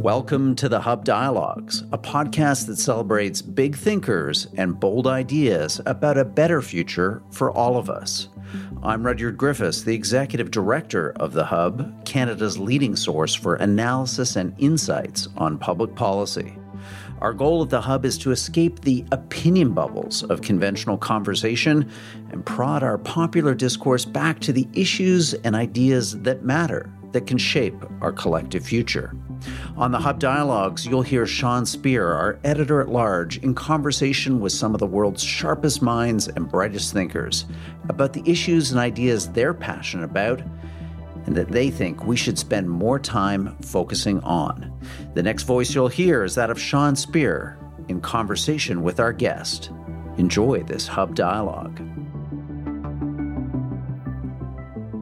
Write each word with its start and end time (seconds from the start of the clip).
Welcome 0.00 0.54
to 0.56 0.68
the 0.68 0.80
Hub 0.80 1.04
Dialogues, 1.04 1.82
a 1.92 1.98
podcast 1.98 2.66
that 2.66 2.78
celebrates 2.78 3.42
big 3.42 3.76
thinkers 3.76 4.46
and 4.56 4.78
bold 4.78 5.06
ideas 5.06 5.80
about 5.86 6.18
a 6.18 6.24
better 6.24 6.62
future 6.62 7.22
for 7.30 7.50
all 7.50 7.76
of 7.76 7.90
us. 7.90 8.28
I'm 8.82 9.04
Rudyard 9.04 9.36
Griffiths, 9.36 9.82
the 9.82 9.94
Executive 9.94 10.50
Director 10.50 11.12
of 11.16 11.32
the 11.32 11.44
Hub, 11.44 12.04
Canada's 12.04 12.58
leading 12.58 12.96
source 12.96 13.34
for 13.34 13.56
analysis 13.56 14.36
and 14.36 14.54
insights 14.58 15.28
on 15.36 15.58
public 15.58 15.94
policy. 15.94 16.56
Our 17.20 17.32
goal 17.32 17.62
at 17.62 17.70
the 17.70 17.80
Hub 17.80 18.04
is 18.04 18.18
to 18.18 18.30
escape 18.30 18.80
the 18.80 19.04
opinion 19.10 19.72
bubbles 19.72 20.22
of 20.24 20.42
conventional 20.42 20.98
conversation 20.98 21.90
and 22.30 22.44
prod 22.44 22.82
our 22.82 22.98
popular 22.98 23.54
discourse 23.54 24.04
back 24.04 24.38
to 24.40 24.52
the 24.52 24.68
issues 24.74 25.32
and 25.32 25.56
ideas 25.56 26.20
that 26.20 26.44
matter, 26.44 26.92
that 27.12 27.26
can 27.26 27.38
shape 27.38 27.74
our 28.02 28.12
collective 28.12 28.66
future. 28.66 29.16
On 29.78 29.92
the 29.92 29.98
Hub 29.98 30.18
Dialogues, 30.18 30.86
you'll 30.86 31.02
hear 31.02 31.26
Sean 31.26 31.64
Speer, 31.64 32.12
our 32.12 32.38
editor 32.44 32.82
at 32.82 32.88
large, 32.88 33.38
in 33.38 33.54
conversation 33.54 34.38
with 34.40 34.52
some 34.52 34.74
of 34.74 34.80
the 34.80 34.86
world's 34.86 35.22
sharpest 35.22 35.80
minds 35.80 36.28
and 36.28 36.50
brightest 36.50 36.92
thinkers 36.92 37.46
about 37.88 38.12
the 38.12 38.22
issues 38.30 38.70
and 38.70 38.80
ideas 38.80 39.30
they're 39.30 39.54
passionate 39.54 40.04
about 40.04 40.42
and 41.26 41.36
that 41.36 41.48
they 41.48 41.70
think 41.70 42.06
we 42.06 42.16
should 42.16 42.38
spend 42.38 42.70
more 42.70 42.98
time 42.98 43.56
focusing 43.58 44.20
on. 44.20 44.72
The 45.14 45.22
next 45.22 45.42
voice 45.42 45.74
you'll 45.74 45.88
hear 45.88 46.24
is 46.24 46.34
that 46.36 46.50
of 46.50 46.60
Sean 46.60 46.96
Speer 46.96 47.58
in 47.88 48.00
conversation 48.00 48.82
with 48.82 49.00
our 49.00 49.12
guest. 49.12 49.70
Enjoy 50.16 50.62
this 50.62 50.86
Hub 50.86 51.14
Dialogue. 51.14 51.80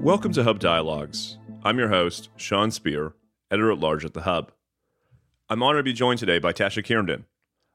Welcome 0.03 0.33
to 0.33 0.45
Hub 0.45 0.59
Dialogues. 0.59 1.39
I'm 1.63 1.79
your 1.79 1.89
host, 1.89 2.29
Sean 2.37 2.71
Speer, 2.71 3.15
editor 3.51 3.71
at 3.71 3.79
large 3.79 4.05
at 4.05 4.13
The 4.13 4.23
Hub. 4.23 4.53
I'm 5.49 5.63
honored 5.63 5.81
to 5.81 5.83
be 5.85 5.93
joined 5.93 6.19
today 6.19 6.39
by 6.39 6.53
Tasha 6.53 6.85
Kheiriddin, 6.85 7.25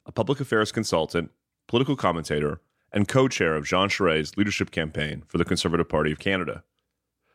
a 0.05 0.11
public 0.11 0.39
affairs 0.39 0.71
consultant, 0.71 1.31
political 1.67 1.95
commentator, 1.95 2.61
and 2.91 3.07
co 3.07 3.27
chair 3.27 3.55
of 3.55 3.65
Jean 3.65 3.89
Charest's 3.89 4.37
leadership 4.37 4.71
campaign 4.71 5.23
for 5.27 5.37
the 5.37 5.45
Conservative 5.45 5.87
Party 5.87 6.11
of 6.11 6.19
Canada. 6.19 6.63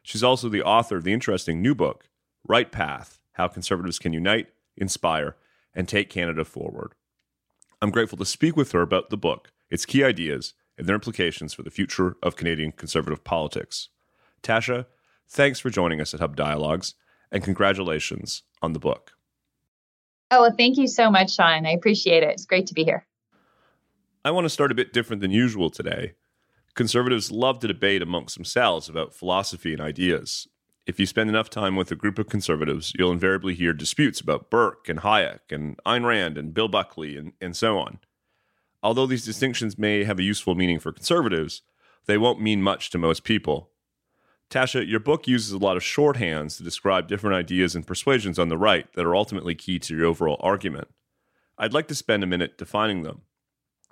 She's 0.05 0.23
also 0.23 0.51
the 0.51 0.63
author 0.63 0.97
of 0.99 1.05
the 1.05 1.15
interesting 1.15 1.63
new 1.63 1.75
book, 1.75 2.11
Right 2.47 2.71
Path 2.71 3.19
How 3.33 3.49
Conservatives 3.49 3.99
Can 3.99 4.13
Unite, 4.13 4.49
Inspire, 4.77 5.35
and 5.75 5.89
Take 5.89 6.11
Canada 6.11 6.45
Forward. 6.45 6.93
I'm 7.81 7.91
grateful 7.91 8.19
to 8.19 8.27
speak 8.27 8.55
with 8.55 8.73
her 8.73 8.83
about 8.83 9.09
the 9.09 9.17
book, 9.17 9.51
its 9.71 9.87
key 9.87 10.05
ideas, 10.05 10.53
and 10.77 10.87
their 10.87 10.95
implications 10.95 11.55
for 11.55 11.63
the 11.63 11.71
future 11.71 12.17
of 12.23 12.37
Canadian 12.37 12.73
conservative 12.73 13.25
politics. 13.25 13.89
Tasha, 14.43 14.85
thanks 15.27 15.59
for 15.59 15.71
joining 15.71 16.03
us 16.03 16.13
at 16.13 16.21
Hub 16.21 16.37
Dialogues 16.37 16.95
and 17.33 17.43
congratulations 17.43 18.43
on 18.61 18.75
the 18.75 18.79
book. 18.79 19.13
Oh, 20.31 20.43
well, 20.43 20.55
thank 20.57 20.77
you 20.77 20.87
so 20.87 21.11
much, 21.11 21.35
Sean. 21.35 21.65
I 21.65 21.71
appreciate 21.71 22.23
it. 22.23 22.31
It's 22.31 22.45
great 22.45 22.67
to 22.67 22.75
be 22.75 22.85
here. 22.85 23.07
I 24.23 24.33
want 24.33 24.45
to 24.45 24.51
start 24.51 24.71
a 24.71 24.75
bit 24.75 24.93
different 24.93 25.23
than 25.23 25.31
usual 25.31 25.71
today. 25.71 26.13
Conservatives 26.75 27.31
love 27.31 27.61
to 27.61 27.69
debate 27.69 28.03
amongst 28.03 28.35
themselves 28.35 28.89
about 28.89 29.15
philosophy 29.15 29.73
and 29.73 29.81
ideas. 29.81 30.49
If 30.87 30.99
you 30.99 31.07
spend 31.07 31.31
enough 31.31 31.49
time 31.49 31.77
with 31.77 31.93
a 31.93 31.97
group 31.97 32.19
of 32.19 32.29
conservatives, 32.29 32.93
you'll 32.99 33.13
invariably 33.13 33.55
hear 33.55 33.73
disputes 33.73 34.21
about 34.21 34.51
Burke 34.51 34.89
and 34.89 35.01
Hayek 35.01 35.51
and 35.51 35.79
Ayn 35.87 36.05
Rand 36.05 36.37
and 36.37 36.53
Bill 36.53 36.69
Buckley 36.69 37.17
and, 37.17 37.33
and 37.41 37.57
so 37.57 37.79
on. 37.79 38.01
Although 38.83 39.07
these 39.07 39.25
distinctions 39.25 39.79
may 39.79 40.05
have 40.05 40.19
a 40.19 40.25
useful 40.25 40.57
meaning 40.57 40.81
for 40.81 40.93
conservatives, 40.93 41.63
they 42.07 42.19
won't 42.19 42.43
mean 42.43 42.61
much 42.61 42.91
to 42.91 42.99
most 42.99 43.23
people. 43.25 43.71
Tasha, 44.51 44.87
your 44.87 45.01
book 45.01 45.27
uses 45.27 45.53
a 45.53 45.59
lot 45.59 45.77
of 45.77 45.83
shorthands 45.83 46.57
to 46.57 46.65
describe 46.65 47.09
different 47.09 47.37
ideas 47.37 47.75
and 47.75 47.87
persuasions 47.87 48.39
on 48.39 48.49
the 48.49 48.59
right 48.59 48.93
that 48.95 49.07
are 49.07 49.17
ultimately 49.17 49.55
key 49.55 49.79
to 49.79 49.97
your 49.97 50.07
overall 50.07 50.37
argument. 50.41 50.89
I'd 51.57 51.73
like 51.73 51.89
to 51.89 51.95
spend 51.95 52.23
a 52.23 52.27
minute 52.27 52.59
defining 52.59 53.05
them. 53.05 53.23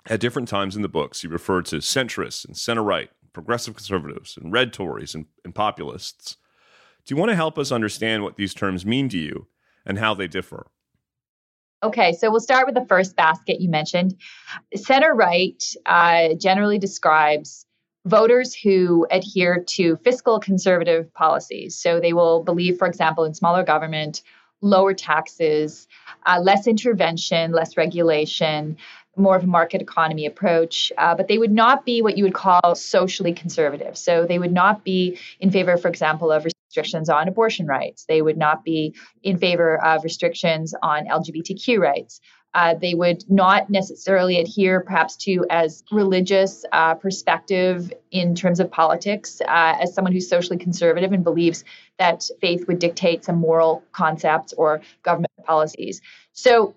At 0.09 0.19
different 0.19 0.49
times 0.49 0.75
in 0.75 0.81
the 0.81 0.89
books, 0.89 1.23
you 1.23 1.29
refer 1.29 1.61
to 1.63 1.77
centrists 1.77 2.45
and 2.45 2.57
center 2.57 2.83
right, 2.83 3.09
progressive 3.31 3.75
conservatives, 3.75 4.37
and 4.37 4.51
red 4.51 4.73
Tories 4.73 5.15
and, 5.15 5.27
and 5.45 5.55
populists. 5.55 6.37
Do 7.05 7.15
you 7.15 7.19
want 7.19 7.29
to 7.29 7.35
help 7.35 7.57
us 7.57 7.71
understand 7.71 8.23
what 8.23 8.35
these 8.35 8.53
terms 8.53 8.85
mean 8.85 9.07
to 9.09 9.17
you 9.17 9.47
and 9.85 9.99
how 9.99 10.13
they 10.13 10.27
differ? 10.27 10.67
Okay, 11.83 12.13
so 12.13 12.31
we'll 12.31 12.39
start 12.39 12.65
with 12.65 12.75
the 12.75 12.85
first 12.85 13.15
basket 13.15 13.59
you 13.59 13.69
mentioned. 13.69 14.15
Center 14.75 15.13
right 15.13 15.61
uh, 15.85 16.29
generally 16.35 16.79
describes 16.79 17.65
voters 18.05 18.53
who 18.53 19.05
adhere 19.11 19.63
to 19.69 19.97
fiscal 19.97 20.39
conservative 20.39 21.13
policies. 21.13 21.77
So 21.77 21.99
they 21.99 22.13
will 22.13 22.43
believe, 22.43 22.77
for 22.77 22.87
example, 22.87 23.25
in 23.25 23.33
smaller 23.33 23.63
government, 23.63 24.21
lower 24.61 24.93
taxes, 24.93 25.87
uh, 26.25 26.39
less 26.41 26.67
intervention, 26.67 27.51
less 27.51 27.75
regulation, 27.75 28.77
more 29.15 29.35
of 29.35 29.43
a 29.43 29.47
market 29.47 29.81
economy 29.81 30.25
approach. 30.25 30.91
Uh, 30.97 31.15
but 31.15 31.27
they 31.27 31.37
would 31.37 31.51
not 31.51 31.85
be 31.85 32.01
what 32.01 32.17
you 32.17 32.23
would 32.23 32.33
call 32.33 32.75
socially 32.75 33.33
conservative. 33.33 33.97
So 33.97 34.25
they 34.25 34.39
would 34.39 34.53
not 34.53 34.83
be 34.83 35.19
in 35.39 35.51
favor, 35.51 35.77
for 35.77 35.87
example, 35.87 36.31
of 36.31 36.45
restrictions 36.45 37.09
on 37.09 37.27
abortion 37.27 37.67
rights. 37.67 38.05
They 38.07 38.21
would 38.21 38.37
not 38.37 38.63
be 38.63 38.95
in 39.21 39.37
favor 39.37 39.83
of 39.83 40.03
restrictions 40.03 40.73
on 40.81 41.05
LGBTQ 41.05 41.79
rights 41.79 42.21
uh, 42.53 42.75
they 42.75 42.93
would 42.93 43.23
not 43.29 43.69
necessarily 43.69 44.39
adhere 44.39 44.81
perhaps 44.81 45.15
to 45.15 45.45
as 45.49 45.83
religious 45.91 46.65
uh, 46.71 46.93
perspective 46.95 47.91
in 48.11 48.35
terms 48.35 48.59
of 48.59 48.69
politics 48.71 49.41
uh, 49.41 49.77
as 49.81 49.93
someone 49.93 50.13
who's 50.13 50.29
socially 50.29 50.57
conservative 50.57 51.11
and 51.11 51.23
believes 51.23 51.63
that 51.97 52.23
faith 52.41 52.67
would 52.67 52.79
dictate 52.79 53.23
some 53.23 53.37
moral 53.37 53.83
concepts 53.91 54.53
or 54.53 54.81
government 55.01 55.31
policies 55.45 56.01
so 56.31 56.75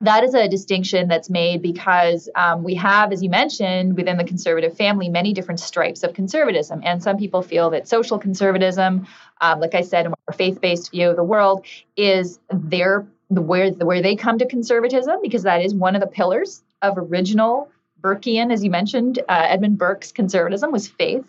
that 0.00 0.24
is 0.24 0.34
a 0.34 0.48
distinction 0.48 1.08
that's 1.08 1.30
made 1.30 1.62
because 1.62 2.28
um, 2.34 2.62
we 2.62 2.74
have, 2.74 3.12
as 3.12 3.22
you 3.22 3.30
mentioned, 3.30 3.96
within 3.96 4.18
the 4.18 4.24
conservative 4.24 4.76
family, 4.76 5.08
many 5.08 5.32
different 5.32 5.58
stripes 5.58 6.02
of 6.02 6.12
conservatism. 6.12 6.82
And 6.84 7.02
some 7.02 7.16
people 7.16 7.40
feel 7.40 7.70
that 7.70 7.88
social 7.88 8.18
conservatism, 8.18 9.06
um, 9.40 9.60
like 9.60 9.74
I 9.74 9.80
said, 9.80 10.06
a 10.06 10.10
more 10.10 10.34
faith 10.34 10.60
based 10.60 10.90
view 10.90 11.10
of 11.10 11.16
the 11.16 11.24
world, 11.24 11.64
is 11.96 12.38
their 12.50 13.06
the 13.30 13.40
where 13.40 13.70
the, 13.70 13.86
where 13.86 14.02
they 14.02 14.14
come 14.14 14.38
to 14.38 14.46
conservatism 14.46 15.16
because 15.22 15.42
that 15.44 15.62
is 15.62 15.74
one 15.74 15.96
of 15.96 16.00
the 16.00 16.06
pillars 16.06 16.62
of 16.82 16.96
original 16.96 17.70
Burkean, 18.00 18.52
as 18.52 18.62
you 18.62 18.70
mentioned, 18.70 19.18
uh, 19.28 19.46
Edmund 19.48 19.78
Burke's 19.78 20.12
conservatism 20.12 20.70
was 20.70 20.86
faith. 20.86 21.24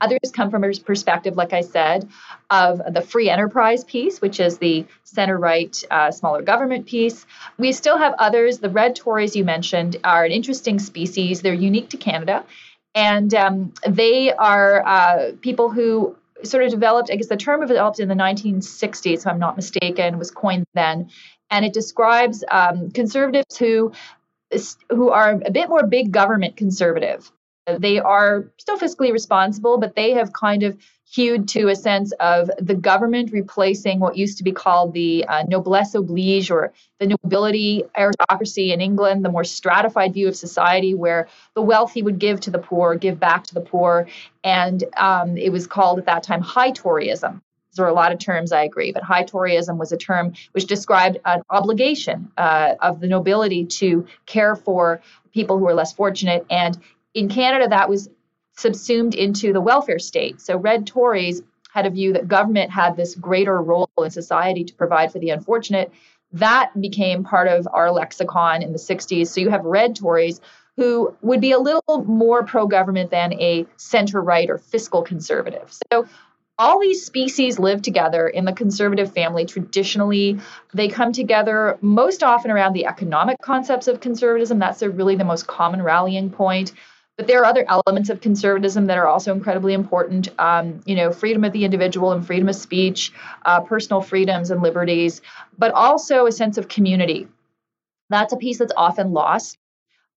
Others 0.00 0.32
come 0.32 0.50
from 0.50 0.64
a 0.64 0.72
perspective, 0.72 1.36
like 1.36 1.52
I 1.52 1.60
said, 1.60 2.08
of 2.50 2.80
the 2.92 3.00
free 3.00 3.28
enterprise 3.28 3.84
piece, 3.84 4.20
which 4.20 4.40
is 4.40 4.58
the 4.58 4.86
center 5.04 5.36
right, 5.36 5.76
uh, 5.90 6.10
smaller 6.10 6.42
government 6.42 6.86
piece. 6.86 7.26
We 7.58 7.72
still 7.72 7.98
have 7.98 8.14
others. 8.18 8.58
The 8.58 8.70
red 8.70 8.96
Tories 8.96 9.36
you 9.36 9.44
mentioned 9.44 9.96
are 10.04 10.24
an 10.24 10.32
interesting 10.32 10.78
species. 10.78 11.42
They're 11.42 11.54
unique 11.54 11.90
to 11.90 11.96
Canada. 11.96 12.44
And 12.94 13.32
um, 13.34 13.72
they 13.86 14.32
are 14.32 14.84
uh, 14.86 15.32
people 15.40 15.70
who 15.70 16.16
sort 16.42 16.64
of 16.64 16.70
developed, 16.70 17.10
I 17.12 17.16
guess 17.16 17.28
the 17.28 17.36
term 17.36 17.60
developed 17.60 18.00
in 18.00 18.08
the 18.08 18.14
1960s, 18.14 19.18
if 19.18 19.26
I'm 19.26 19.38
not 19.38 19.56
mistaken, 19.56 20.18
was 20.18 20.30
coined 20.30 20.66
then 20.74 21.10
and 21.50 21.64
it 21.64 21.72
describes 21.72 22.44
um, 22.50 22.90
conservatives 22.90 23.56
who 23.56 23.92
who 24.88 25.10
are 25.10 25.40
a 25.44 25.50
bit 25.50 25.68
more 25.68 25.86
big 25.86 26.10
government 26.10 26.56
conservative. 26.56 27.30
They 27.66 27.98
are 27.98 28.50
still 28.56 28.78
fiscally 28.78 29.12
responsible, 29.12 29.78
but 29.78 29.94
they 29.94 30.12
have 30.12 30.32
kind 30.32 30.62
of 30.62 30.76
hewed 31.10 31.48
to 31.48 31.68
a 31.68 31.74
sense 31.74 32.12
of 32.20 32.50
the 32.58 32.74
government 32.74 33.32
replacing 33.32 33.98
what 33.98 34.16
used 34.16 34.38
to 34.38 34.44
be 34.44 34.52
called 34.52 34.92
the 34.92 35.24
uh, 35.26 35.42
noblesse 35.48 35.94
oblige 35.94 36.50
or 36.50 36.72
the 37.00 37.06
nobility 37.08 37.82
aristocracy 37.98 38.72
in 38.72 38.80
England, 38.80 39.24
the 39.24 39.28
more 39.28 39.42
stratified 39.42 40.14
view 40.14 40.28
of 40.28 40.36
society 40.36 40.94
where 40.94 41.28
the 41.54 41.62
wealthy 41.62 42.02
would 42.02 42.20
give 42.20 42.40
to 42.40 42.50
the 42.50 42.60
poor, 42.60 42.94
give 42.94 43.18
back 43.18 43.44
to 43.44 43.54
the 43.54 43.60
poor. 43.60 44.06
And 44.44 44.84
um, 44.96 45.36
it 45.36 45.50
was 45.50 45.66
called 45.66 45.98
at 45.98 46.06
that 46.06 46.22
time 46.22 46.42
high 46.42 46.70
Toryism. 46.70 47.42
There 47.74 47.84
are 47.84 47.88
a 47.88 47.94
lot 47.94 48.12
of 48.12 48.18
terms 48.18 48.52
I 48.52 48.62
agree, 48.62 48.92
but 48.92 49.02
high 49.02 49.24
Toryism 49.24 49.78
was 49.78 49.92
a 49.92 49.96
term 49.96 50.32
which 50.52 50.66
described 50.66 51.18
an 51.24 51.42
obligation 51.50 52.30
uh, 52.36 52.74
of 52.80 53.00
the 53.00 53.06
nobility 53.06 53.64
to 53.64 54.06
care 54.26 54.56
for 54.56 55.00
people 55.32 55.58
who 55.58 55.66
are 55.66 55.74
less 55.74 55.92
fortunate. 55.92 56.44
And 56.50 56.78
in 57.14 57.28
Canada, 57.28 57.68
that 57.68 57.88
was 57.88 58.08
subsumed 58.56 59.14
into 59.14 59.52
the 59.52 59.60
welfare 59.60 59.98
state. 59.98 60.40
So 60.40 60.56
red 60.56 60.86
Tories 60.86 61.42
had 61.72 61.86
a 61.86 61.90
view 61.90 62.12
that 62.14 62.28
government 62.28 62.70
had 62.70 62.96
this 62.96 63.14
greater 63.14 63.60
role 63.60 63.88
in 63.98 64.10
society 64.10 64.64
to 64.64 64.74
provide 64.74 65.12
for 65.12 65.18
the 65.18 65.30
unfortunate. 65.30 65.92
That 66.32 66.78
became 66.80 67.24
part 67.24 67.48
of 67.48 67.66
our 67.72 67.90
lexicon 67.90 68.62
in 68.62 68.72
the 68.72 68.78
60s. 68.78 69.28
So 69.28 69.40
you 69.40 69.50
have 69.50 69.64
red 69.64 69.96
Tories 69.96 70.40
who 70.76 71.14
would 71.20 71.40
be 71.40 71.52
a 71.52 71.58
little 71.58 72.04
more 72.04 72.44
pro 72.44 72.66
government 72.66 73.10
than 73.10 73.34
a 73.34 73.66
center 73.76 74.20
right 74.20 74.48
or 74.48 74.58
fiscal 74.58 75.02
conservative. 75.02 75.72
So 75.92 76.06
all 76.58 76.78
these 76.78 77.06
species 77.06 77.58
live 77.58 77.80
together 77.80 78.28
in 78.28 78.44
the 78.44 78.52
conservative 78.52 79.12
family 79.14 79.46
traditionally 79.46 80.38
they 80.74 80.88
come 80.88 81.10
together 81.10 81.78
most 81.80 82.22
often 82.22 82.50
around 82.50 82.74
the 82.74 82.84
economic 82.84 83.38
concepts 83.40 83.88
of 83.88 84.00
conservatism 84.00 84.58
that's 84.58 84.82
really 84.82 85.16
the 85.16 85.24
most 85.24 85.46
common 85.46 85.80
rallying 85.80 86.28
point 86.28 86.72
But 87.20 87.26
there 87.26 87.42
are 87.42 87.44
other 87.44 87.66
elements 87.68 88.08
of 88.08 88.22
conservatism 88.22 88.86
that 88.86 88.96
are 88.96 89.06
also 89.06 89.34
incredibly 89.34 89.74
important. 89.74 90.30
Um, 90.38 90.80
you 90.86 90.96
know, 90.96 91.12
freedom 91.12 91.44
of 91.44 91.52
the 91.52 91.66
individual 91.66 92.12
and 92.12 92.26
freedom 92.26 92.48
of 92.48 92.54
speech, 92.54 93.12
uh, 93.44 93.60
personal 93.60 94.00
freedoms 94.00 94.50
and 94.50 94.62
liberties, 94.62 95.20
but 95.58 95.70
also 95.72 96.24
a 96.24 96.32
sense 96.32 96.56
of 96.56 96.66
community. 96.68 97.28
That's 98.08 98.32
a 98.32 98.38
piece 98.38 98.56
that's 98.56 98.72
often 98.74 99.12
lost 99.12 99.58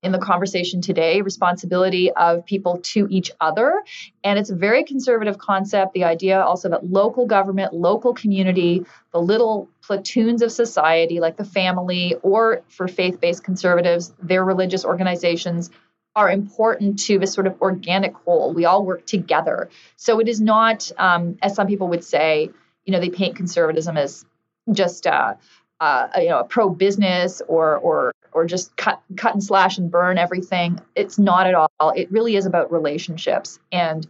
in 0.01 0.13
the 0.13 0.17
conversation 0.17 0.79
today 0.79 1.19
responsibility 1.19 2.09
of 2.13 2.45
people 2.45 2.79
to 2.93 3.05
each 3.09 3.31
other. 3.41 3.83
And 4.23 4.39
it's 4.39 4.49
a 4.49 4.55
very 4.55 4.85
conservative 4.85 5.37
concept. 5.37 5.91
The 5.91 6.05
idea 6.05 6.41
also 6.41 6.69
that 6.69 6.85
local 6.85 7.25
government, 7.25 7.73
local 7.73 8.13
community, 8.13 8.85
the 9.11 9.19
little 9.19 9.69
platoons 9.81 10.41
of 10.41 10.53
society 10.53 11.19
like 11.19 11.35
the 11.35 11.43
family, 11.43 12.15
or 12.21 12.61
for 12.69 12.87
faith 12.87 13.19
based 13.19 13.43
conservatives, 13.43 14.13
their 14.21 14.45
religious 14.45 14.85
organizations. 14.85 15.69
Are 16.15 16.29
important 16.29 16.99
to 17.05 17.17
this 17.17 17.33
sort 17.33 17.47
of 17.47 17.59
organic 17.61 18.13
whole. 18.13 18.53
We 18.53 18.65
all 18.65 18.85
work 18.85 19.05
together. 19.07 19.69
So 19.95 20.19
it 20.19 20.27
is 20.27 20.39
not, 20.39 20.91
um, 20.97 21.37
as 21.41 21.55
some 21.55 21.65
people 21.65 21.87
would 21.87 22.03
say, 22.03 22.51
you 22.85 22.91
know, 22.91 22.99
they 22.99 23.09
paint 23.09 23.35
conservatism 23.35 23.97
as 23.97 24.23
just 24.71 25.07
uh, 25.07 25.33
uh, 25.79 26.07
you 26.17 26.29
know, 26.29 26.39
a 26.39 26.43
pro 26.43 26.69
business 26.69 27.41
or 27.47 27.77
or 27.77 28.13
or 28.31 28.45
just 28.45 28.75
cut 28.77 29.01
cut 29.17 29.33
and 29.33 29.43
slash 29.43 29.77
and 29.77 29.91
burn 29.91 30.17
everything. 30.17 30.79
It's 30.95 31.19
not 31.19 31.47
at 31.47 31.55
all. 31.55 31.69
It 31.95 32.11
really 32.11 32.35
is 32.35 32.45
about 32.45 32.71
relationships, 32.71 33.59
and 33.71 34.07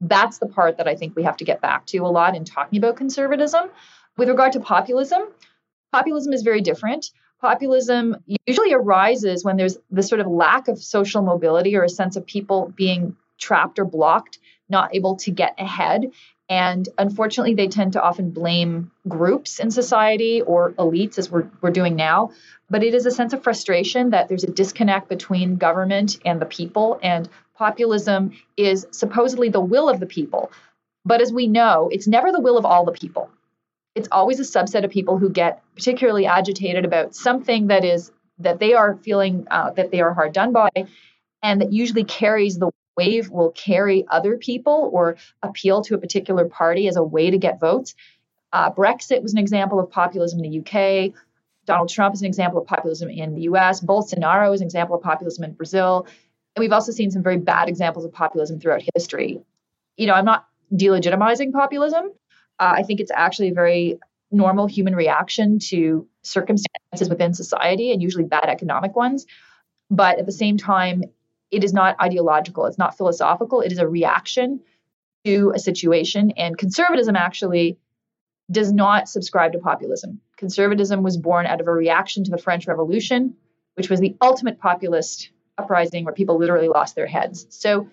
that's 0.00 0.38
the 0.38 0.46
part 0.46 0.76
that 0.78 0.86
I 0.86 0.94
think 0.94 1.16
we 1.16 1.24
have 1.24 1.36
to 1.38 1.44
get 1.44 1.60
back 1.60 1.86
to 1.86 1.98
a 1.98 2.08
lot 2.08 2.36
in 2.36 2.44
talking 2.44 2.78
about 2.78 2.96
conservatism. 2.96 3.70
With 4.16 4.28
regard 4.28 4.52
to 4.52 4.60
populism, 4.60 5.22
populism 5.92 6.32
is 6.32 6.42
very 6.42 6.60
different. 6.60 7.10
Populism 7.40 8.16
usually 8.46 8.72
arises 8.72 9.44
when 9.44 9.56
there's 9.56 9.76
this 9.90 10.08
sort 10.08 10.20
of 10.20 10.26
lack 10.26 10.68
of 10.68 10.82
social 10.82 11.22
mobility 11.22 11.76
or 11.76 11.84
a 11.84 11.88
sense 11.88 12.16
of 12.16 12.26
people 12.26 12.72
being 12.74 13.16
trapped 13.38 13.78
or 13.78 13.84
blocked, 13.84 14.38
not 14.68 14.94
able 14.94 15.16
to 15.16 15.30
get 15.30 15.54
ahead. 15.58 16.10
And 16.48 16.88
unfortunately, 16.96 17.54
they 17.54 17.68
tend 17.68 17.92
to 17.94 18.02
often 18.02 18.30
blame 18.30 18.90
groups 19.06 19.58
in 19.58 19.70
society 19.70 20.40
or 20.40 20.72
elites, 20.72 21.18
as 21.18 21.30
we're, 21.30 21.48
we're 21.60 21.70
doing 21.70 21.96
now. 21.96 22.30
But 22.70 22.82
it 22.82 22.94
is 22.94 23.04
a 23.04 23.10
sense 23.10 23.32
of 23.32 23.42
frustration 23.42 24.10
that 24.10 24.28
there's 24.28 24.44
a 24.44 24.50
disconnect 24.50 25.08
between 25.08 25.56
government 25.56 26.18
and 26.24 26.40
the 26.40 26.46
people. 26.46 26.98
And 27.02 27.28
populism 27.54 28.32
is 28.56 28.86
supposedly 28.92 29.48
the 29.48 29.60
will 29.60 29.88
of 29.88 30.00
the 30.00 30.06
people. 30.06 30.52
But 31.04 31.20
as 31.20 31.32
we 31.32 31.48
know, 31.48 31.88
it's 31.92 32.08
never 32.08 32.32
the 32.32 32.40
will 32.40 32.56
of 32.56 32.64
all 32.64 32.84
the 32.84 32.92
people. 32.92 33.30
It's 33.96 34.08
always 34.12 34.38
a 34.38 34.42
subset 34.42 34.84
of 34.84 34.90
people 34.90 35.18
who 35.18 35.30
get 35.30 35.62
particularly 35.74 36.26
agitated 36.26 36.84
about 36.84 37.14
something 37.14 37.68
that 37.68 37.84
is 37.84 38.12
that 38.38 38.58
they 38.60 38.74
are 38.74 38.96
feeling 38.96 39.46
uh, 39.50 39.70
that 39.70 39.90
they 39.90 40.02
are 40.02 40.12
hard 40.12 40.34
done 40.34 40.52
by, 40.52 40.68
and 41.42 41.62
that 41.62 41.72
usually 41.72 42.04
carries 42.04 42.58
the 42.58 42.70
wave 42.96 43.30
will 43.30 43.50
carry 43.50 44.06
other 44.10 44.36
people 44.36 44.90
or 44.92 45.16
appeal 45.42 45.82
to 45.82 45.94
a 45.94 45.98
particular 45.98 46.46
party 46.46 46.88
as 46.88 46.96
a 46.96 47.02
way 47.02 47.30
to 47.30 47.38
get 47.38 47.58
votes. 47.58 47.94
Uh, 48.52 48.70
Brexit 48.70 49.22
was 49.22 49.32
an 49.32 49.38
example 49.38 49.80
of 49.80 49.90
populism 49.90 50.42
in 50.42 50.50
the 50.50 50.60
UK. 50.60 51.12
Donald 51.66 51.88
Trump 51.88 52.14
is 52.14 52.20
an 52.20 52.26
example 52.26 52.60
of 52.60 52.66
populism 52.66 53.10
in 53.10 53.34
the 53.34 53.42
US. 53.42 53.80
Bolsonaro 53.80 54.54
is 54.54 54.60
an 54.60 54.66
example 54.66 54.96
of 54.96 55.02
populism 55.02 55.44
in 55.44 55.52
Brazil. 55.52 56.06
And 56.54 56.62
we've 56.62 56.72
also 56.72 56.92
seen 56.92 57.10
some 57.10 57.22
very 57.22 57.38
bad 57.38 57.68
examples 57.68 58.04
of 58.04 58.12
populism 58.12 58.60
throughout 58.60 58.82
history. 58.94 59.40
You 59.96 60.06
know, 60.06 60.14
I'm 60.14 60.24
not 60.24 60.46
delegitimizing 60.72 61.52
populism. 61.52 62.12
Uh, 62.58 62.74
I 62.76 62.82
think 62.82 63.00
it's 63.00 63.10
actually 63.14 63.48
a 63.48 63.54
very 63.54 63.98
normal 64.30 64.66
human 64.66 64.94
reaction 64.94 65.58
to 65.58 66.06
circumstances 66.22 67.08
within 67.08 67.32
society 67.34 67.92
and 67.92 68.02
usually 68.02 68.24
bad 68.24 68.48
economic 68.48 68.96
ones. 68.96 69.26
But 69.90 70.18
at 70.18 70.26
the 70.26 70.32
same 70.32 70.56
time, 70.56 71.04
it 71.50 71.62
is 71.62 71.72
not 71.72 72.00
ideological, 72.00 72.66
it's 72.66 72.78
not 72.78 72.96
philosophical, 72.96 73.60
it 73.60 73.70
is 73.70 73.78
a 73.78 73.86
reaction 73.86 74.60
to 75.24 75.52
a 75.54 75.58
situation. 75.58 76.32
And 76.36 76.58
conservatism 76.58 77.14
actually 77.16 77.78
does 78.50 78.72
not 78.72 79.08
subscribe 79.08 79.52
to 79.52 79.58
populism. 79.58 80.20
Conservatism 80.36 81.02
was 81.02 81.16
born 81.16 81.46
out 81.46 81.60
of 81.60 81.66
a 81.66 81.72
reaction 81.72 82.24
to 82.24 82.30
the 82.30 82.38
French 82.38 82.66
Revolution, 82.66 83.36
which 83.74 83.90
was 83.90 84.00
the 84.00 84.16
ultimate 84.20 84.58
populist 84.58 85.30
uprising 85.58 86.04
where 86.04 86.14
people 86.14 86.38
literally 86.38 86.68
lost 86.68 86.94
their 86.94 87.06
heads. 87.06 87.46
So, 87.50 87.88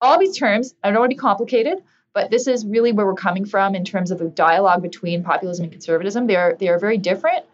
all 0.00 0.18
these 0.18 0.36
terms, 0.36 0.74
I 0.84 0.90
don't 0.90 1.00
want 1.00 1.10
to 1.10 1.16
be 1.16 1.20
complicated, 1.20 1.78
but 2.16 2.30
this 2.30 2.46
is 2.46 2.64
really 2.64 2.92
where 2.92 3.04
we're 3.04 3.12
coming 3.12 3.44
from 3.44 3.74
in 3.74 3.84
terms 3.84 4.10
of 4.10 4.18
the 4.18 4.30
dialogue 4.30 4.80
between 4.80 5.22
populism 5.22 5.64
and 5.64 5.72
conservatism. 5.72 6.26
They 6.26 6.36
are, 6.36 6.56
they 6.58 6.68
are 6.68 6.78
very 6.78 6.96
different, 6.96 7.44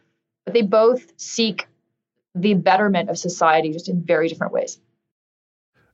but 0.45 0.55
they 0.55 0.63
both 0.63 1.13
seek 1.21 1.67
the 2.37 2.55
betterment 2.55 3.11
of 3.11 3.19
society 3.19 3.73
just 3.73 3.89
in 3.89 4.05
very 4.05 4.29
different 4.29 4.53
ways. 4.53 4.79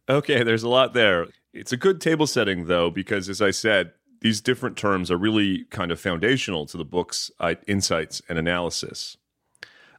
Okay, 0.06 0.42
there's 0.42 0.64
a 0.64 0.68
lot 0.68 0.92
there. 0.92 1.28
It's 1.54 1.72
a 1.72 1.78
good 1.78 1.98
table 1.98 2.26
setting, 2.26 2.66
though, 2.66 2.90
because 2.90 3.30
as 3.30 3.40
I 3.40 3.52
said, 3.52 3.92
these 4.20 4.42
different 4.42 4.76
terms 4.76 5.10
are 5.10 5.16
really 5.16 5.64
kind 5.70 5.90
of 5.90 5.98
foundational 5.98 6.66
to 6.66 6.76
the 6.76 6.84
book's 6.84 7.30
uh, 7.40 7.54
insights 7.66 8.20
and 8.28 8.38
analysis. 8.38 9.16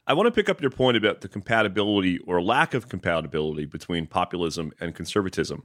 I 0.06 0.14
want 0.14 0.28
to 0.28 0.30
pick 0.30 0.48
up 0.48 0.60
your 0.60 0.70
point 0.70 0.96
about 0.96 1.22
the 1.22 1.28
compatibility 1.28 2.18
or 2.18 2.40
lack 2.40 2.74
of 2.74 2.88
compatibility 2.88 3.64
between 3.64 4.06
populism 4.06 4.70
and 4.80 4.94
conservatism. 4.94 5.64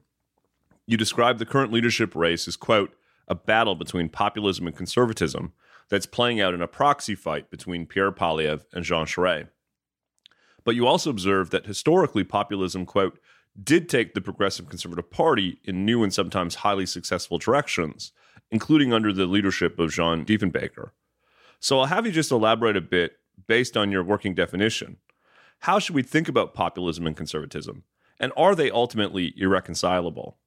You 0.87 0.97
describe 0.97 1.39
the 1.39 1.45
current 1.45 1.71
leadership 1.71 2.15
race 2.15 2.47
as, 2.47 2.55
quote, 2.55 2.95
a 3.27 3.35
battle 3.35 3.75
between 3.75 4.09
populism 4.09 4.67
and 4.67 4.75
conservatism 4.75 5.53
that's 5.89 6.05
playing 6.05 6.39
out 6.39 6.53
in 6.53 6.61
a 6.61 6.67
proxy 6.67 7.15
fight 7.15 7.49
between 7.49 7.87
Pierre 7.87 8.11
Poilievre 8.11 8.65
and 8.73 8.85
Jean 8.85 9.05
Charest. 9.05 9.49
But 10.63 10.75
you 10.75 10.87
also 10.87 11.09
observe 11.09 11.51
that 11.51 11.65
historically 11.65 12.23
populism, 12.23 12.85
quote, 12.85 13.19
did 13.61 13.87
take 13.87 14.13
the 14.13 14.21
Progressive 14.21 14.67
Conservative 14.67 15.09
Party 15.09 15.59
in 15.63 15.85
new 15.85 16.03
and 16.03 16.13
sometimes 16.13 16.55
highly 16.55 16.85
successful 16.85 17.38
directions, 17.38 18.11
including 18.51 18.93
under 18.93 19.13
the 19.13 19.25
leadership 19.25 19.79
of 19.79 19.91
Jean 19.91 20.25
Diefenbaker. 20.25 20.91
So 21.59 21.79
I'll 21.79 21.85
have 21.85 22.05
you 22.05 22.11
just 22.11 22.31
elaborate 22.31 22.75
a 22.75 22.81
bit 22.81 23.13
based 23.47 23.77
on 23.77 23.91
your 23.91 24.03
working 24.03 24.35
definition. 24.35 24.97
How 25.59 25.79
should 25.79 25.95
we 25.95 26.03
think 26.03 26.27
about 26.27 26.53
populism 26.53 27.07
and 27.07 27.15
conservatism? 27.15 27.83
And 28.19 28.31
are 28.35 28.55
they 28.55 28.69
ultimately 28.69 29.33
irreconcilable? 29.38 30.38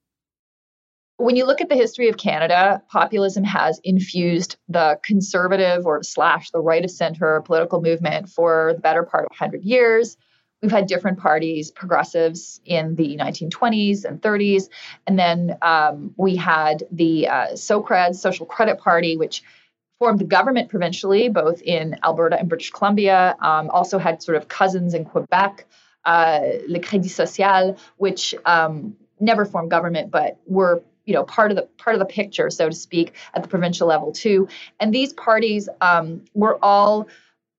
When 1.19 1.35
you 1.35 1.47
look 1.47 1.61
at 1.61 1.69
the 1.69 1.75
history 1.75 2.09
of 2.09 2.17
Canada, 2.17 2.81
populism 2.89 3.43
has 3.43 3.81
infused 3.83 4.57
the 4.69 5.01
conservative 5.03 5.85
or 5.85 6.01
slash 6.05 6.53
the 6.53 6.61
right 6.61 6.85
of 6.85 6.93
center 6.93 7.41
political 7.41 7.83
movement 7.83 8.29
for 8.29 8.73
the 8.77 8.81
better 8.81 9.03
part 9.03 9.25
of 9.25 9.31
100 9.31 9.65
years. 9.65 10.17
We've 10.63 10.71
had 10.71 10.87
different 10.87 11.19
parties, 11.19 11.73
progressives 11.73 12.61
in 12.65 12.95
the 12.95 13.17
1920s 13.17 14.05
and 14.05 14.23
30s. 14.23 14.69
And 15.09 15.19
then 15.19 15.59
um, 15.61 16.15
we 16.17 16.37
had 16.37 16.85
the 16.93 17.27
uh, 17.27 17.57
SOCRED, 17.57 18.15
Social 18.15 18.47
Credit 18.47 18.79
Party, 18.79 19.17
which 19.17 19.43
formed 19.99 20.21
the 20.21 20.25
government 20.25 20.69
provincially, 20.69 21.29
both 21.29 21.61
in 21.63 21.97
Alberta 22.05 22.39
and 22.39 22.49
British 22.49 22.71
Columbia, 22.71 23.35
um, 23.41 23.71
also 23.71 23.99
had 23.99 24.23
sort 24.23 24.37
of 24.37 24.47
cousins 24.47 24.95
in 24.95 25.05
Quebec, 25.05 25.67
uh, 26.05 26.43
Le 26.69 26.79
Crédit 26.79 27.11
Social, 27.11 27.77
which 27.97 28.37
um, 28.45 28.97
never 29.19 29.45
formed 29.45 29.71
government, 29.71 30.13
but 30.13 30.39
were 30.47 30.83
you 31.09 31.15
know 31.15 31.25
part 31.25 31.51
of 31.51 31.57
the 31.57 31.63
part 31.79 31.95
of 31.97 32.01
the 32.01 32.07
picture, 32.07 32.51
so 32.51 32.69
to 32.69 32.75
speak, 32.75 33.15
at 33.35 33.43
the 33.43 33.49
provincial 33.49 33.89
level 33.89 34.13
too. 34.13 34.47
And 34.79 34.95
these 34.95 35.15
parties 35.15 35.69
um, 35.81 36.23
were 36.35 36.63
all 36.63 37.09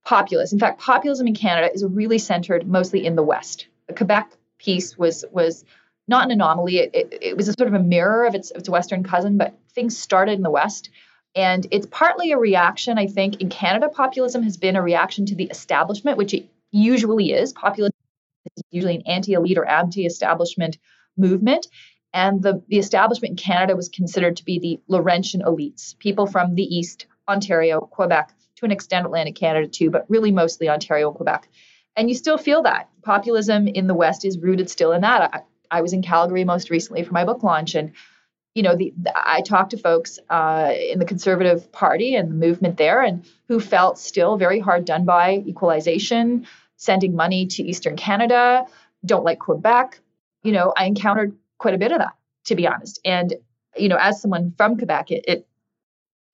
populist. 0.05 0.53
In 0.53 0.59
fact, 0.59 0.79
populism 0.79 1.27
in 1.27 1.33
Canada 1.33 1.73
is 1.73 1.83
really 1.83 2.19
centered 2.19 2.67
mostly 2.67 3.05
in 3.05 3.15
the 3.15 3.23
West. 3.23 3.67
The 3.87 3.95
Quebec 3.95 4.31
piece 4.59 4.97
was 4.97 5.25
was 5.31 5.65
not 6.07 6.25
an 6.25 6.31
anomaly. 6.31 6.77
It, 6.77 6.91
it, 6.93 7.17
it, 7.21 7.37
was 7.37 7.47
a 7.47 7.53
sort 7.53 7.67
of 7.67 7.73
a 7.73 7.83
mirror 7.83 8.25
of 8.25 8.35
its, 8.35 8.51
its 8.51 8.69
Western 8.69 9.03
cousin, 9.03 9.37
but 9.37 9.53
things 9.73 9.97
started 9.97 10.33
in 10.33 10.41
the 10.41 10.49
West. 10.49 10.89
And 11.35 11.67
it's 11.69 11.85
partly 11.91 12.31
a 12.31 12.37
reaction, 12.37 12.97
I 12.97 13.05
think. 13.05 13.41
In 13.41 13.49
Canada, 13.49 13.89
populism 13.89 14.41
has 14.41 14.57
been 14.57 14.75
a 14.75 14.81
reaction 14.81 15.27
to 15.27 15.35
the 15.35 15.43
establishment, 15.45 16.17
which 16.17 16.33
it 16.33 16.49
usually 16.71 17.31
is. 17.31 17.53
Populism 17.53 17.93
is 18.55 18.63
usually 18.71 18.95
an 18.95 19.03
anti 19.05 19.33
elite 19.33 19.57
or 19.57 19.65
anti 19.65 20.05
establishment 20.05 20.79
movement. 21.15 21.67
And 22.13 22.41
the, 22.41 22.61
the 22.67 22.79
establishment 22.79 23.31
in 23.31 23.37
Canada 23.37 23.75
was 23.75 23.89
considered 23.89 24.37
to 24.37 24.45
be 24.45 24.59
the 24.59 24.79
Laurentian 24.87 25.41
elites, 25.41 25.97
people 25.99 26.25
from 26.25 26.55
the 26.55 26.63
East, 26.63 27.05
Ontario, 27.27 27.81
Quebec, 27.81 28.33
to 28.55 28.65
an 28.65 28.71
extent 28.71 29.05
Atlantic 29.05 29.35
Canada 29.35 29.67
too, 29.67 29.89
but 29.89 30.05
really 30.09 30.31
mostly 30.31 30.69
Ontario 30.69 31.09
and 31.09 31.15
Quebec. 31.15 31.47
And 31.95 32.09
you 32.09 32.15
still 32.15 32.37
feel 32.37 32.63
that 32.63 32.89
populism 33.03 33.67
in 33.67 33.87
the 33.87 33.93
West 33.93 34.25
is 34.25 34.39
rooted 34.39 34.69
still 34.69 34.91
in 34.91 35.01
that. 35.01 35.33
I, 35.33 35.41
I 35.71 35.81
was 35.81 35.93
in 35.93 36.01
Calgary 36.01 36.43
most 36.43 36.69
recently 36.69 37.03
for 37.03 37.13
my 37.13 37.25
book 37.25 37.43
launch, 37.43 37.75
and 37.75 37.91
you 38.55 38.63
know, 38.63 38.75
the, 38.75 38.93
the 39.01 39.13
I 39.15 39.41
talked 39.41 39.71
to 39.71 39.77
folks 39.77 40.17
uh, 40.29 40.73
in 40.75 40.99
the 40.99 41.05
Conservative 41.05 41.71
Party 41.71 42.15
and 42.15 42.31
the 42.31 42.35
movement 42.35 42.77
there, 42.77 43.01
and 43.01 43.25
who 43.47 43.59
felt 43.59 43.99
still 43.99 44.37
very 44.37 44.59
hard 44.59 44.85
done 44.85 45.05
by 45.05 45.43
equalization, 45.45 46.47
sending 46.75 47.15
money 47.15 47.45
to 47.47 47.63
Eastern 47.63 47.95
Canada, 47.95 48.65
don't 49.05 49.23
like 49.23 49.39
Quebec. 49.39 49.99
You 50.43 50.53
know, 50.53 50.73
I 50.75 50.85
encountered 50.85 51.35
quite 51.59 51.75
a 51.75 51.77
bit 51.77 51.91
of 51.91 51.99
that, 51.99 52.15
to 52.45 52.55
be 52.55 52.65
honest. 52.67 52.99
And 53.05 53.35
you 53.77 53.87
know, 53.87 53.97
as 53.99 54.21
someone 54.21 54.53
from 54.57 54.77
Quebec, 54.77 55.11
it, 55.11 55.25
it 55.27 55.47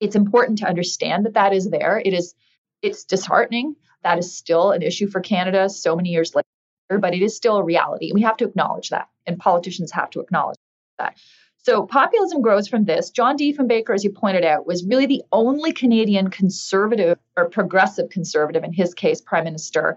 it's 0.00 0.16
important 0.16 0.58
to 0.58 0.66
understand 0.66 1.26
that 1.26 1.34
that 1.34 1.52
is 1.52 1.68
there. 1.68 2.00
It 2.04 2.14
is 2.14 2.34
it's 2.82 3.04
disheartening. 3.04 3.76
That 4.02 4.18
is 4.18 4.34
still 4.34 4.72
an 4.72 4.82
issue 4.82 5.08
for 5.08 5.20
Canada 5.20 5.68
so 5.68 5.96
many 5.96 6.10
years 6.10 6.34
later. 6.34 6.98
but 7.00 7.14
it 7.14 7.22
is 7.22 7.36
still 7.36 7.56
a 7.56 7.64
reality. 7.64 8.10
And 8.10 8.14
we 8.14 8.22
have 8.22 8.36
to 8.38 8.44
acknowledge 8.44 8.90
that. 8.90 9.08
And 9.26 9.38
politicians 9.38 9.90
have 9.92 10.10
to 10.10 10.20
acknowledge 10.20 10.58
that. 10.98 11.16
So 11.56 11.84
populism 11.84 12.42
grows 12.42 12.68
from 12.68 12.84
this. 12.84 13.10
John 13.10 13.36
Diefenbaker, 13.36 13.92
as 13.92 14.04
you 14.04 14.10
pointed 14.10 14.44
out, 14.44 14.68
was 14.68 14.84
really 14.84 15.06
the 15.06 15.24
only 15.32 15.72
Canadian 15.72 16.30
conservative 16.30 17.18
or 17.36 17.48
progressive 17.48 18.08
conservative, 18.08 18.62
in 18.62 18.72
his 18.72 18.94
case, 18.94 19.20
prime 19.20 19.42
minister. 19.42 19.96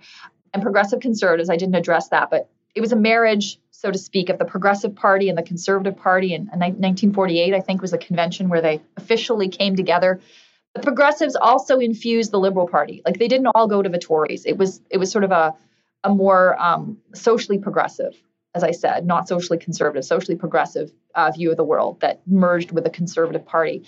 And 0.51 0.63
progressive 0.63 0.99
conservatives, 0.99 1.51
I 1.51 1.57
didn't 1.57 1.75
address 1.75 2.09
that, 2.09 2.31
but 2.31 2.49
it 2.73 2.81
was 2.81 2.91
a 2.91 2.95
marriage, 2.95 3.59
so 3.79 3.91
to 3.91 3.97
speak, 3.97 4.29
of 4.29 4.37
the 4.37 4.45
Progressive 4.45 4.95
Party 4.95 5.29
and 5.29 5.37
the 5.37 5.43
Conservative 5.43 5.95
Party. 5.95 6.33
In 6.33 6.47
1948, 6.47 7.53
I 7.53 7.61
think, 7.61 7.81
was 7.81 7.93
a 7.93 7.97
convention 7.97 8.49
where 8.49 8.61
they 8.61 8.81
officially 8.97 9.47
came 9.47 9.75
together. 9.75 10.19
The 10.75 10.81
progressives 10.81 11.35
also 11.35 11.79
infused 11.79 12.31
the 12.31 12.39
Liberal 12.39 12.67
Party. 12.67 13.01
Like 13.05 13.17
they 13.17 13.27
didn't 13.27 13.47
all 13.47 13.67
go 13.67 13.81
to 13.81 13.89
the 13.89 13.97
Tories. 13.97 14.45
It 14.45 14.57
was 14.57 14.81
it 14.89 14.97
was 14.97 15.11
sort 15.11 15.23
of 15.23 15.31
a 15.31 15.55
a 16.03 16.09
more 16.09 16.61
um, 16.61 16.97
socially 17.13 17.57
progressive 17.57 18.15
as 18.55 18.63
I 18.63 18.71
said, 18.71 19.05
not 19.05 19.27
socially 19.27 19.59
conservative, 19.59 20.03
socially 20.05 20.35
progressive 20.35 20.91
uh, 21.15 21.31
view 21.31 21.51
of 21.51 21.57
the 21.57 21.63
world 21.63 22.01
that 22.01 22.21
merged 22.25 22.71
with 22.71 22.83
the 22.83 22.89
Conservative 22.89 23.45
Party. 23.45 23.83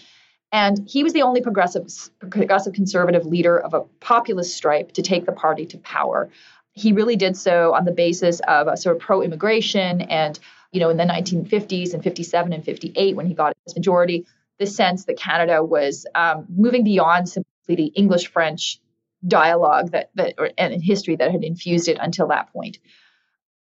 And 0.52 0.88
he 0.88 1.04
was 1.04 1.14
the 1.14 1.22
only 1.22 1.42
progressive, 1.42 1.88
progressive 2.20 2.74
conservative 2.74 3.26
leader 3.26 3.58
of 3.58 3.74
a 3.74 3.82
populist 4.00 4.56
stripe 4.56 4.92
to 4.94 5.02
take 5.02 5.26
the 5.26 5.32
party 5.32 5.66
to 5.68 5.78
power. 5.78 6.30
He 6.74 6.94
really 6.94 7.16
did 7.16 7.36
so 7.36 7.74
on 7.74 7.86
the 7.86 7.92
basis 7.92 8.40
of 8.48 8.68
a 8.68 8.78
sort 8.78 8.96
of 8.96 9.02
pro-immigration 9.02 10.02
and, 10.02 10.40
you 10.72 10.80
know, 10.80 10.90
in 10.90 10.98
the 10.98 11.04
1950s 11.04 11.94
and 11.94 12.04
57 12.04 12.54
and 12.54 12.64
58 12.64 13.16
when 13.16 13.26
he 13.26 13.34
got 13.34 13.56
his 13.66 13.76
majority, 13.76 14.26
the 14.58 14.68
sense 14.68 15.06
that 15.06 15.18
Canada 15.18 15.64
was 15.64 16.06
um, 16.16 16.46
moving 16.50 16.84
beyond 16.84 17.28
simply 17.28 17.76
the 17.76 17.88
English-French 17.88 18.80
dialogue 19.28 19.92
that 19.92 20.10
that 20.16 20.34
or, 20.38 20.50
and 20.58 20.82
history 20.84 21.16
that 21.16 21.32
had 21.32 21.44
infused 21.44 21.88
it 21.88 21.98
until 22.00 22.28
that 22.28 22.52
point. 22.52 22.80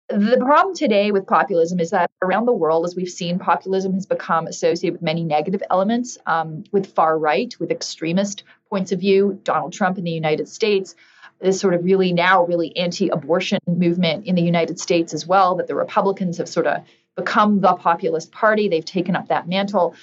The 0.09 0.37
problem 0.37 0.75
today 0.75 1.11
with 1.11 1.25
populism 1.25 1.79
is 1.79 1.91
that 1.91 2.11
around 2.21 2.45
the 2.45 2.51
world, 2.51 2.85
as 2.85 2.97
we've 2.97 3.09
seen, 3.09 3.39
populism 3.39 3.93
has 3.93 4.05
become 4.05 4.45
associated 4.45 4.95
with 4.95 5.01
many 5.01 5.23
negative 5.23 5.63
elements, 5.69 6.17
um, 6.25 6.65
with 6.73 6.93
far 6.93 7.17
right, 7.17 7.57
with 7.61 7.71
extremist 7.71 8.43
points 8.69 8.91
of 8.91 8.99
view. 8.99 9.39
Donald 9.43 9.71
Trump 9.71 9.97
in 9.97 10.03
the 10.03 10.11
United 10.11 10.49
States, 10.49 10.95
this 11.41 11.59
sort 11.59 11.73
of 11.73 11.83
really 11.83 12.13
now 12.13 12.45
really 12.45 12.75
anti-abortion 12.77 13.59
movement 13.67 14.25
in 14.25 14.35
the 14.35 14.41
United 14.41 14.79
States 14.79 15.13
as 15.13 15.25
well. 15.25 15.55
That 15.55 15.67
the 15.67 15.75
Republicans 15.75 16.37
have 16.37 16.47
sort 16.47 16.67
of 16.67 16.83
become 17.15 17.61
the 17.61 17.73
populist 17.73 18.31
party. 18.31 18.67
They've 18.67 18.85
taken 18.85 19.15
up 19.15 19.27
that 19.27 19.47
mantle. 19.47 19.95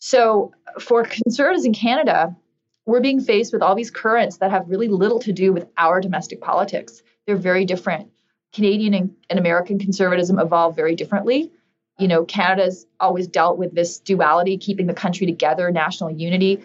So 0.00 0.52
for 0.80 1.04
conservatives 1.04 1.64
in 1.64 1.72
Canada, 1.72 2.36
we're 2.84 3.00
being 3.00 3.20
faced 3.20 3.52
with 3.52 3.62
all 3.62 3.74
these 3.74 3.90
currents 3.90 4.38
that 4.38 4.50
have 4.50 4.68
really 4.68 4.88
little 4.88 5.20
to 5.20 5.32
do 5.32 5.52
with 5.52 5.68
our 5.78 6.00
domestic 6.00 6.40
politics. 6.40 7.02
They're 7.26 7.36
very 7.36 7.64
different. 7.64 8.10
Canadian 8.52 8.94
and, 8.94 9.14
and 9.30 9.38
American 9.38 9.78
conservatism 9.78 10.38
evolve 10.38 10.76
very 10.76 10.94
differently. 10.96 11.52
You 11.98 12.08
know, 12.08 12.24
Canada's 12.24 12.86
always 12.98 13.28
dealt 13.28 13.58
with 13.58 13.74
this 13.74 13.98
duality, 13.98 14.58
keeping 14.58 14.86
the 14.86 14.94
country 14.94 15.26
together, 15.26 15.70
national 15.70 16.10
unity. 16.10 16.64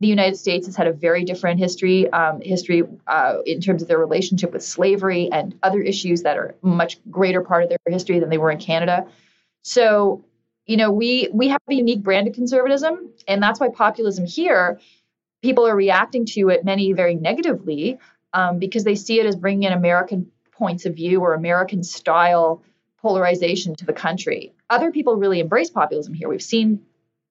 The 0.00 0.06
United 0.06 0.36
States 0.36 0.66
has 0.66 0.76
had 0.76 0.86
a 0.86 0.92
very 0.92 1.24
different 1.24 1.58
history, 1.58 2.10
um, 2.10 2.40
history 2.42 2.82
uh, 3.06 3.36
in 3.46 3.60
terms 3.60 3.80
of 3.80 3.88
their 3.88 3.98
relationship 3.98 4.52
with 4.52 4.62
slavery 4.62 5.30
and 5.32 5.58
other 5.62 5.80
issues 5.80 6.22
that 6.22 6.36
are 6.36 6.54
much 6.60 6.98
greater 7.10 7.40
part 7.40 7.62
of 7.62 7.70
their 7.70 7.78
history 7.86 8.20
than 8.20 8.28
they 8.28 8.38
were 8.38 8.50
in 8.50 8.58
Canada. 8.58 9.06
So, 9.62 10.24
you 10.66 10.76
know, 10.76 10.90
we 10.90 11.30
we 11.32 11.48
have 11.48 11.60
a 11.70 11.74
unique 11.74 12.02
brand 12.02 12.28
of 12.28 12.34
conservatism, 12.34 13.10
and 13.26 13.42
that's 13.42 13.58
why 13.58 13.68
populism 13.70 14.26
here, 14.26 14.80
people 15.42 15.66
are 15.66 15.76
reacting 15.76 16.26
to 16.26 16.50
it 16.50 16.64
many 16.64 16.92
very 16.92 17.14
negatively 17.14 17.98
um, 18.32 18.58
because 18.58 18.84
they 18.84 18.96
see 18.96 19.18
it 19.18 19.26
as 19.26 19.34
bringing 19.34 19.62
in 19.62 19.72
American 19.72 20.30
points 20.52 20.86
of 20.86 20.94
view 20.94 21.20
or 21.20 21.34
American 21.34 21.82
style 21.82 22.62
polarization 23.00 23.74
to 23.76 23.84
the 23.84 23.92
country. 23.92 24.52
Other 24.68 24.90
people 24.90 25.16
really 25.16 25.40
embrace 25.40 25.70
populism 25.70 26.14
here. 26.14 26.28
We've 26.28 26.42
seen, 26.42 26.82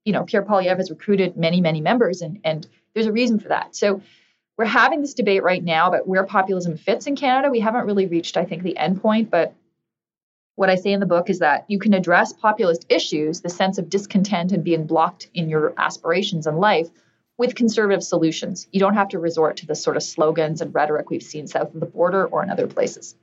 you 0.06 0.14
know, 0.14 0.24
Pierre 0.24 0.44
Poilievre 0.44 0.78
has 0.78 0.90
recruited 0.90 1.36
many, 1.36 1.60
many 1.60 1.82
members, 1.82 2.22
and, 2.22 2.40
and 2.44 2.66
there's 2.94 3.08
a 3.08 3.12
reason 3.12 3.40
for 3.40 3.50
that. 3.50 3.76
So 3.76 4.02
we're 4.58 4.66
having 4.66 5.02
this 5.02 5.14
debate 5.14 5.44
right 5.44 5.64
now 5.64 5.90
about 5.90 6.08
where 6.08 6.24
populism 6.24 6.78
fits 6.78 7.08
in 7.08 7.16
Canada. 7.16 7.50
We 7.50 7.60
haven't 7.60 7.86
really 7.86 8.06
reached, 8.06 8.38
I 8.38 8.46
think, 8.46 8.64
the 8.64 8.78
end 8.78 9.02
point, 9.02 9.30
but 9.30 9.54
what 10.56 10.70
I 10.70 10.76
say 10.76 10.94
in 10.94 11.02
the 11.02 11.06
book 11.06 11.30
is 11.30 11.40
that 11.40 11.66
you 11.68 11.80
can 11.80 11.94
address 11.94 12.32
populist 12.32 12.86
issues, 12.88 13.42
the 13.42 13.50
sense 13.50 13.78
of 13.78 13.90
discontent 13.90 14.54
and 14.54 14.64
being 14.64 14.88
blocked 14.88 15.28
in 15.34 15.50
your 15.50 15.74
aspirations 15.78 16.48
in 16.48 16.56
life, 16.58 16.88
with 17.38 17.56
conservative 17.56 18.04
solutions. 18.04 18.68
You 18.72 18.80
don't 18.80 18.94
have 18.94 19.10
to 19.10 19.20
resort 19.20 19.58
to 19.58 19.66
the 19.66 19.76
sort 19.76 19.98
of 19.98 20.04
slogans 20.04 20.62
and 20.62 20.74
rhetoric 20.74 21.10
we've 21.10 21.22
seen 21.22 21.48
south 21.48 21.74
of 21.74 21.82
the 21.82 21.86
border 21.86 22.26
or 22.26 22.42
in 22.42 22.50
other 22.50 22.68
places. 22.68 23.16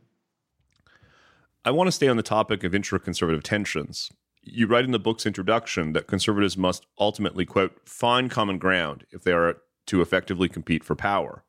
I 1.64 1.70
want 1.70 1.88
to 1.88 1.92
stay 1.92 2.08
on 2.08 2.18
the 2.18 2.22
topic 2.22 2.64
of 2.64 2.74
intra 2.74 2.98
conservative 2.98 3.42
tensions. 3.42 4.10
You 4.42 4.66
write 4.66 4.84
in 4.84 4.90
the 4.90 4.99
book's 4.99 5.25
introduction 5.25 5.92
that 5.92 6.08
conservatives 6.08 6.56
must 6.56 6.87
ultimately, 6.99 7.46
quote, 7.46 7.88
find 7.88 8.30
common 8.30 8.58
ground 8.58 9.06
if 9.11 9.22
they 9.22 9.32
are 9.32 9.58
to 9.87 10.00
effectively 10.00 10.49
compete 10.49 10.82
for 10.82 10.96
power. 10.96 11.44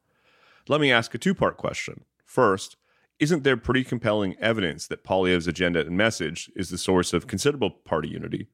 Let 0.67 0.79
me 0.79 0.91
ask 0.91 1.13
a 1.13 1.17
two 1.17 1.33
part 1.33 1.57
question. 1.57 2.05
First, 2.23 2.77
isn't 3.19 3.43
there 3.43 3.57
pretty 3.57 3.83
compelling 3.83 4.35
evidence 4.39 4.87
that 4.87 5.03
Poilievre's 5.03 5.47
agenda 5.47 5.81
and 5.81 5.97
message 5.97 6.51
is 6.55 6.69
the 6.69 6.77
source 6.77 7.13
of 7.13 7.27
considerable 7.27 7.71
party 7.71 8.09
unity? 8.09 8.47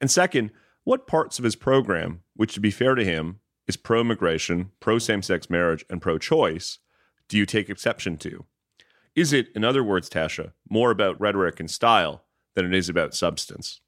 And 0.00 0.10
second, 0.10 0.50
what 0.84 1.06
parts 1.06 1.38
of 1.38 1.44
his 1.44 1.56
program, 1.56 2.22
which 2.34 2.54
to 2.54 2.60
be 2.60 2.70
fair 2.70 2.94
to 2.94 3.04
him, 3.04 3.40
is 3.66 3.76
pro 3.76 4.00
immigration, 4.00 4.70
pro 4.80 4.98
same 4.98 5.22
sex 5.22 5.48
marriage, 5.48 5.84
and 5.88 6.02
pro 6.02 6.18
choice, 6.18 6.78
do 7.28 7.38
you 7.38 7.46
take 7.46 7.70
exception 7.70 8.16
to? 8.18 8.44
Is 9.14 9.32
it, 9.32 9.48
in 9.54 9.64
other 9.64 9.84
words, 9.84 10.08
Tasha, 10.08 10.52
more 10.68 10.90
about 10.90 11.20
rhetoric 11.20 11.60
and 11.60 11.70
style 11.70 12.24
than 12.54 12.66
it 12.66 12.74
is 12.74 12.88
about 12.88 13.14
substance? 13.14 13.80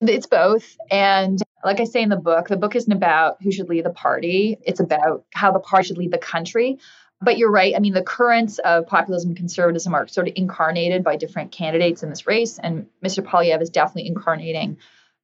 It's 0.00 0.26
both. 0.26 0.76
And 0.90 1.40
like 1.64 1.80
I 1.80 1.84
say 1.84 2.02
in 2.02 2.08
the 2.08 2.16
book, 2.16 2.48
the 2.48 2.56
book 2.56 2.76
isn't 2.76 2.92
about 2.92 3.42
who 3.42 3.50
should 3.50 3.68
lead 3.68 3.84
the 3.84 3.90
party, 3.90 4.56
it's 4.64 4.80
about 4.80 5.24
how 5.34 5.50
the 5.50 5.58
party 5.58 5.88
should 5.88 5.98
lead 5.98 6.12
the 6.12 6.18
country. 6.18 6.78
But 7.20 7.36
you're 7.36 7.50
right. 7.50 7.74
I 7.74 7.80
mean, 7.80 7.94
the 7.94 8.02
currents 8.02 8.58
of 8.60 8.86
populism 8.86 9.30
and 9.30 9.36
conservatism 9.36 9.92
are 9.92 10.06
sort 10.06 10.28
of 10.28 10.34
incarnated 10.36 11.02
by 11.02 11.16
different 11.16 11.50
candidates 11.50 12.04
in 12.04 12.10
this 12.10 12.28
race. 12.28 12.60
And 12.60 12.86
Mr. 13.04 13.24
Poilievre 13.24 13.60
is 13.60 13.70
definitely 13.70 14.06
incarnating 14.06 14.76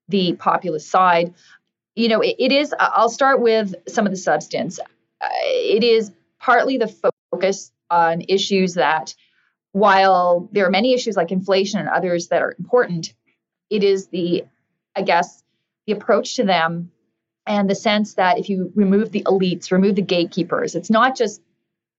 the 0.08 0.32
populist 0.32 0.90
side 0.90 1.32
you 1.94 2.08
know, 2.08 2.20
it, 2.20 2.36
it 2.38 2.52
is, 2.52 2.74
I'll 2.78 3.08
start 3.08 3.40
with 3.40 3.74
some 3.88 4.06
of 4.06 4.12
the 4.12 4.18
substance. 4.18 4.78
Uh, 5.20 5.28
it 5.42 5.84
is 5.84 6.10
partly 6.40 6.76
the 6.76 6.92
focus 7.32 7.72
on 7.90 8.22
issues 8.28 8.74
that, 8.74 9.14
while 9.74 10.48
there 10.52 10.64
are 10.64 10.70
many 10.70 10.94
issues 10.94 11.16
like 11.16 11.32
inflation 11.32 11.80
and 11.80 11.88
others 11.88 12.28
that 12.28 12.40
are 12.42 12.54
important, 12.60 13.12
it 13.70 13.82
is 13.82 14.06
the, 14.06 14.44
I 14.94 15.02
guess, 15.02 15.42
the 15.88 15.92
approach 15.94 16.36
to 16.36 16.44
them 16.44 16.92
and 17.44 17.68
the 17.68 17.74
sense 17.74 18.14
that 18.14 18.38
if 18.38 18.48
you 18.48 18.70
remove 18.76 19.10
the 19.10 19.24
elites, 19.24 19.72
remove 19.72 19.96
the 19.96 20.02
gatekeepers, 20.02 20.76
it's 20.76 20.90
not 20.90 21.16
just, 21.16 21.42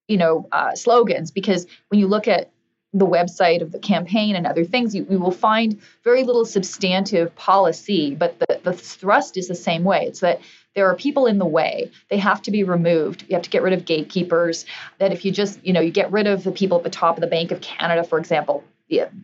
you 0.08 0.16
know, 0.16 0.48
uh, 0.54 0.74
slogans, 0.74 1.32
because 1.32 1.68
when 1.90 2.00
you 2.00 2.08
look 2.08 2.30
at 2.30 2.50
the 2.98 3.06
website 3.06 3.62
of 3.62 3.74
the 3.74 3.80
campaign 3.80 4.38
and 4.38 4.48
other 4.48 4.64
things, 4.64 4.96
you, 4.96 5.06
you 5.10 5.20
will 5.20 5.30
find 5.32 5.82
very 6.04 6.24
little 6.24 6.46
substantive 6.46 7.36
policy, 7.36 8.16
but 8.16 8.40
the, 8.40 8.62
the 8.64 8.72
thrust 8.72 9.36
is 9.36 9.50
the 9.50 9.56
same 9.56 9.84
way. 9.84 10.06
It's 10.06 10.22
that 10.22 10.40
there 10.76 10.90
are 10.90 10.96
people 10.96 11.26
in 11.26 11.38
the 11.38 11.46
way. 11.46 11.92
They 12.10 12.18
have 12.18 12.42
to 12.44 12.52
be 12.52 12.64
removed. 12.64 13.26
You 13.28 13.36
have 13.36 13.44
to 13.44 13.50
get 13.50 13.64
rid 13.64 13.74
of 13.74 13.84
gatekeepers. 13.84 14.66
That 15.00 15.12
if 15.12 15.26
you 15.26 15.32
just, 15.32 15.60
you 15.66 15.74
know, 15.74 15.82
you 15.82 15.92
get 15.92 16.12
rid 16.12 16.26
of 16.26 16.46
the 16.46 16.54
people 16.54 16.78
at 16.78 16.84
the 16.86 16.90
top 16.90 17.18
of 17.18 17.22
the 17.22 17.28
Bank 17.28 17.52
of 17.52 17.60
Canada, 17.60 18.06
for 18.06 18.18
example, 18.18 18.64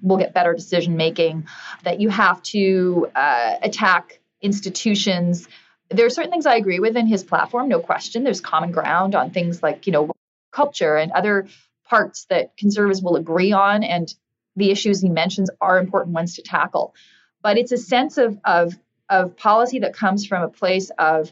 we'll 0.01 0.17
get 0.17 0.33
better 0.33 0.53
decision 0.53 0.97
making. 0.97 1.47
That 1.83 2.01
you 2.01 2.09
have 2.09 2.41
to 2.43 3.09
uh, 3.15 3.55
attack 3.61 4.19
institutions. 4.41 5.47
There 5.89 6.05
are 6.05 6.09
certain 6.09 6.31
things 6.31 6.45
I 6.45 6.55
agree 6.55 6.79
with 6.79 6.97
in 6.97 7.07
his 7.07 7.23
platform, 7.23 7.69
no 7.69 7.79
question. 7.79 8.23
There's 8.23 8.41
common 8.41 8.71
ground 8.71 9.15
on 9.15 9.31
things 9.31 9.63
like, 9.63 9.87
you 9.87 9.93
know, 9.93 10.11
culture 10.51 10.97
and 10.97 11.11
other 11.13 11.47
parts 11.91 12.25
that 12.29 12.55
conservatives 12.55 13.03
will 13.03 13.17
agree 13.17 13.51
on, 13.51 13.83
and 13.83 14.15
the 14.55 14.71
issues 14.71 15.01
he 15.01 15.09
mentions 15.09 15.49
are 15.59 15.77
important 15.77 16.15
ones 16.15 16.35
to 16.35 16.41
tackle. 16.41 16.95
But 17.43 17.57
it's 17.57 17.73
a 17.73 17.77
sense 17.77 18.17
of 18.17 18.39
of 18.45 18.73
of 19.09 19.35
policy 19.35 19.79
that 19.79 19.93
comes 19.93 20.25
from 20.25 20.41
a 20.41 20.47
place 20.47 20.89
of 20.97 21.31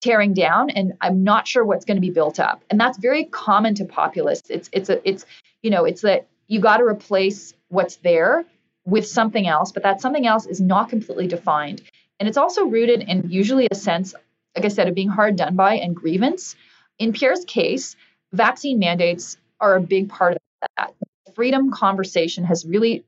tearing 0.00 0.34
down, 0.34 0.70
and 0.70 0.94
I'm 1.00 1.22
not 1.22 1.46
sure 1.46 1.64
what's 1.64 1.84
going 1.84 1.96
to 1.96 2.08
be 2.08 2.10
built 2.10 2.40
up. 2.40 2.64
And 2.68 2.80
that's 2.80 2.98
very 2.98 3.24
common 3.24 3.76
to 3.76 3.84
populists. 3.84 4.50
It's 4.50 4.68
it's 4.72 4.90
a 4.90 5.08
it's 5.08 5.24
you 5.62 5.70
know 5.70 5.84
it's 5.84 6.02
that 6.02 6.26
you 6.48 6.58
got 6.58 6.78
to 6.78 6.84
replace 6.84 7.54
what's 7.68 7.96
there 7.96 8.44
with 8.84 9.06
something 9.06 9.46
else, 9.46 9.70
but 9.70 9.84
that 9.84 10.00
something 10.00 10.26
else 10.26 10.46
is 10.46 10.60
not 10.60 10.90
completely 10.90 11.28
defined. 11.28 11.80
And 12.18 12.28
it's 12.28 12.36
also 12.36 12.66
rooted 12.66 13.02
in 13.02 13.30
usually 13.30 13.68
a 13.70 13.74
sense, 13.74 14.14
like 14.56 14.64
I 14.64 14.68
said, 14.68 14.88
of 14.88 14.94
being 14.96 15.08
hard 15.08 15.36
done 15.36 15.54
by 15.54 15.76
and 15.76 15.94
grievance. 15.94 16.56
In 16.98 17.12
Pierre's 17.12 17.44
case, 17.44 17.96
vaccine 18.32 18.78
mandates 18.78 19.38
are 19.60 19.76
a 19.76 19.80
big 19.80 20.08
part 20.08 20.34
of 20.34 20.68
that. 20.76 20.94
Freedom 21.34 21.70
conversation 21.70 22.44
has 22.44 22.64
really 22.64 23.04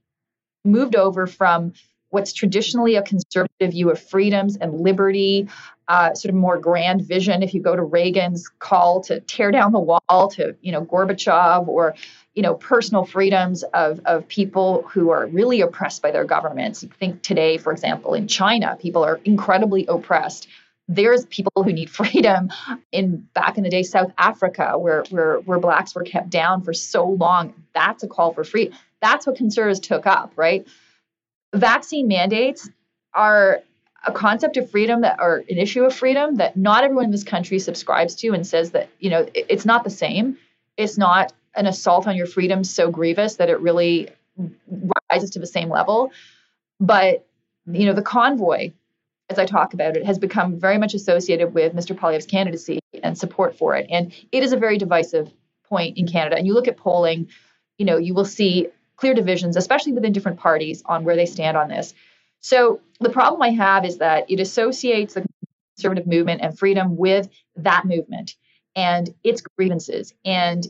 moved 0.64 0.96
over 0.96 1.26
from 1.26 1.72
what's 2.10 2.32
traditionally 2.32 2.96
a 2.96 3.02
conservative 3.02 3.72
view 3.72 3.90
of 3.90 4.00
freedoms 4.00 4.56
and 4.56 4.80
liberty, 4.80 5.48
uh, 5.88 6.14
sort 6.14 6.30
of 6.30 6.34
more 6.34 6.58
grand 6.58 7.02
vision. 7.02 7.42
If 7.42 7.54
you 7.54 7.60
go 7.60 7.76
to 7.76 7.82
Reagan's 7.82 8.48
call 8.58 9.00
to 9.02 9.20
tear 9.20 9.50
down 9.50 9.72
the 9.72 9.80
wall, 9.80 10.28
to 10.30 10.56
you 10.60 10.72
know 10.72 10.84
Gorbachev, 10.84 11.68
or 11.68 11.94
you 12.34 12.42
know 12.42 12.54
personal 12.54 13.04
freedoms 13.04 13.62
of 13.74 14.00
of 14.04 14.26
people 14.28 14.82
who 14.92 15.10
are 15.10 15.26
really 15.26 15.60
oppressed 15.60 16.02
by 16.02 16.10
their 16.10 16.24
governments. 16.24 16.84
Think 16.98 17.22
today, 17.22 17.58
for 17.58 17.72
example, 17.72 18.14
in 18.14 18.28
China, 18.28 18.76
people 18.80 19.04
are 19.04 19.20
incredibly 19.24 19.86
oppressed. 19.86 20.48
There's 20.88 21.26
people 21.26 21.52
who 21.56 21.72
need 21.72 21.90
freedom 22.00 22.50
in 22.92 23.28
back 23.34 23.56
in 23.56 23.64
the 23.64 23.70
day 23.70 23.82
South 23.82 24.12
Africa, 24.18 24.78
where 24.78 25.04
where 25.10 25.38
where 25.40 25.58
blacks 25.58 25.94
were 25.94 26.04
kept 26.04 26.30
down 26.30 26.62
for 26.62 26.72
so 26.72 27.08
long. 27.08 27.54
That's 27.74 28.02
a 28.02 28.08
call 28.08 28.32
for 28.32 28.44
free. 28.44 28.72
That's 29.00 29.26
what 29.26 29.36
conservatives 29.36 29.80
took 29.80 30.06
up, 30.06 30.32
right? 30.36 30.66
Vaccine 31.54 32.08
mandates 32.08 32.68
are 33.14 33.62
a 34.06 34.12
concept 34.12 34.56
of 34.56 34.70
freedom 34.70 35.00
that 35.00 35.16
or 35.18 35.44
an 35.48 35.58
issue 35.58 35.84
of 35.84 35.94
freedom 35.94 36.36
that 36.36 36.56
not 36.56 36.84
everyone 36.84 37.06
in 37.06 37.10
this 37.10 37.24
country 37.24 37.58
subscribes 37.58 38.14
to 38.14 38.28
and 38.32 38.46
says 38.46 38.70
that 38.70 38.88
you 39.00 39.10
know 39.10 39.26
it's 39.34 39.64
not 39.66 39.84
the 39.84 39.90
same 39.90 40.36
it's 40.76 40.96
not 40.96 41.32
an 41.54 41.66
assault 41.66 42.06
on 42.06 42.16
your 42.16 42.26
freedom 42.26 42.62
so 42.62 42.90
grievous 42.90 43.36
that 43.36 43.48
it 43.48 43.60
really 43.60 44.08
rises 45.10 45.30
to 45.30 45.38
the 45.38 45.46
same 45.46 45.68
level 45.68 46.12
but 46.78 47.26
you 47.66 47.86
know 47.86 47.94
the 47.94 48.02
convoy 48.02 48.70
as 49.28 49.38
i 49.38 49.44
talk 49.44 49.74
about 49.74 49.96
it 49.96 50.04
has 50.04 50.18
become 50.18 50.58
very 50.58 50.78
much 50.78 50.94
associated 50.94 51.54
with 51.54 51.74
mr 51.74 51.96
poilievre's 51.96 52.26
candidacy 52.26 52.78
and 53.02 53.16
support 53.16 53.56
for 53.56 53.74
it 53.76 53.86
and 53.90 54.12
it 54.32 54.42
is 54.42 54.52
a 54.52 54.56
very 54.56 54.78
divisive 54.78 55.32
point 55.64 55.96
in 55.96 56.06
canada 56.06 56.36
and 56.36 56.46
you 56.46 56.54
look 56.54 56.68
at 56.68 56.76
polling 56.76 57.28
you 57.78 57.84
know 57.84 57.96
you 57.96 58.14
will 58.14 58.24
see 58.24 58.68
clear 58.96 59.14
divisions 59.14 59.56
especially 59.56 59.92
within 59.92 60.12
different 60.12 60.38
parties 60.38 60.82
on 60.86 61.04
where 61.04 61.16
they 61.16 61.26
stand 61.26 61.56
on 61.56 61.68
this 61.68 61.94
so 62.40 62.80
the 63.00 63.10
problem 63.10 63.42
I 63.42 63.50
have 63.50 63.84
is 63.84 63.98
that 63.98 64.30
it 64.30 64.38
associates 64.38 65.14
the 65.14 65.26
conservative 65.76 66.06
movement 66.06 66.42
and 66.42 66.56
freedom 66.56 66.96
with 66.96 67.28
that 67.56 67.84
movement 67.84 68.36
and 68.74 69.12
its 69.24 69.42
grievances. 69.58 70.14
And 70.24 70.66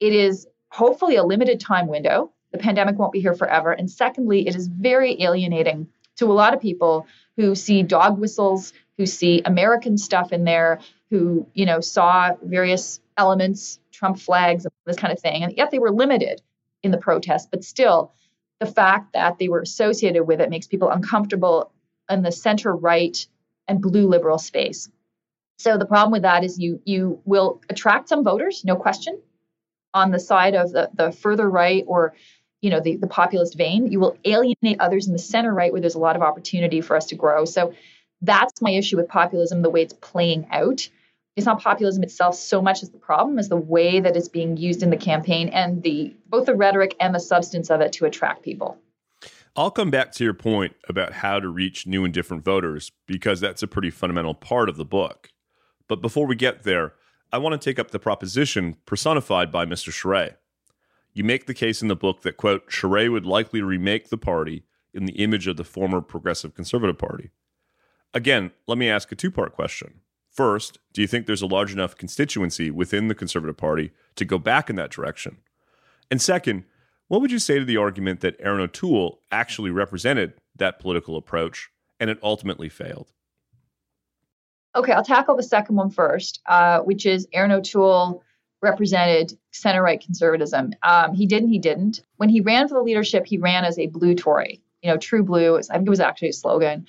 it 0.00 0.12
is 0.12 0.46
hopefully 0.70 1.16
a 1.16 1.24
limited 1.24 1.60
time 1.60 1.88
window. 1.88 2.32
The 2.52 2.58
pandemic 2.58 2.96
won't 2.96 3.12
be 3.12 3.20
here 3.20 3.34
forever. 3.34 3.72
And 3.72 3.90
secondly, 3.90 4.46
it 4.46 4.54
is 4.54 4.68
very 4.68 5.20
alienating 5.20 5.88
to 6.16 6.26
a 6.26 6.34
lot 6.34 6.54
of 6.54 6.60
people 6.60 7.06
who 7.36 7.54
see 7.54 7.82
dog 7.82 8.18
whistles, 8.18 8.72
who 8.96 9.06
see 9.06 9.42
American 9.44 9.98
stuff 9.98 10.32
in 10.32 10.44
there, 10.44 10.80
who, 11.10 11.46
you 11.54 11.66
know, 11.66 11.80
saw 11.80 12.32
various 12.42 13.00
elements, 13.16 13.78
Trump 13.92 14.18
flags, 14.18 14.66
this 14.84 14.96
kind 14.96 15.12
of 15.12 15.20
thing. 15.20 15.42
And 15.42 15.56
yet 15.56 15.70
they 15.70 15.78
were 15.78 15.90
limited 15.90 16.42
in 16.82 16.90
the 16.90 16.98
protest, 16.98 17.48
but 17.50 17.64
still 17.64 18.12
the 18.58 18.66
fact 18.66 19.12
that 19.12 19.38
they 19.38 19.48
were 19.48 19.60
associated 19.60 20.24
with 20.24 20.40
it 20.40 20.50
makes 20.50 20.66
people 20.66 20.90
uncomfortable 20.90 21.72
in 22.10 22.22
the 22.22 22.32
center 22.32 22.74
right 22.74 23.26
and 23.68 23.82
blue 23.82 24.06
liberal 24.06 24.38
space. 24.38 24.88
So 25.58 25.78
the 25.78 25.86
problem 25.86 26.12
with 26.12 26.22
that 26.22 26.44
is 26.44 26.58
you 26.58 26.80
you 26.84 27.20
will 27.24 27.60
attract 27.70 28.08
some 28.08 28.24
voters, 28.24 28.62
no 28.64 28.76
question, 28.76 29.20
on 29.94 30.10
the 30.10 30.20
side 30.20 30.54
of 30.54 30.72
the, 30.72 30.90
the 30.94 31.10
further 31.10 31.48
right 31.48 31.84
or 31.86 32.14
you 32.62 32.70
know 32.70 32.80
the, 32.80 32.96
the 32.96 33.06
populist 33.06 33.56
vein. 33.56 33.90
You 33.90 34.00
will 34.00 34.16
alienate 34.24 34.80
others 34.80 35.06
in 35.06 35.12
the 35.12 35.18
center 35.18 35.52
right 35.52 35.72
where 35.72 35.80
there's 35.80 35.94
a 35.94 36.00
lot 36.00 36.16
of 36.16 36.22
opportunity 36.22 36.80
for 36.80 36.96
us 36.96 37.06
to 37.06 37.14
grow. 37.14 37.44
So 37.44 37.74
that's 38.22 38.62
my 38.62 38.70
issue 38.70 38.96
with 38.96 39.08
populism, 39.08 39.62
the 39.62 39.70
way 39.70 39.82
it's 39.82 39.94
playing 39.94 40.46
out 40.50 40.88
it's 41.36 41.44
not 41.44 41.60
populism 41.60 42.02
itself 42.02 42.34
so 42.34 42.62
much 42.62 42.82
as 42.82 42.90
the 42.90 42.98
problem 42.98 43.38
is 43.38 43.48
the 43.48 43.56
way 43.56 44.00
that 44.00 44.16
it's 44.16 44.28
being 44.28 44.56
used 44.56 44.82
in 44.82 44.88
the 44.88 44.96
campaign 44.96 45.50
and 45.50 45.82
the 45.82 46.14
both 46.28 46.46
the 46.46 46.54
rhetoric 46.54 46.96
and 46.98 47.14
the 47.14 47.20
substance 47.20 47.70
of 47.70 47.82
it 47.82 47.92
to 47.92 48.06
attract 48.06 48.42
people. 48.42 48.78
I'll 49.54 49.70
come 49.70 49.90
back 49.90 50.12
to 50.12 50.24
your 50.24 50.34
point 50.34 50.74
about 50.88 51.12
how 51.12 51.38
to 51.38 51.48
reach 51.48 51.86
new 51.86 52.04
and 52.04 52.12
different 52.12 52.44
voters 52.44 52.90
because 53.06 53.40
that's 53.40 53.62
a 53.62 53.66
pretty 53.66 53.90
fundamental 53.90 54.34
part 54.34 54.68
of 54.68 54.76
the 54.76 54.84
book. 54.84 55.30
But 55.88 56.02
before 56.02 56.26
we 56.26 56.36
get 56.36 56.64
there, 56.64 56.94
I 57.32 57.38
want 57.38 57.60
to 57.60 57.64
take 57.64 57.78
up 57.78 57.90
the 57.90 57.98
proposition 57.98 58.76
personified 58.86 59.52
by 59.52 59.66
Mr. 59.66 59.90
Charest. 59.90 60.36
You 61.16 61.24
make 61.24 61.46
the 61.46 61.54
case 61.54 61.80
in 61.80 61.88
the 61.88 61.96
book 61.96 62.20
that, 62.22 62.36
quote, 62.36 62.68
Charest 62.68 63.10
would 63.10 63.24
likely 63.24 63.62
remake 63.62 64.10
the 64.10 64.18
party 64.18 64.64
in 64.92 65.06
the 65.06 65.14
image 65.14 65.46
of 65.46 65.56
the 65.56 65.64
former 65.64 66.02
Progressive 66.02 66.54
Conservative 66.54 66.98
Party. 66.98 67.30
Again, 68.12 68.50
let 68.66 68.76
me 68.76 68.90
ask 68.90 69.10
a 69.10 69.14
two 69.14 69.30
part 69.30 69.54
question. 69.54 70.02
First, 70.30 70.78
do 70.92 71.00
you 71.00 71.06
think 71.06 71.24
there's 71.24 71.40
a 71.40 71.46
large 71.46 71.72
enough 71.72 71.96
constituency 71.96 72.70
within 72.70 73.08
the 73.08 73.14
Conservative 73.14 73.56
Party 73.56 73.92
to 74.16 74.26
go 74.26 74.36
back 74.36 74.68
in 74.68 74.76
that 74.76 74.90
direction? 74.90 75.38
And 76.10 76.20
second, 76.20 76.64
what 77.08 77.22
would 77.22 77.32
you 77.32 77.38
say 77.38 77.58
to 77.58 77.64
the 77.64 77.78
argument 77.78 78.20
that 78.20 78.36
Erin 78.38 78.60
O'Toole 78.60 79.20
actually 79.32 79.70
represented 79.70 80.34
that 80.54 80.78
political 80.78 81.16
approach 81.16 81.70
and 81.98 82.10
it 82.10 82.18
ultimately 82.22 82.68
failed? 82.68 83.10
Okay, 84.74 84.92
I'll 84.92 85.02
tackle 85.02 85.34
the 85.34 85.42
second 85.42 85.76
one 85.76 85.88
first, 85.88 86.42
uh, 86.44 86.80
which 86.80 87.06
is 87.06 87.26
Erin 87.32 87.52
O'Toole 87.52 88.22
represented 88.62 89.36
center 89.52 89.82
right 89.82 90.00
conservatism. 90.00 90.72
Um, 90.82 91.14
he 91.14 91.26
did 91.26 91.42
and 91.42 91.52
he 91.52 91.58
didn't. 91.58 92.00
When 92.16 92.28
he 92.28 92.40
ran 92.40 92.68
for 92.68 92.74
the 92.74 92.82
leadership, 92.82 93.26
he 93.26 93.38
ran 93.38 93.64
as 93.64 93.78
a 93.78 93.86
blue 93.86 94.14
Tory, 94.14 94.62
you 94.82 94.90
know, 94.90 94.96
true 94.96 95.22
blue. 95.22 95.58
I 95.58 95.60
think 95.60 95.86
it 95.86 95.90
was 95.90 96.00
actually 96.00 96.30
a 96.30 96.34
slogan. 96.34 96.86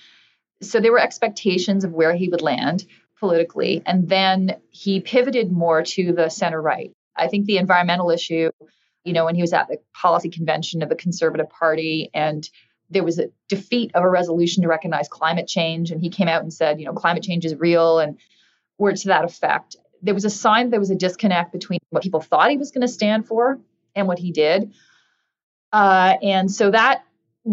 So 0.62 0.80
there 0.80 0.92
were 0.92 1.00
expectations 1.00 1.84
of 1.84 1.92
where 1.92 2.16
he 2.16 2.30
would 2.30 2.42
land 2.42 2.86
politically. 3.20 3.82
And 3.86 4.08
then 4.08 4.58
he 4.70 5.02
pivoted 5.02 5.52
more 5.52 5.84
to 5.84 6.14
the 6.14 6.30
center 6.30 6.62
right. 6.62 6.92
I 7.16 7.28
think 7.28 7.46
the 7.46 7.58
environmental 7.58 8.12
issue, 8.12 8.52
you 9.04 9.14
know, 9.14 9.26
when 9.26 9.36
he 9.36 9.42
was 9.42 9.54
at 9.54 9.68
the 9.68 9.80
policy 9.94 10.30
convention 10.30 10.82
of 10.82 10.90
the 10.90 10.96
Conservative 10.96 11.50
Party 11.50 12.10
and 12.14 12.48
there 12.90 13.04
was 13.04 13.20
a 13.20 13.30
defeat 13.50 13.92
of 13.96 14.04
a 14.04 14.10
resolution 14.10 14.64
to 14.64 14.70
recognize 14.70 15.08
climate 15.10 15.48
change, 15.48 15.92
and 15.92 16.02
he 16.02 16.10
came 16.10 16.28
out 16.28 16.42
and 16.42 16.54
said, 16.54 16.80
you 16.80 16.86
know, 16.86 16.94
climate 16.94 17.24
change 17.24 17.46
is 17.46 17.56
real 17.56 18.00
and 18.00 18.18
words 18.78 19.02
to 19.02 19.10
that 19.10 19.26
effect. 19.26 19.76
There 20.02 20.14
was 20.14 20.26
a 20.26 20.30
sign 20.30 20.70
there 20.70 20.80
was 20.80 20.90
a 20.90 20.96
disconnect 20.96 21.52
between 21.52 21.80
what 21.90 22.04
people 22.04 22.22
thought 22.22 22.50
he 22.50 22.58
was 22.58 22.72
going 22.72 22.82
to 22.82 22.88
stand 22.88 23.28
for 23.28 23.60
and 23.96 24.08
what 24.08 24.20
he 24.20 24.32
did. 24.32 24.74
Uh, 25.72 26.16
and 26.22 26.52
so 26.52 26.72
that 26.72 27.04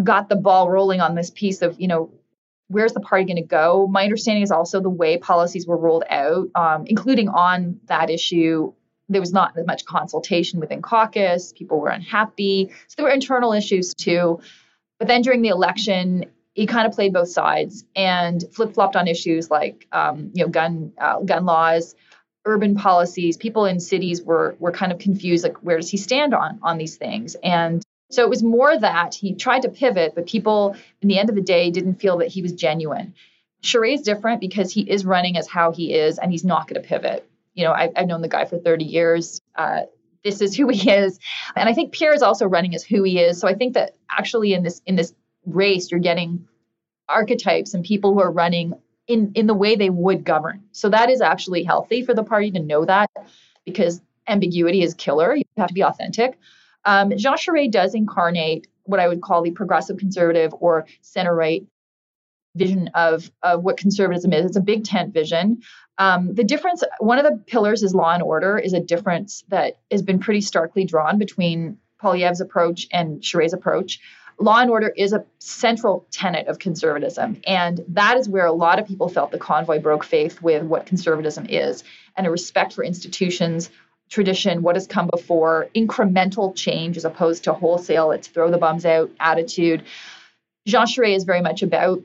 got 0.03 0.29
the 0.29 0.37
ball 0.37 0.71
rolling 0.71 1.01
on 1.01 1.15
this 1.15 1.31
piece 1.31 1.63
of, 1.63 1.81
you 1.81 1.89
know, 1.89 2.13
where's 2.69 2.93
the 2.93 3.01
party 3.01 3.25
going 3.25 3.37
to 3.37 3.43
go? 3.43 3.87
My 3.87 4.05
understanding 4.05 4.43
is 4.43 4.51
also 4.51 4.81
the 4.81 4.91
way 4.91 5.19
policies 5.19 5.67
were 5.67 5.77
rolled 5.77 6.05
out, 6.09 6.49
um, 6.55 6.85
including 6.87 7.29
on 7.29 7.81
that 7.87 8.11
issue. 8.11 8.73
There 9.09 9.21
was 9.21 9.33
not 9.33 9.57
as 9.59 9.67
much 9.67 9.85
consultation 9.85 10.61
within 10.61 10.81
caucus. 10.81 11.53
People 11.53 11.79
were 11.79 11.91
unhappy. 11.91 12.71
So 12.89 12.95
there 12.97 13.05
were 13.05 13.13
internal 13.13 13.53
issues 13.53 13.95
too. 13.95 14.41
But 14.99 15.09
then 15.09 15.23
during 15.23 15.43
the 15.43 15.49
election, 15.49 16.27
he 16.55 16.67
kind 16.67 16.87
of 16.87 16.95
played 16.95 17.13
both 17.13 17.29
sides 17.29 17.85
and 17.95 18.43
flip 18.53 18.75
flopped 18.75 18.97
on 18.97 19.09
issues 19.09 19.51
like, 19.51 19.87
um, 19.93 20.31
you 20.35 20.45
know, 20.45 20.51
gun 20.51 20.93
uh, 20.99 21.21
gun 21.21 21.45
laws, 21.45 21.95
urban 22.45 22.75
policies. 22.75 23.37
People 23.37 23.65
in 23.65 23.81
cities 23.81 24.23
were 24.23 24.57
were 24.59 24.73
kind 24.73 24.93
of 24.93 24.99
confused, 24.99 25.45
like, 25.45 25.59
where 25.59 25.77
does 25.77 25.91
he 25.91 25.97
stand 25.97 26.35
on 26.35 26.59
on 26.63 26.79
these 26.79 26.97
things? 26.97 27.37
And 27.43 27.83
so 28.11 28.23
it 28.23 28.31
was 28.31 28.43
more 28.43 28.79
that 28.79 29.15
he 29.15 29.35
tried 29.35 29.63
to 29.63 29.69
pivot, 29.69 30.15
but 30.15 30.27
people, 30.27 30.77
in 31.03 31.09
the 31.09 31.19
end 31.19 31.31
of 31.31 31.35
the 31.35 31.43
day, 31.43 31.71
didn't 31.71 31.97
feel 31.97 32.19
that 32.19 32.29
he 32.29 32.43
was 32.43 32.53
genuine. 32.53 33.15
Is 33.63 34.03
different 34.03 34.43
because 34.43 34.73
he 34.73 34.83
is 34.83 35.07
running 35.07 35.39
as 35.39 35.49
how 35.49 35.73
he 35.73 35.95
is, 35.95 36.19
and 36.19 36.31
he's 36.31 36.45
not 36.45 36.69
going 36.69 36.81
to 36.81 36.87
pivot. 36.87 37.27
You 37.55 37.65
know, 37.65 37.73
I've, 37.73 37.93
I've, 37.97 38.07
known 38.07 38.21
the 38.21 38.29
guy 38.29 38.45
for 38.45 38.59
30 38.59 38.85
years. 38.85 39.41
Uh, 39.55 39.83
this 40.23 40.43
is 40.43 40.55
who 40.55 40.69
he 40.69 40.91
is, 40.91 41.19
and 41.57 41.67
I 41.67 41.73
think 41.73 41.93
Pierre 41.93 42.13
is 42.13 42.23
also 42.23 42.47
running 42.47 42.75
as 42.75 42.85
who 42.85 43.03
he 43.05 43.19
is. 43.19 43.41
So 43.41 43.49
I 43.49 43.55
think 43.55 43.73
that 43.73 43.97
actually 44.11 44.53
in 44.53 44.63
this 44.63 44.83
in 44.85 44.97
this 44.97 45.15
race, 45.47 45.91
you're 45.91 46.01
getting 46.01 46.47
archetypes 47.09 47.73
and 47.73 47.85
people 47.85 48.13
who 48.13 48.21
are 48.21 48.31
running 48.31 48.75
in 49.07 49.33
in 49.35 49.47
the 49.47 49.55
way 49.55 49.77
they 49.77 49.91
would 49.91 50.25
govern. 50.25 50.65
So 50.73 50.89
that 50.89 51.11
is 51.11 51.21
actually 51.21 51.65
healthy 51.65 52.05
for 52.05 52.15
the 52.15 52.25
party 52.25 52.51
to 52.53 52.61
know 52.61 52.85
that 52.85 53.11
because 53.65 54.01
ambiguity 54.27 54.83
is 54.83 54.95
killer. 54.95 55.35
You 55.35 55.45
have 55.57 55.69
to 55.69 55.75
be 55.75 55.85
authentic. 55.85 56.39
Um, 56.85 57.11
Jean 57.17 57.37
Charest 57.37 57.71
does 57.71 57.95
incarnate 57.95 58.67
what 58.85 59.01
I 59.01 59.09
would 59.09 59.23
call 59.23 59.43
the 59.43 59.51
progressive 59.51 59.97
conservative 59.99 60.55
or 60.59 60.87
center 61.01 61.35
right 61.35 61.67
vision 62.55 62.91
of, 62.95 63.31
of 63.43 63.65
what 63.65 63.77
conservatism 63.77 64.33
is. 64.33 64.47
It's 64.47 64.57
a 64.57 64.61
big 64.61 64.85
tent 64.85 65.13
vision. 65.13 65.63
Um, 65.99 66.35
the 66.35 66.45
difference, 66.45 66.85
one 66.99 67.19
of 67.19 67.25
the 67.25 67.43
pillars 67.47 67.83
is 67.83 67.95
law 67.95 68.13
and 68.13 68.23
order, 68.23 68.59
is 68.59 68.73
a 68.73 68.81
difference 68.81 69.45
that 69.49 69.79
has 69.91 70.03
been 70.03 70.19
pretty 70.19 70.41
starkly 70.41 70.85
drawn 70.85 71.19
between 71.19 71.79
Poilievre's 72.01 72.41
approach 72.41 72.87
and 72.93 73.21
Charest's 73.21 73.55
approach. 73.55 74.01
Law 74.39 74.61
and 74.61 74.71
order 74.71 74.89
is 74.89 75.13
a 75.13 75.25
central 75.39 76.07
tenet 76.11 76.49
of 76.49 76.59
conservatism. 76.59 77.41
And 77.47 77.85
that 77.89 78.19
is 78.19 78.29
where 78.29 78.47
a 78.47 78.53
lot 78.53 78.79
of 78.79 78.87
people 78.87 79.09
felt 79.09 79.31
the 79.31 79.39
convoy 79.39 79.79
broke 79.79 80.05
faith 80.05 80.43
with 80.43 80.65
what 80.65 80.87
conservatism 80.87 81.47
is 81.49 81.85
and 82.17 82.27
a 82.27 82.31
respect 82.31 82.73
for 82.73 82.85
institutions, 82.85 83.71
tradition, 84.11 84.63
what 84.63 84.77
has 84.77 84.87
come 84.87 85.09
before, 85.11 85.69
incremental 85.75 86.55
change 86.55 86.97
as 86.97 87.05
opposed 87.05 87.45
to 87.45 87.53
wholesale, 87.53 88.09
let's 88.09 88.29
throw 88.29 88.51
the 88.51 88.59
bums 88.59 88.85
out 88.85 89.11
attitude. 89.19 89.85
Jean 90.67 90.87
Charest 90.87 91.17
is 91.17 91.25
very 91.25 91.41
much 91.41 91.63
about 91.63 92.03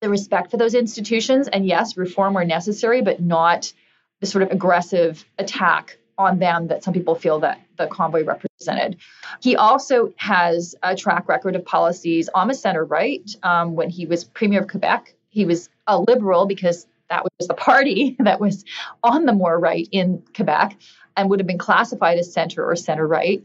the 0.00 0.08
respect 0.08 0.50
for 0.50 0.56
those 0.56 0.74
institutions. 0.74 1.48
And 1.48 1.66
yes, 1.66 1.96
reform 1.96 2.34
where 2.34 2.44
necessary, 2.44 3.02
but 3.02 3.20
not 3.20 3.72
the 4.20 4.26
sort 4.26 4.42
of 4.42 4.50
aggressive 4.50 5.24
attack 5.38 5.98
on 6.20 6.38
them 6.38 6.68
that 6.68 6.84
some 6.84 6.92
people 6.92 7.14
feel 7.14 7.40
that 7.40 7.60
the 7.78 7.86
convoy 7.86 8.24
represented. 8.24 8.98
He 9.40 9.56
also 9.56 10.12
has 10.16 10.74
a 10.82 10.94
track 10.94 11.28
record 11.28 11.56
of 11.56 11.64
policies 11.64 12.28
on 12.34 12.48
the 12.48 12.54
center 12.54 12.84
right. 12.84 13.28
Um, 13.42 13.74
when 13.74 13.88
he 13.88 14.04
was 14.04 14.24
premier 14.24 14.60
of 14.60 14.68
Quebec, 14.68 15.14
he 15.30 15.46
was 15.46 15.70
a 15.86 15.98
liberal 15.98 16.46
because 16.46 16.86
that 17.08 17.24
was 17.24 17.48
the 17.48 17.54
party 17.54 18.16
that 18.20 18.38
was 18.38 18.64
on 19.02 19.24
the 19.24 19.32
more 19.32 19.58
right 19.58 19.88
in 19.90 20.22
Quebec 20.34 20.76
and 21.16 21.28
would 21.28 21.40
have 21.40 21.46
been 21.46 21.58
classified 21.58 22.18
as 22.18 22.32
center 22.32 22.64
or 22.64 22.76
center 22.76 23.06
right. 23.06 23.42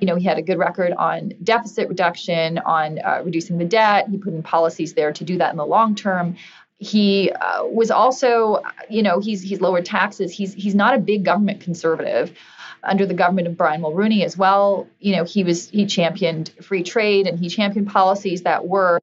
You 0.00 0.06
know, 0.06 0.16
he 0.16 0.24
had 0.24 0.38
a 0.38 0.42
good 0.42 0.58
record 0.58 0.92
on 0.92 1.32
deficit 1.42 1.88
reduction, 1.88 2.58
on 2.58 2.98
uh, 3.00 3.22
reducing 3.24 3.58
the 3.58 3.64
debt. 3.64 4.08
He 4.08 4.18
put 4.18 4.34
in 4.34 4.42
policies 4.42 4.94
there 4.94 5.12
to 5.12 5.24
do 5.24 5.38
that 5.38 5.50
in 5.50 5.56
the 5.56 5.66
long 5.66 5.94
term 5.94 6.36
he 6.78 7.32
uh, 7.32 7.64
was 7.64 7.90
also 7.90 8.62
you 8.88 9.02
know 9.02 9.18
he's 9.18 9.42
he's 9.42 9.60
lowered 9.60 9.84
taxes. 9.84 10.32
He's 10.32 10.54
he's 10.54 10.74
not 10.74 10.94
a 10.94 10.98
big 10.98 11.24
government 11.24 11.60
conservative 11.60 12.36
under 12.84 13.04
the 13.04 13.14
government 13.14 13.48
of 13.48 13.56
Brian 13.56 13.82
Mulroney 13.82 14.24
as 14.24 14.36
well. 14.36 14.86
You 15.00 15.16
know 15.16 15.24
he 15.24 15.42
was 15.42 15.68
he 15.68 15.86
championed 15.86 16.50
free 16.62 16.82
trade 16.82 17.26
and 17.26 17.38
he 17.38 17.48
championed 17.48 17.88
policies 17.88 18.42
that 18.42 18.66
were 18.66 19.00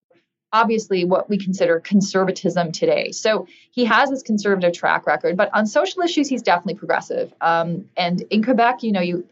obviously 0.54 1.04
what 1.04 1.30
we 1.30 1.38
consider 1.38 1.82
conservatism 1.82 2.72
today. 2.72 3.12
So 3.12 3.46
he 3.72 3.84
has 3.84 4.10
this 4.10 4.24
conservative 4.24 4.72
track 4.72 5.06
record 5.06 5.36
but 5.36 5.50
on 5.54 5.66
social 5.66 6.02
issues 6.02 6.30
he's 6.30 6.42
definitely 6.42 6.76
progressive. 6.76 7.34
Um, 7.42 7.90
and 7.98 8.22
in 8.30 8.42
Quebec 8.42 8.84
you 8.84 8.94
know 8.94 9.02
you 9.02 9.28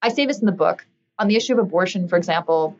I 0.00 0.08
say 0.08 0.24
this 0.24 0.38
in 0.38 0.46
the 0.46 0.52
book 0.52 0.86
on 1.18 1.28
the 1.28 1.36
issue 1.36 1.52
of 1.52 1.58
abortion 1.58 2.08
for 2.08 2.16
example 2.16 2.74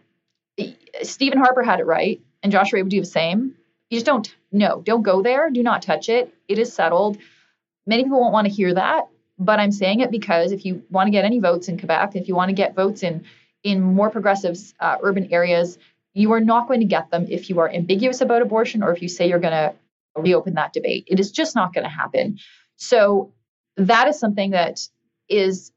Stephen 1.03 1.39
Harper 1.39 1.63
had 1.63 1.81
it 1.81 1.87
right 1.87 2.19
and 2.43 2.51
Joshua 2.51 2.81
would 2.81 2.89
do 2.89 3.01
the 3.01 3.07
same 3.07 3.57
you 3.93 3.99
just 3.99 4.07
don't, 4.07 4.35
no, 4.51 4.81
don't 4.81 5.03
go 5.03 5.21
there. 5.23 5.51
Do 5.51 5.63
not 5.63 5.83
touch 5.83 6.09
it. 6.09 6.33
It 6.49 6.59
is 6.59 6.73
settled. 6.73 7.19
Many 7.87 8.05
people 8.05 8.21
won't 8.21 8.33
want 8.33 8.47
to 8.47 8.53
hear 8.53 8.73
that, 8.73 9.09
but 9.39 9.61
I'm 9.61 9.71
saying 9.71 10.01
it 10.01 10.11
because 10.11 10.51
if 10.51 10.65
you 10.65 10.83
want 10.89 11.09
to 11.09 11.11
get 11.11 11.27
any 11.27 11.41
votes 11.41 11.69
in 11.69 11.79
Quebec, 11.79 12.17
if 12.17 12.27
you 12.27 12.35
want 12.35 12.49
to 12.49 12.55
get 12.55 12.75
votes 12.75 13.03
in 13.03 13.27
in 13.63 13.83
more 13.83 14.09
progressive 14.09 14.59
uh, 14.81 14.97
urban 15.03 15.31
areas, 15.31 15.77
you 16.15 16.33
are 16.33 16.41
not 16.41 16.69
going 16.69 16.81
to 16.81 16.87
get 16.87 17.11
them 17.11 17.27
if 17.29 17.51
you 17.51 17.61
are 17.61 17.69
ambiguous 17.69 18.23
about 18.23 18.41
abortion 18.41 18.83
or 18.83 18.95
if 18.95 19.03
you 19.03 19.09
say 19.09 19.29
you're 19.29 19.39
going 19.39 19.53
to 19.53 19.75
reopen 20.17 20.55
that 20.55 20.73
debate. 20.73 21.05
It 21.07 21.21
is 21.21 21.31
just 21.31 21.55
not 21.55 21.75
going 21.75 21.85
to 21.85 21.91
happen. 21.91 22.39
So 22.77 23.35
that 23.77 24.09
is 24.09 24.19
something 24.19 24.53
that 24.53 24.81
is 25.29 25.71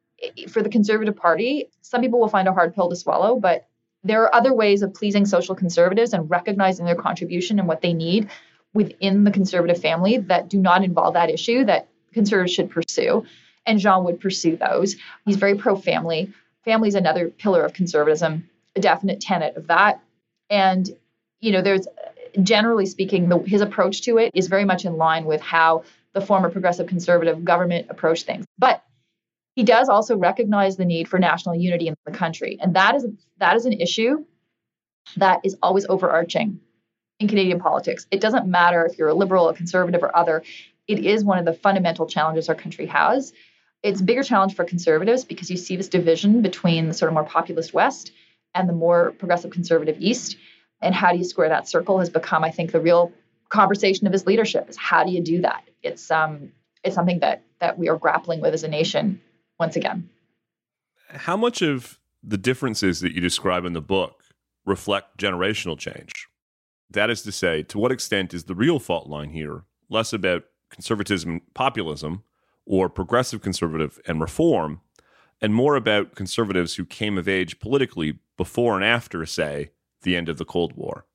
for 0.47 0.63
the 0.63 0.69
Conservative 0.69 1.17
Party. 1.17 1.69
Some 1.82 1.99
people 1.99 2.21
will 2.21 2.30
find 2.30 2.47
a 2.47 2.54
hard 2.54 2.73
pill 2.73 2.89
to 2.89 2.95
swallow, 2.95 3.38
but 3.38 3.67
there 4.06 4.22
are 4.22 4.34
other 4.34 4.54
ways 4.54 4.84
of 4.84 4.94
pleasing 4.94 5.26
social 5.26 5.56
conservatives 5.56 6.13
and 6.13 6.30
recognizing 6.30 6.86
their 6.86 6.96
contribution 6.96 7.58
and 7.58 7.68
what 7.68 7.82
they 7.82 7.91
need 7.91 8.30
within 8.74 9.24
the 9.24 9.32
conservative 9.32 9.82
family 9.82 10.18
that 10.18 10.48
do 10.48 10.60
not 10.60 10.84
involve 10.84 11.15
that 11.15 11.32
issue 11.32 11.65
that 11.65 11.88
conservatives 12.13 12.54
should 12.54 12.70
pursue. 12.70 13.26
And 13.65 13.80
Jean 13.80 14.04
would 14.04 14.22
pursue 14.22 14.58
those. 14.58 14.96
He's 15.26 15.38
very 15.38 15.56
pro 15.56 15.76
family. 15.76 16.32
Family 16.63 16.88
is 16.88 16.96
another 16.96 17.30
pillar 17.30 17.63
of 17.63 17.74
conservatism, 17.74 18.48
a 18.76 18.80
definite 18.80 19.22
tenet 19.22 19.58
of 19.58 19.68
that. 19.68 20.02
And, 20.52 20.88
you 21.39 21.52
know, 21.52 21.63
there's 21.63 21.88
generally 22.44 22.86
speaking, 22.86 23.28
the, 23.28 23.39
his 23.39 23.62
approach 23.62 24.04
to 24.04 24.20
it 24.20 24.32
is 24.36 24.48
very 24.48 24.65
much 24.65 24.86
in 24.86 24.98
line 24.98 25.26
with 25.26 25.41
how 25.41 25.84
the 26.13 26.22
former 26.22 26.50
progressive 26.50 26.86
conservative 26.86 27.44
government 27.44 27.88
approached 27.89 28.28
things. 28.28 28.46
But 28.60 28.84
he 29.56 29.63
does 29.63 29.88
also 29.88 30.18
recognize 30.18 30.76
the 30.76 30.86
need 30.86 31.08
for 31.08 31.18
national 31.18 31.56
unity 31.56 31.88
in 31.88 31.96
the 32.06 32.12
country, 32.12 32.58
and 32.62 32.76
that 32.76 32.96
is 32.96 33.08
that 33.38 33.56
is 33.56 33.65
an 33.65 33.74
issue 33.74 34.26
that 35.18 35.39
is 35.44 35.56
always 35.62 35.86
overarching 35.88 36.60
in 37.20 37.28
Canadian 37.28 37.60
politics. 37.60 38.06
It 38.12 38.20
doesn't 38.20 38.48
matter 38.48 38.86
if 38.86 38.98
you're 38.98 39.10
a 39.10 39.13
liberal, 39.13 39.48
a 39.50 39.54
conservative, 39.54 40.04
or 40.04 40.15
other. 40.15 40.44
It 40.88 41.00
is 41.00 41.24
one 41.24 41.39
of 41.39 41.46
the 41.46 41.54
fundamental 41.54 42.06
challenges 42.06 42.50
our 42.50 42.56
country 42.56 42.86
has. 42.88 43.34
It's 43.82 44.02
a 44.02 44.04
bigger 44.04 44.24
challenge 44.24 44.56
for 44.56 44.65
conservatives 44.65 45.24
because 45.24 45.50
you 45.50 45.58
see 45.58 45.76
this 45.76 45.89
division 45.89 46.41
between 46.41 46.88
the 46.88 46.94
sort 46.94 47.10
of 47.10 47.13
more 47.13 47.24
populist 47.24 47.74
West 47.74 48.12
and 48.54 48.68
the 48.68 48.74
more 48.74 49.12
progressive 49.12 49.52
conservative 49.52 49.98
East. 50.00 50.38
And 50.82 50.94
how 50.94 51.12
do 51.12 51.18
you 51.18 51.24
square 51.24 51.50
that 51.50 51.70
circle 51.70 52.00
has 52.00 52.10
become, 52.10 52.44
I 52.44 52.52
think, 52.52 52.72
the 52.72 52.82
real 52.82 53.13
conversation 53.50 54.06
of 54.08 54.13
his 54.13 54.26
leadership 54.26 54.70
is 54.70 54.76
how 54.76 55.04
do 55.04 55.12
you 55.12 55.22
do 55.22 55.41
that? 55.41 55.63
It's 55.82 56.12
um 56.12 56.52
it's 56.84 56.96
something 56.96 57.20
that 57.20 57.44
that 57.60 57.78
we 57.78 57.88
are 57.89 57.98
grappling 57.98 58.41
with 58.41 58.54
as 58.54 58.63
a 58.63 58.68
nation 58.68 59.22
once 59.60 59.76
again. 59.76 60.10
How 61.10 61.38
much 61.38 61.62
of 61.62 62.00
the 62.24 62.38
differences 62.38 63.02
that 63.02 63.13
you 63.13 63.22
describe 63.22 63.65
in 63.65 63.74
the 63.74 63.82
book 63.82 64.24
reflect 64.65 65.18
generational 65.18 65.78
change? 65.78 66.28
That 66.89 67.10
is 67.10 67.22
to 67.24 67.32
say, 67.32 67.63
to 67.63 67.78
what 67.78 67.91
extent 67.91 68.34
is 68.34 68.46
the 68.46 68.56
real 68.56 68.80
fault 68.80 69.08
line 69.08 69.30
here 69.30 69.63
less 69.89 70.13
about 70.13 70.44
conservatism, 70.70 71.41
populism, 71.54 72.24
or 72.65 72.89
progressive 72.89 73.41
conservative 73.41 74.00
and 74.08 74.20
reform, 74.20 74.82
and 75.41 75.54
more 75.54 75.76
about 75.76 76.15
conservatives 76.15 76.76
who 76.76 76.86
came 76.86 77.18
of 77.18 77.28
age 77.28 77.60
politically 77.60 78.20
before 78.38 78.76
and 78.76 78.84
after, 78.84 79.26
say, 79.26 79.72
the 80.02 80.15
end 80.15 80.30
of 80.30 80.38
the 80.38 80.46
Cold 80.46 80.74
War? 80.74 81.06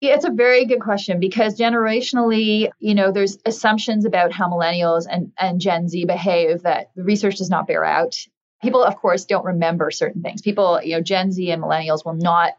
Yeah, 0.00 0.14
it's 0.14 0.24
a 0.24 0.30
very 0.30 0.64
good 0.64 0.80
question 0.80 1.18
because 1.18 1.58
generationally, 1.58 2.70
you 2.78 2.94
know, 2.94 3.10
there's 3.10 3.38
assumptions 3.44 4.04
about 4.04 4.30
how 4.32 4.48
millennials 4.48 5.06
and, 5.10 5.32
and 5.38 5.60
Gen 5.60 5.88
Z 5.88 6.04
behave 6.04 6.62
that 6.62 6.90
the 6.94 7.02
research 7.02 7.38
does 7.38 7.50
not 7.50 7.66
bear 7.66 7.84
out. 7.84 8.16
People, 8.62 8.82
of 8.82 8.96
course, 8.96 9.24
don't 9.24 9.44
remember 9.44 9.90
certain 9.90 10.22
things. 10.22 10.40
People, 10.40 10.80
you 10.82 10.94
know, 10.94 11.00
Gen 11.02 11.32
Z 11.32 11.50
and 11.50 11.62
millennials 11.62 12.04
will 12.04 12.14
not 12.14 12.52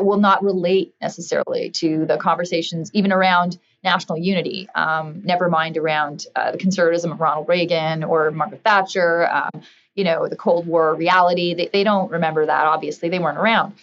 will 0.00 0.18
not 0.18 0.42
relate 0.42 0.92
necessarily 1.00 1.70
to 1.70 2.04
the 2.06 2.16
conversations 2.16 2.90
even 2.94 3.12
around 3.12 3.58
national 3.84 4.18
unity. 4.18 4.68
Um, 4.74 5.22
never 5.24 5.48
mind 5.48 5.76
around 5.76 6.26
uh, 6.34 6.50
the 6.50 6.58
conservatism 6.58 7.12
of 7.12 7.20
Ronald 7.20 7.48
Reagan 7.48 8.02
or 8.02 8.32
Margaret 8.32 8.62
Thatcher. 8.64 9.28
Um, 9.30 9.62
you 9.94 10.02
know, 10.02 10.26
the 10.28 10.34
Cold 10.34 10.66
War 10.66 10.94
reality. 10.96 11.54
They, 11.54 11.68
they 11.72 11.84
don't 11.84 12.10
remember 12.10 12.46
that. 12.46 12.66
Obviously, 12.66 13.08
they 13.08 13.18
weren't 13.20 13.38
around. 13.38 13.74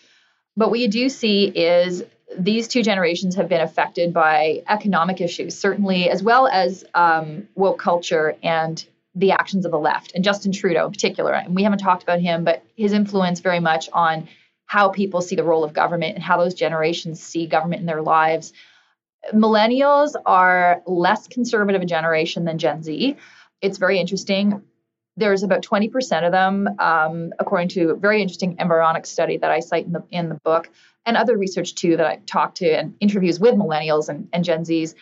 But 0.57 0.69
what 0.69 0.79
you 0.79 0.89
do 0.89 1.07
see 1.07 1.45
is 1.45 2.03
these 2.37 2.67
two 2.67 2.83
generations 2.83 3.35
have 3.35 3.49
been 3.49 3.61
affected 3.61 4.13
by 4.13 4.63
economic 4.67 5.21
issues, 5.21 5.57
certainly, 5.57 6.09
as 6.09 6.23
well 6.23 6.47
as 6.47 6.83
um, 6.93 7.47
woke 7.55 7.79
culture 7.79 8.35
and 8.43 8.85
the 9.15 9.31
actions 9.31 9.65
of 9.65 9.71
the 9.71 9.79
left, 9.79 10.13
and 10.15 10.23
Justin 10.23 10.51
Trudeau 10.51 10.85
in 10.85 10.91
particular. 10.91 11.33
And 11.33 11.53
we 11.53 11.63
haven't 11.63 11.79
talked 11.79 12.03
about 12.03 12.21
him, 12.21 12.43
but 12.43 12.63
his 12.75 12.93
influence 12.93 13.41
very 13.41 13.59
much 13.59 13.89
on 13.91 14.29
how 14.65 14.89
people 14.89 15.21
see 15.21 15.35
the 15.35 15.43
role 15.43 15.65
of 15.65 15.73
government 15.73 16.15
and 16.15 16.23
how 16.23 16.37
those 16.37 16.53
generations 16.53 17.21
see 17.21 17.45
government 17.45 17.81
in 17.81 17.85
their 17.85 18.01
lives. 18.01 18.53
Millennials 19.33 20.15
are 20.25 20.81
less 20.87 21.27
conservative 21.27 21.81
a 21.81 21.85
generation 21.85 22.45
than 22.45 22.57
Gen 22.57 22.81
Z. 22.81 23.17
It's 23.61 23.77
very 23.77 23.99
interesting. 23.99 24.63
There's 25.17 25.43
about 25.43 25.61
20% 25.61 26.25
of 26.25 26.31
them, 26.31 26.69
um, 26.79 27.33
according 27.39 27.69
to 27.69 27.89
a 27.91 27.95
very 27.95 28.21
interesting 28.21 28.55
embryonic 28.59 29.05
study 29.05 29.37
that 29.37 29.51
I 29.51 29.59
cite 29.59 29.85
in 29.85 29.91
the 29.91 30.03
in 30.09 30.29
the 30.29 30.39
book, 30.43 30.69
and 31.05 31.17
other 31.17 31.37
research 31.37 31.75
too 31.75 31.97
that 31.97 32.05
I've 32.05 32.25
talked 32.25 32.57
to 32.57 32.71
and 32.71 32.95
interviews 32.99 33.39
with 33.39 33.55
millennials 33.55 34.09
and, 34.09 34.29
and 34.31 34.43
Gen 34.43 34.63
Zs, 34.63 34.95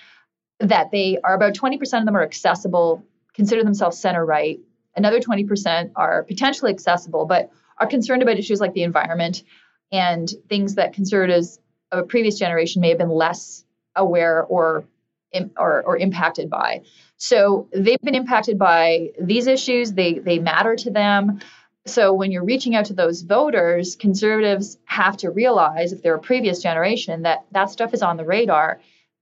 that 0.60 0.92
they 0.92 1.20
are 1.24 1.36
about 1.36 1.54
20% 1.54 1.82
of 2.00 2.06
them 2.06 2.18
are 2.18 2.24
accessible, 2.24 3.04
consider 3.34 3.64
themselves 3.64 4.00
center 4.00 4.26
right. 4.26 4.60
Another 4.96 5.20
20% 5.20 5.92
are 5.96 6.24
potentially 6.24 6.72
accessible, 6.72 7.26
but 7.26 7.52
are 7.78 7.88
concerned 7.88 8.22
about 8.22 8.38
issues 8.38 8.60
like 8.60 8.74
the 8.74 8.84
environment 8.84 9.44
and 9.92 10.30
things 10.50 10.76
that 10.76 10.94
conservatives 10.94 11.60
of 11.92 12.00
a 12.00 12.04
previous 12.04 12.38
generation 12.38 12.82
may 12.82 12.90
have 12.90 12.98
been 12.98 13.10
less 13.10 13.64
aware 13.96 14.44
or 14.44 14.86
or, 15.58 15.84
or 15.84 15.98
impacted 15.98 16.50
by. 16.50 16.82
So 17.20 17.68
they've 17.72 18.02
been 18.02 18.16
impacted 18.16 18.58
by 18.58 19.12
these 19.20 19.46
issues. 19.46 19.94
They 19.94 20.20
they 20.20 20.40
matter 20.40 20.76
to 20.78 20.90
them. 20.90 21.40
So 21.86 22.14
when 22.14 22.32
you're 22.32 22.46
reaching 22.46 22.76
out 22.76 22.86
to 22.86 22.94
those 22.94 23.22
voters, 23.22 23.96
conservatives 23.96 24.78
have 24.86 25.18
to 25.18 25.30
realize 25.30 25.92
if 25.92 26.02
they're 26.02 26.16
a 26.16 26.20
previous 26.20 26.62
generation 26.62 27.24
that 27.24 27.46
that 27.52 27.72
stuff 27.72 27.94
is 27.94 28.02
on 28.02 28.18
the 28.18 28.26
radar 28.26 28.80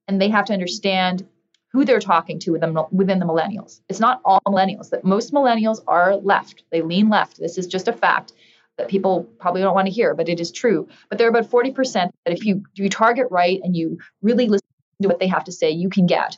and 0.07 0.21
they 0.21 0.29
have 0.29 0.45
to 0.45 0.53
understand 0.53 1.27
who 1.71 1.85
they're 1.85 1.99
talking 1.99 2.39
to 2.39 2.51
within, 2.51 2.73
the 3.19 3.25
millennials. 3.25 3.81
It's 3.89 3.99
not 3.99 4.21
all 4.23 4.41
millennials, 4.47 4.89
that 4.91 5.03
most 5.03 5.33
millennials 5.33 5.79
are 5.87 6.15
left. 6.15 6.63
They 6.71 6.81
lean 6.81 7.09
left. 7.09 7.39
This 7.39 7.57
is 7.57 7.67
just 7.67 7.87
a 7.87 7.93
fact 7.93 8.33
that 8.77 8.87
people 8.87 9.23
probably 9.39 9.61
don't 9.61 9.75
want 9.75 9.87
to 9.87 9.93
hear, 9.93 10.13
but 10.15 10.29
it 10.29 10.39
is 10.39 10.51
true. 10.51 10.87
But 11.09 11.17
there 11.17 11.27
are 11.27 11.29
about 11.29 11.49
40% 11.49 11.93
that 11.93 12.11
if 12.25 12.45
you, 12.45 12.63
you 12.75 12.89
target 12.89 13.27
right 13.31 13.59
and 13.63 13.75
you 13.75 13.99
really 14.21 14.47
listen 14.47 14.67
to 15.01 15.07
what 15.07 15.19
they 15.19 15.27
have 15.27 15.43
to 15.45 15.51
say, 15.51 15.71
you 15.71 15.89
can 15.89 16.05
get. 16.05 16.37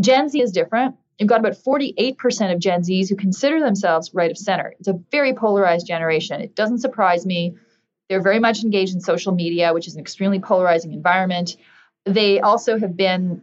Gen 0.00 0.28
Z 0.28 0.40
is 0.40 0.52
different. 0.52 0.96
You've 1.18 1.28
got 1.28 1.40
about 1.40 1.52
48% 1.52 2.52
of 2.52 2.58
Gen 2.58 2.80
Zs 2.80 3.08
who 3.08 3.16
consider 3.16 3.60
themselves 3.60 4.14
right 4.14 4.30
of 4.30 4.38
center. 4.38 4.74
It's 4.78 4.88
a 4.88 4.98
very 5.10 5.34
polarized 5.34 5.86
generation. 5.86 6.40
It 6.40 6.54
doesn't 6.54 6.78
surprise 6.78 7.26
me. 7.26 7.56
They're 8.08 8.22
very 8.22 8.38
much 8.38 8.64
engaged 8.64 8.94
in 8.94 9.00
social 9.00 9.32
media, 9.34 9.74
which 9.74 9.86
is 9.86 9.94
an 9.94 10.00
extremely 10.00 10.40
polarizing 10.40 10.92
environment. 10.92 11.56
They 12.06 12.40
also 12.40 12.78
have 12.78 12.96
been 12.96 13.42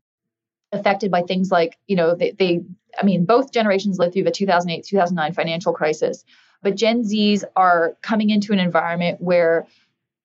affected 0.72 1.12
by 1.12 1.22
things 1.22 1.52
like, 1.52 1.78
you 1.88 1.96
know, 1.96 2.16
they, 2.16 2.32
they 2.32 2.62
I 3.00 3.06
mean, 3.06 3.26
both 3.26 3.52
generations 3.52 4.00
lived 4.00 4.14
through 4.14 4.24
the 4.24 4.32
2008 4.32 4.86
2009 4.86 5.34
financial 5.34 5.74
crisis, 5.74 6.26
but 6.64 6.76
Gen 6.76 7.04
Zs 7.04 7.44
are 7.56 7.96
coming 8.02 8.32
into 8.32 8.54
an 8.54 8.60
environment 8.60 9.22
where 9.22 9.68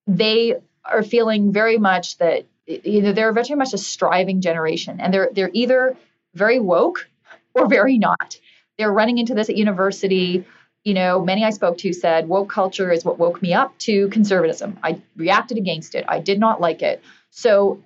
they 0.06 0.56
are 0.84 1.02
feeling 1.02 1.52
very 1.52 1.78
much 1.78 2.16
that 2.18 2.46
you 2.66 3.02
know 3.02 3.12
they're 3.12 3.32
very 3.32 3.54
much 3.54 3.74
a 3.74 3.78
striving 3.78 4.40
generation 4.40 5.00
and 5.00 5.12
they're 5.12 5.30
they're 5.32 5.50
either 5.52 5.96
very 6.34 6.60
woke 6.60 7.08
or 7.54 7.68
very 7.68 7.98
not. 7.98 8.38
They're 8.78 8.92
running 8.92 9.18
into 9.18 9.34
this 9.34 9.48
at 9.48 9.56
university. 9.56 10.44
you 10.84 10.94
know, 10.94 11.24
many 11.24 11.44
I 11.44 11.50
spoke 11.50 11.78
to 11.78 11.92
said 11.92 12.28
woke 12.28 12.50
culture 12.50 12.90
is 12.90 13.04
what 13.04 13.18
woke 13.18 13.40
me 13.40 13.54
up 13.54 13.76
to 13.78 14.08
conservatism. 14.08 14.78
I 14.82 15.00
reacted 15.16 15.58
against 15.58 15.94
it. 15.94 16.04
I 16.08 16.18
did 16.18 16.40
not 16.40 16.60
like 16.60 16.82
it. 16.82 17.02
So 17.30 17.82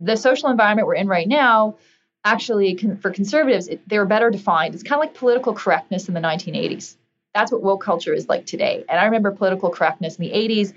the 0.00 0.16
social 0.16 0.48
environment 0.48 0.86
we're 0.86 0.94
in 0.94 1.08
right 1.08 1.26
now, 1.26 1.76
actually, 2.24 2.76
for 3.00 3.10
conservatives, 3.10 3.68
it, 3.68 3.80
they're 3.88 4.06
better 4.06 4.30
defined. 4.30 4.74
It's 4.74 4.84
kind 4.84 5.00
of 5.02 5.06
like 5.08 5.14
political 5.14 5.52
correctness 5.52 6.08
in 6.08 6.14
the 6.14 6.20
1980s. 6.20 6.94
That's 7.34 7.50
what 7.50 7.62
woke 7.62 7.82
culture 7.82 8.14
is 8.14 8.28
like 8.28 8.46
today. 8.46 8.84
And 8.88 9.00
I 9.00 9.04
remember 9.04 9.32
political 9.32 9.70
correctness 9.70 10.16
in 10.16 10.24
the 10.24 10.32
80s. 10.32 10.72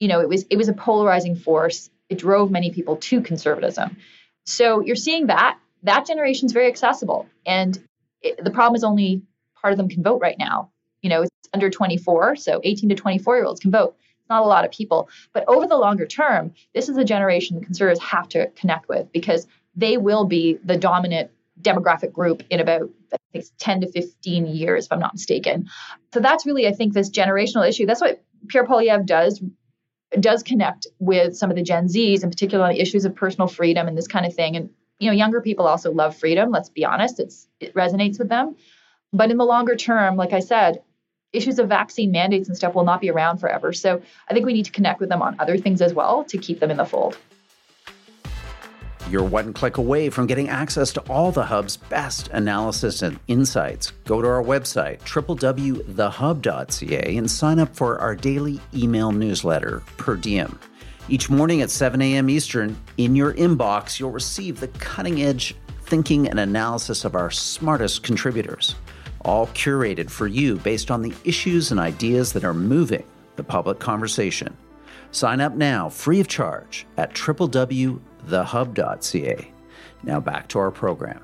You 0.00 0.08
know, 0.08 0.20
it 0.20 0.28
was 0.28 0.46
it 0.50 0.56
was 0.56 0.68
a 0.68 0.72
polarizing 0.72 1.36
force. 1.36 1.90
It 2.08 2.18
drove 2.18 2.50
many 2.50 2.70
people 2.70 2.96
to 2.96 3.20
conservatism. 3.20 3.96
So 4.44 4.80
you're 4.80 4.96
seeing 4.96 5.26
that 5.26 5.58
that 5.82 6.06
generation 6.06 6.46
is 6.46 6.52
very 6.52 6.68
accessible, 6.68 7.26
and 7.46 7.78
it, 8.20 8.42
the 8.42 8.50
problem 8.50 8.76
is 8.76 8.84
only 8.84 9.22
part 9.60 9.72
of 9.72 9.78
them 9.78 9.88
can 9.88 10.02
vote 10.02 10.20
right 10.20 10.38
now 10.38 10.72
you 11.02 11.10
know, 11.10 11.22
it's 11.22 11.30
under 11.52 11.68
24, 11.68 12.36
so 12.36 12.60
18 12.64 12.88
to 12.88 12.94
24 12.94 13.36
year 13.36 13.44
olds 13.44 13.60
can 13.60 13.70
vote. 13.70 13.96
It's 14.20 14.30
not 14.30 14.42
a 14.42 14.46
lot 14.46 14.64
of 14.64 14.70
people. 14.70 15.10
But 15.32 15.44
over 15.48 15.66
the 15.66 15.76
longer 15.76 16.06
term, 16.06 16.54
this 16.74 16.88
is 16.88 16.96
a 16.96 17.04
generation 17.04 17.58
the 17.58 17.64
conservatives 17.64 18.00
have 18.00 18.28
to 18.30 18.48
connect 18.50 18.88
with 18.88 19.12
because 19.12 19.46
they 19.74 19.96
will 19.96 20.24
be 20.24 20.58
the 20.64 20.76
dominant 20.76 21.30
demographic 21.60 22.12
group 22.12 22.42
in 22.50 22.60
about 22.60 22.88
I 23.12 23.16
think 23.32 23.44
10 23.58 23.82
to 23.82 23.92
15 23.92 24.46
years, 24.46 24.86
if 24.86 24.92
I'm 24.92 25.00
not 25.00 25.14
mistaken. 25.14 25.68
So 26.14 26.20
that's 26.20 26.46
really, 26.46 26.66
I 26.66 26.72
think, 26.72 26.94
this 26.94 27.10
generational 27.10 27.68
issue. 27.68 27.84
That's 27.84 28.00
what 28.00 28.22
Pierre 28.48 28.64
Poilievre 28.64 29.04
does 29.04 29.42
does 30.20 30.42
connect 30.42 30.86
with 30.98 31.34
some 31.34 31.48
of 31.48 31.56
the 31.56 31.62
Gen 31.62 31.86
Zs, 31.86 32.22
in 32.22 32.28
particular 32.28 32.64
on 32.64 32.74
the 32.74 32.80
issues 32.80 33.06
of 33.06 33.14
personal 33.14 33.48
freedom 33.48 33.88
and 33.88 33.96
this 33.96 34.06
kind 34.06 34.26
of 34.26 34.34
thing. 34.34 34.56
And 34.56 34.68
you 34.98 35.08
know, 35.08 35.16
younger 35.16 35.40
people 35.40 35.66
also 35.66 35.92
love 35.92 36.16
freedom. 36.16 36.50
Let's 36.50 36.68
be 36.68 36.84
honest; 36.84 37.20
it's 37.20 37.48
it 37.60 37.74
resonates 37.74 38.18
with 38.18 38.28
them. 38.28 38.56
But 39.12 39.30
in 39.30 39.36
the 39.36 39.44
longer 39.44 39.76
term, 39.76 40.16
like 40.16 40.32
I 40.32 40.40
said, 40.40 40.82
issues 41.32 41.58
of 41.58 41.68
vaccine 41.68 42.12
mandates 42.12 42.48
and 42.48 42.56
stuff 42.56 42.74
will 42.74 42.84
not 42.84 43.00
be 43.00 43.10
around 43.10 43.38
forever. 43.38 43.72
So 43.72 44.00
I 44.28 44.34
think 44.34 44.46
we 44.46 44.52
need 44.52 44.66
to 44.66 44.70
connect 44.70 45.00
with 45.00 45.08
them 45.08 45.22
on 45.22 45.34
other 45.38 45.58
things 45.58 45.82
as 45.82 45.94
well 45.94 46.24
to 46.24 46.38
keep 46.38 46.60
them 46.60 46.70
in 46.70 46.76
the 46.76 46.84
fold. 46.84 47.18
You're 49.10 49.24
one 49.24 49.52
click 49.52 49.78
away 49.78 50.10
from 50.10 50.26
getting 50.26 50.48
access 50.48 50.92
to 50.92 51.00
all 51.02 51.32
the 51.32 51.44
Hub's 51.44 51.76
best 51.76 52.28
analysis 52.28 53.02
and 53.02 53.18
insights. 53.28 53.90
Go 54.04 54.22
to 54.22 54.28
our 54.28 54.42
website, 54.42 55.00
www.thehub.ca, 55.00 57.16
and 57.16 57.30
sign 57.30 57.58
up 57.58 57.76
for 57.76 57.98
our 57.98 58.14
daily 58.14 58.60
email 58.74 59.12
newsletter, 59.12 59.82
Per 59.98 60.16
Diem. 60.16 60.58
Each 61.12 61.28
morning 61.28 61.60
at 61.60 61.68
7 61.70 62.00
a.m. 62.00 62.30
Eastern, 62.30 62.74
in 62.96 63.14
your 63.14 63.34
inbox, 63.34 64.00
you'll 64.00 64.12
receive 64.12 64.58
the 64.58 64.68
cutting 64.68 65.20
edge 65.20 65.54
thinking 65.82 66.26
and 66.26 66.40
analysis 66.40 67.04
of 67.04 67.14
our 67.14 67.30
smartest 67.30 68.02
contributors 68.02 68.76
all 69.20 69.46
curated 69.48 70.08
for 70.08 70.26
you 70.26 70.56
based 70.56 70.90
on 70.90 71.02
the 71.02 71.12
issues 71.22 71.70
and 71.70 71.78
ideas 71.78 72.32
that 72.32 72.44
are 72.44 72.54
moving 72.54 73.04
the 73.36 73.44
public 73.44 73.78
conversation. 73.78 74.56
Sign 75.10 75.42
up 75.42 75.52
now, 75.52 75.90
free 75.90 76.18
of 76.18 76.28
charge, 76.28 76.86
at 76.96 77.12
www.thehub.ca. 77.12 78.00
Now 80.04 80.18
back 80.18 80.48
to 80.48 80.58
our 80.58 80.70
program. 80.70 81.22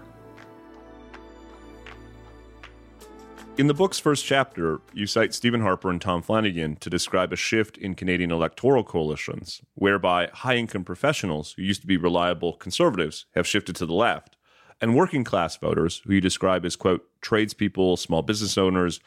In 3.58 3.66
the 3.66 3.74
book's 3.74 3.98
first 3.98 4.24
chapter, 4.24 4.80
you 4.92 5.08
cite 5.08 5.34
Stephen 5.34 5.62
Harper 5.62 5.90
and 5.90 6.00
Tom 6.00 6.22
Flanagan 6.22 6.76
to 6.76 6.88
describe 6.88 7.32
a 7.32 7.36
shift 7.36 7.76
in 7.76 7.96
Canadian 7.96 8.30
electoral 8.30 8.84
coalitions, 8.84 9.62
whereby 9.74 10.28
high 10.32 10.54
income 10.54 10.84
professionals 10.84 11.54
who 11.54 11.62
used 11.62 11.80
to 11.80 11.88
be 11.88 11.96
reliable 11.96 12.52
conservatives 12.52 13.26
have 13.34 13.48
shifted 13.48 13.74
to 13.74 13.84
the 13.84 13.94
left 13.94 14.36
and 14.80 14.94
working 14.94 15.24
class 15.24 15.56
voters, 15.56 16.02
who 16.06 16.14
you 16.14 16.20
describe 16.20 16.64
as, 16.64 16.76
quote, 16.76 17.04
tradespeople, 17.20 17.96
small 17.96 18.22
business 18.22 18.56
owners, 18.56 19.00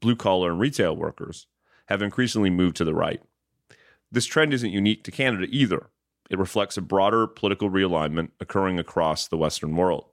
blue 0.00 0.16
collar, 0.16 0.52
and 0.52 0.58
retail 0.58 0.96
workers, 0.96 1.46
have 1.88 2.00
increasingly 2.00 2.48
moved 2.48 2.76
to 2.76 2.86
the 2.86 2.94
right. 2.94 3.20
This 4.10 4.24
trend 4.24 4.54
isn't 4.54 4.70
unique 4.70 5.04
to 5.04 5.10
Canada 5.10 5.46
either. 5.50 5.90
It 6.30 6.38
reflects 6.38 6.78
a 6.78 6.80
broader 6.80 7.26
political 7.26 7.68
realignment 7.68 8.30
occurring 8.40 8.78
across 8.78 9.28
the 9.28 9.36
Western 9.36 9.76
world. 9.76 10.06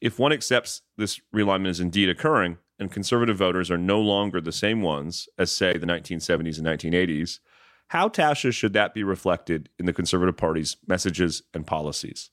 If 0.00 0.20
one 0.20 0.32
accepts 0.32 0.82
this 0.96 1.20
realignment 1.34 1.70
is 1.70 1.80
indeed 1.80 2.08
occurring, 2.08 2.58
and 2.78 2.90
conservative 2.90 3.36
voters 3.36 3.70
are 3.70 3.78
no 3.78 4.00
longer 4.00 4.40
the 4.40 4.52
same 4.52 4.82
ones 4.82 5.28
as, 5.38 5.50
say, 5.50 5.76
the 5.76 5.86
1970s 5.86 6.58
and 6.58 6.66
1980s, 6.66 7.40
how, 7.88 8.08
Tasha, 8.08 8.52
should 8.52 8.74
that 8.74 8.94
be 8.94 9.02
reflected 9.02 9.70
in 9.78 9.86
the 9.86 9.92
Conservative 9.92 10.36
Party's 10.36 10.76
messages 10.86 11.42
and 11.54 11.66
policies? 11.66 12.30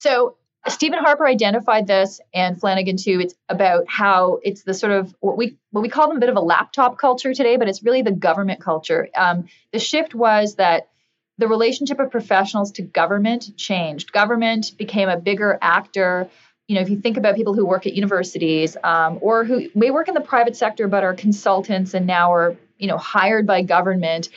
So, 0.00 0.36
Stephen 0.68 0.98
Harper 0.98 1.26
identified 1.26 1.86
this 1.86 2.20
and 2.34 2.58
Flanagan 2.58 2.96
too. 2.96 3.20
It's 3.20 3.34
about 3.48 3.84
how 3.88 4.40
it's 4.42 4.62
the 4.62 4.74
sort 4.74 4.92
of 4.92 5.14
what 5.20 5.38
we 5.38 5.56
what 5.70 5.80
we 5.80 5.88
call 5.88 6.08
them 6.08 6.18
a 6.18 6.20
bit 6.20 6.28
of 6.28 6.36
a 6.36 6.40
laptop 6.40 6.98
culture 6.98 7.32
today, 7.32 7.56
but 7.56 7.68
it's 7.68 7.82
really 7.82 8.02
the 8.02 8.12
government 8.12 8.60
culture. 8.60 9.08
Um, 9.16 9.46
the 9.72 9.78
shift 9.78 10.14
was 10.14 10.56
that 10.56 10.88
the 11.38 11.48
relationship 11.48 11.98
of 11.98 12.10
professionals 12.10 12.72
to 12.72 12.82
government 12.82 13.56
changed. 13.56 14.12
Government 14.12 14.72
became 14.76 15.08
a 15.08 15.16
bigger 15.16 15.58
actor. 15.62 16.28
You 16.70 16.76
know, 16.76 16.82
if 16.82 16.88
you 16.88 17.00
think 17.00 17.16
about 17.16 17.34
people 17.34 17.52
who 17.52 17.66
work 17.66 17.88
at 17.88 17.94
universities 17.94 18.76
um, 18.84 19.18
or 19.22 19.42
who 19.44 19.68
may 19.74 19.90
work 19.90 20.06
in 20.06 20.14
the 20.14 20.20
private 20.20 20.54
sector 20.54 20.86
but 20.86 21.02
are 21.02 21.14
consultants 21.14 21.94
and 21.94 22.06
now 22.06 22.32
are 22.32 22.56
you 22.78 22.86
know 22.86 22.96
hired 22.96 23.44
by 23.44 23.62
government, 23.62 24.28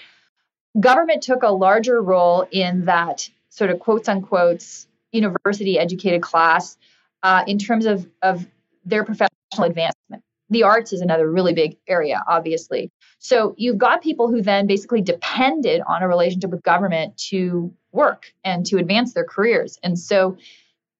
government 0.79 1.21
took 1.21 1.43
a 1.43 1.49
larger 1.49 2.01
role 2.01 2.47
in 2.49 2.85
that 2.85 3.29
sort 3.49 3.69
of 3.69 3.77
quotes 3.77 4.07
unquotes 4.07 4.87
university 5.11 5.77
educated 5.77 6.23
class 6.23 6.75
uh, 7.21 7.43
in 7.45 7.59
terms 7.59 7.85
of, 7.85 8.09
of 8.23 8.47
their 8.83 9.03
professional 9.03 9.29
advancement. 9.65 10.23
The 10.49 10.63
arts 10.63 10.91
is 10.91 11.01
another 11.01 11.29
really 11.29 11.53
big 11.53 11.77
area, 11.87 12.23
obviously. 12.27 12.89
So 13.19 13.53
you've 13.59 13.77
got 13.77 14.01
people 14.01 14.27
who 14.27 14.41
then 14.41 14.65
basically 14.65 15.03
depended 15.03 15.83
on 15.85 16.01
a 16.01 16.07
relationship 16.07 16.49
with 16.49 16.63
government 16.63 17.15
to 17.29 17.71
work 17.91 18.33
and 18.43 18.65
to 18.65 18.77
advance 18.77 19.13
their 19.13 19.23
careers. 19.23 19.77
And 19.83 19.99
so 19.99 20.37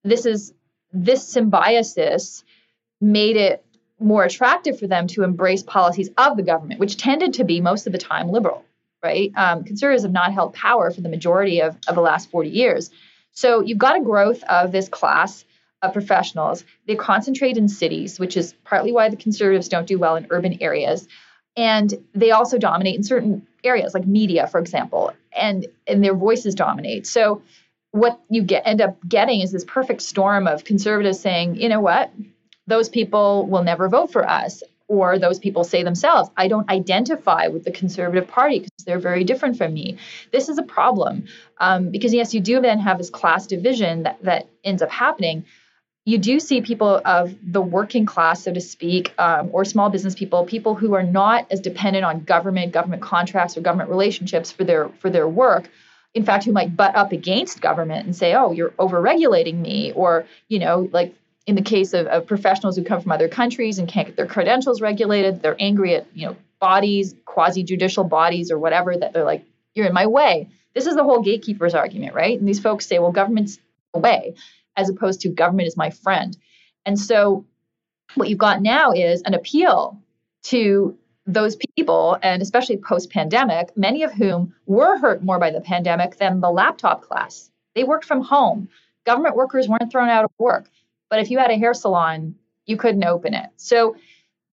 this 0.04 0.28
is 0.28 0.54
this 0.94 1.28
symbiosis 1.28 2.44
made 3.02 3.36
it 3.36 3.66
more 4.00 4.24
attractive 4.24 4.80
for 4.80 4.88
them 4.88 5.08
to 5.08 5.24
embrace 5.24 5.64
policies 5.64 6.10
of 6.18 6.38
the 6.38 6.44
government, 6.44 6.80
which 6.80 6.98
tended 6.98 7.34
to 7.34 7.44
be 7.44 7.62
most 7.62 7.88
of 7.88 7.94
the 7.94 8.00
time 8.00 8.30
liberal, 8.30 8.64
right? 9.02 9.32
Um, 9.36 9.64
conservatives 9.64 10.04
have 10.04 10.12
not 10.12 10.34
held 10.34 10.54
power 10.54 10.92
for 10.92 11.02
the 11.02 11.10
majority 11.10 11.62
of, 11.62 11.78
of 11.88 11.96
the 11.96 12.02
last 12.02 12.30
40 12.30 12.50
years. 12.50 12.92
So 13.32 13.62
you've 13.62 13.78
got 13.78 13.98
a 13.98 14.04
growth 14.04 14.44
of 14.44 14.72
this 14.72 14.90
class 14.90 15.46
of 15.82 15.94
professionals. 15.94 16.64
They 16.88 16.96
concentrate 16.96 17.58
in 17.58 17.68
cities, 17.68 18.20
which 18.20 18.38
is 18.38 18.54
partly 18.64 18.92
why 18.92 19.10
the 19.10 19.16
conservatives 19.16 19.70
don't 19.70 19.88
do 19.88 19.98
well 19.98 20.16
in 20.16 20.28
urban 20.30 20.62
areas. 20.62 21.08
And 21.56 21.94
they 22.14 22.32
also 22.32 22.58
dominate 22.58 22.96
in 22.96 23.04
certain 23.04 23.48
areas, 23.64 23.94
like 23.94 24.06
media, 24.06 24.48
for 24.48 24.60
example, 24.60 25.14
and, 25.36 25.68
and 25.88 26.04
their 26.04 26.16
voices 26.16 26.56
dominate. 26.56 27.06
So 27.06 27.42
what 27.94 28.20
you 28.28 28.42
get 28.42 28.64
end 28.66 28.82
up 28.82 28.98
getting 29.08 29.42
is 29.42 29.52
this 29.52 29.64
perfect 29.64 30.02
storm 30.02 30.48
of 30.48 30.64
conservatives 30.64 31.20
saying, 31.20 31.56
you 31.56 31.70
know 31.70 31.80
what, 31.80 32.12
those 32.66 32.90
people 32.90 33.46
will 33.46 33.64
never 33.64 33.88
vote 33.88 34.12
for 34.12 34.28
us 34.28 34.64
or 34.88 35.20
those 35.20 35.38
people 35.38 35.64
say 35.64 35.84
themselves, 35.84 36.30
I 36.36 36.48
don't 36.48 36.70
identify 36.70 37.48
with 37.48 37.64
the 37.64 37.72
Conservative 37.72 38.28
Party 38.28 38.60
because 38.60 38.86
they're 38.86 39.00
very 39.00 39.24
different 39.24 39.58
from 39.58 39.74
me. 39.74 39.98
This 40.32 40.50
is 40.50 40.58
a 40.58 40.64
problem 40.64 41.26
um, 41.60 41.92
because, 41.92 42.14
yes, 42.16 42.34
you 42.34 42.42
do 42.42 42.62
then 42.62 42.80
have 42.80 42.98
this 42.98 43.12
class 43.12 43.46
division 43.46 44.04
that, 44.04 44.22
that 44.24 44.48
ends 44.64 44.82
up 44.82 44.90
happening. 44.90 45.46
You 46.06 46.18
do 46.18 46.40
see 46.40 46.62
people 46.62 47.00
of 47.06 47.36
the 47.44 47.62
working 47.62 48.08
class, 48.08 48.44
so 48.44 48.54
to 48.54 48.60
speak, 48.60 49.14
um, 49.20 49.50
or 49.54 49.66
small 49.66 49.90
business 49.90 50.16
people, 50.16 50.46
people 50.46 50.74
who 50.74 50.96
are 50.96 51.04
not 51.04 51.48
as 51.52 51.60
dependent 51.60 52.06
on 52.06 52.24
government, 52.24 52.74
government 52.74 53.04
contracts, 53.04 53.56
or 53.56 53.62
government 53.62 53.90
relationships 53.90 54.52
for 54.52 54.64
their 54.64 54.90
for 54.90 55.10
their 55.12 55.28
work. 55.28 55.70
In 56.14 56.26
fact, 56.26 56.44
who 56.46 56.52
might 56.52 56.76
butt 56.76 56.96
up 56.96 57.12
against 57.12 57.62
government 57.62 58.06
and 58.06 58.16
say, 58.16 58.36
"Oh, 58.36 58.52
you're 58.52 58.72
overregulating 58.72 59.60
me," 59.60 59.92
or 59.94 60.26
you 60.48 60.60
know, 60.60 60.90
like 60.92 61.16
in 61.46 61.56
the 61.56 61.62
case 61.62 61.94
of, 61.94 62.08
of 62.08 62.28
professionals 62.28 62.78
who 62.78 62.84
come 62.84 63.02
from 63.02 63.12
other 63.12 63.28
countries 63.28 63.80
and 63.80 63.88
can't 63.88 64.08
get 64.08 64.16
their 64.16 64.28
credentials 64.28 64.82
regulated, 64.82 65.42
they're 65.42 65.58
angry 65.60 65.96
at 65.96 66.08
you 66.14 66.28
know 66.28 66.36
bodies, 66.60 67.16
quasi 67.26 67.64
judicial 67.64 68.04
bodies, 68.04 68.52
or 68.52 68.58
whatever 68.58 68.96
that 68.96 69.12
they're 69.12 69.26
like, 69.26 69.44
you're 69.74 69.88
in 69.88 69.94
my 69.94 70.06
way. 70.06 70.48
This 70.74 70.86
is 70.86 70.96
the 70.96 71.04
whole 71.04 71.22
gatekeepers 71.22 71.76
argument, 71.76 72.14
right? 72.14 72.40
And 72.40 72.48
these 72.48 72.60
folks 72.60 72.86
say, 72.86 73.00
well, 73.00 73.12
government's 73.12 73.60
way, 73.94 74.36
as 74.78 74.90
opposed 74.90 75.22
to 75.22 75.30
government 75.30 75.68
is 75.68 75.78
my 75.78 75.90
friend. 75.90 76.38
And 76.86 77.00
so 77.00 77.46
what 78.16 78.30
you've 78.30 78.40
got 78.40 78.62
now 78.62 78.92
is 78.92 79.22
an 79.24 79.34
appeal 79.34 80.00
to 80.44 80.98
those 81.26 81.56
people, 81.78 82.18
and 82.22 82.42
especially 82.42 82.78
post 82.78 83.10
pandemic, 83.10 83.76
many 83.78 84.04
of 84.04 84.12
whom 84.12 84.54
were 84.66 84.98
hurt 84.98 85.24
more 85.24 85.40
by 85.40 85.52
the 85.52 85.62
pandemic 85.62 86.18
than 86.18 86.42
the 86.42 86.52
laptop 86.52 87.02
class. 87.02 87.50
They 87.76 87.84
worked 87.84 88.06
from 88.06 88.22
home. 88.22 88.70
Government 89.06 89.36
workers 89.36 89.68
weren't 89.68 89.92
thrown 89.92 90.10
out 90.10 90.26
of 90.26 90.32
work. 90.38 90.70
But 91.10 91.20
if 91.20 91.32
you 91.32 91.38
had 91.38 91.52
a 91.52 91.58
hair 91.58 91.74
salon, 91.74 92.36
you 92.66 92.78
couldn't 92.78 93.04
open 93.04 93.34
it. 93.34 93.50
So 93.56 93.96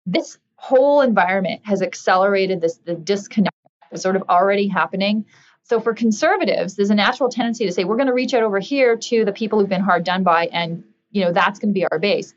this 0.06 0.38
whole 0.56 1.00
environment 1.00 1.62
has 1.64 1.82
accelerated 1.82 2.60
this 2.60 2.76
the 2.84 2.94
disconnect 2.94 3.54
was 3.90 4.02
sort 4.02 4.16
of 4.16 4.24
already 4.28 4.68
happening. 4.68 5.24
So 5.62 5.80
for 5.80 5.94
conservatives, 5.94 6.74
there's 6.74 6.90
a 6.90 6.94
natural 6.94 7.28
tendency 7.28 7.66
to 7.66 7.72
say 7.72 7.84
we're 7.84 7.96
going 7.96 8.08
to 8.08 8.14
reach 8.14 8.34
out 8.34 8.42
over 8.42 8.58
here 8.58 8.96
to 8.96 9.24
the 9.24 9.32
people 9.32 9.58
who've 9.58 9.68
been 9.68 9.80
hard 9.80 10.04
done 10.04 10.22
by, 10.22 10.46
and 10.46 10.84
you 11.10 11.24
know 11.24 11.32
that's 11.32 11.58
going 11.58 11.70
to 11.70 11.74
be 11.74 11.86
our 11.90 11.98
base. 11.98 12.34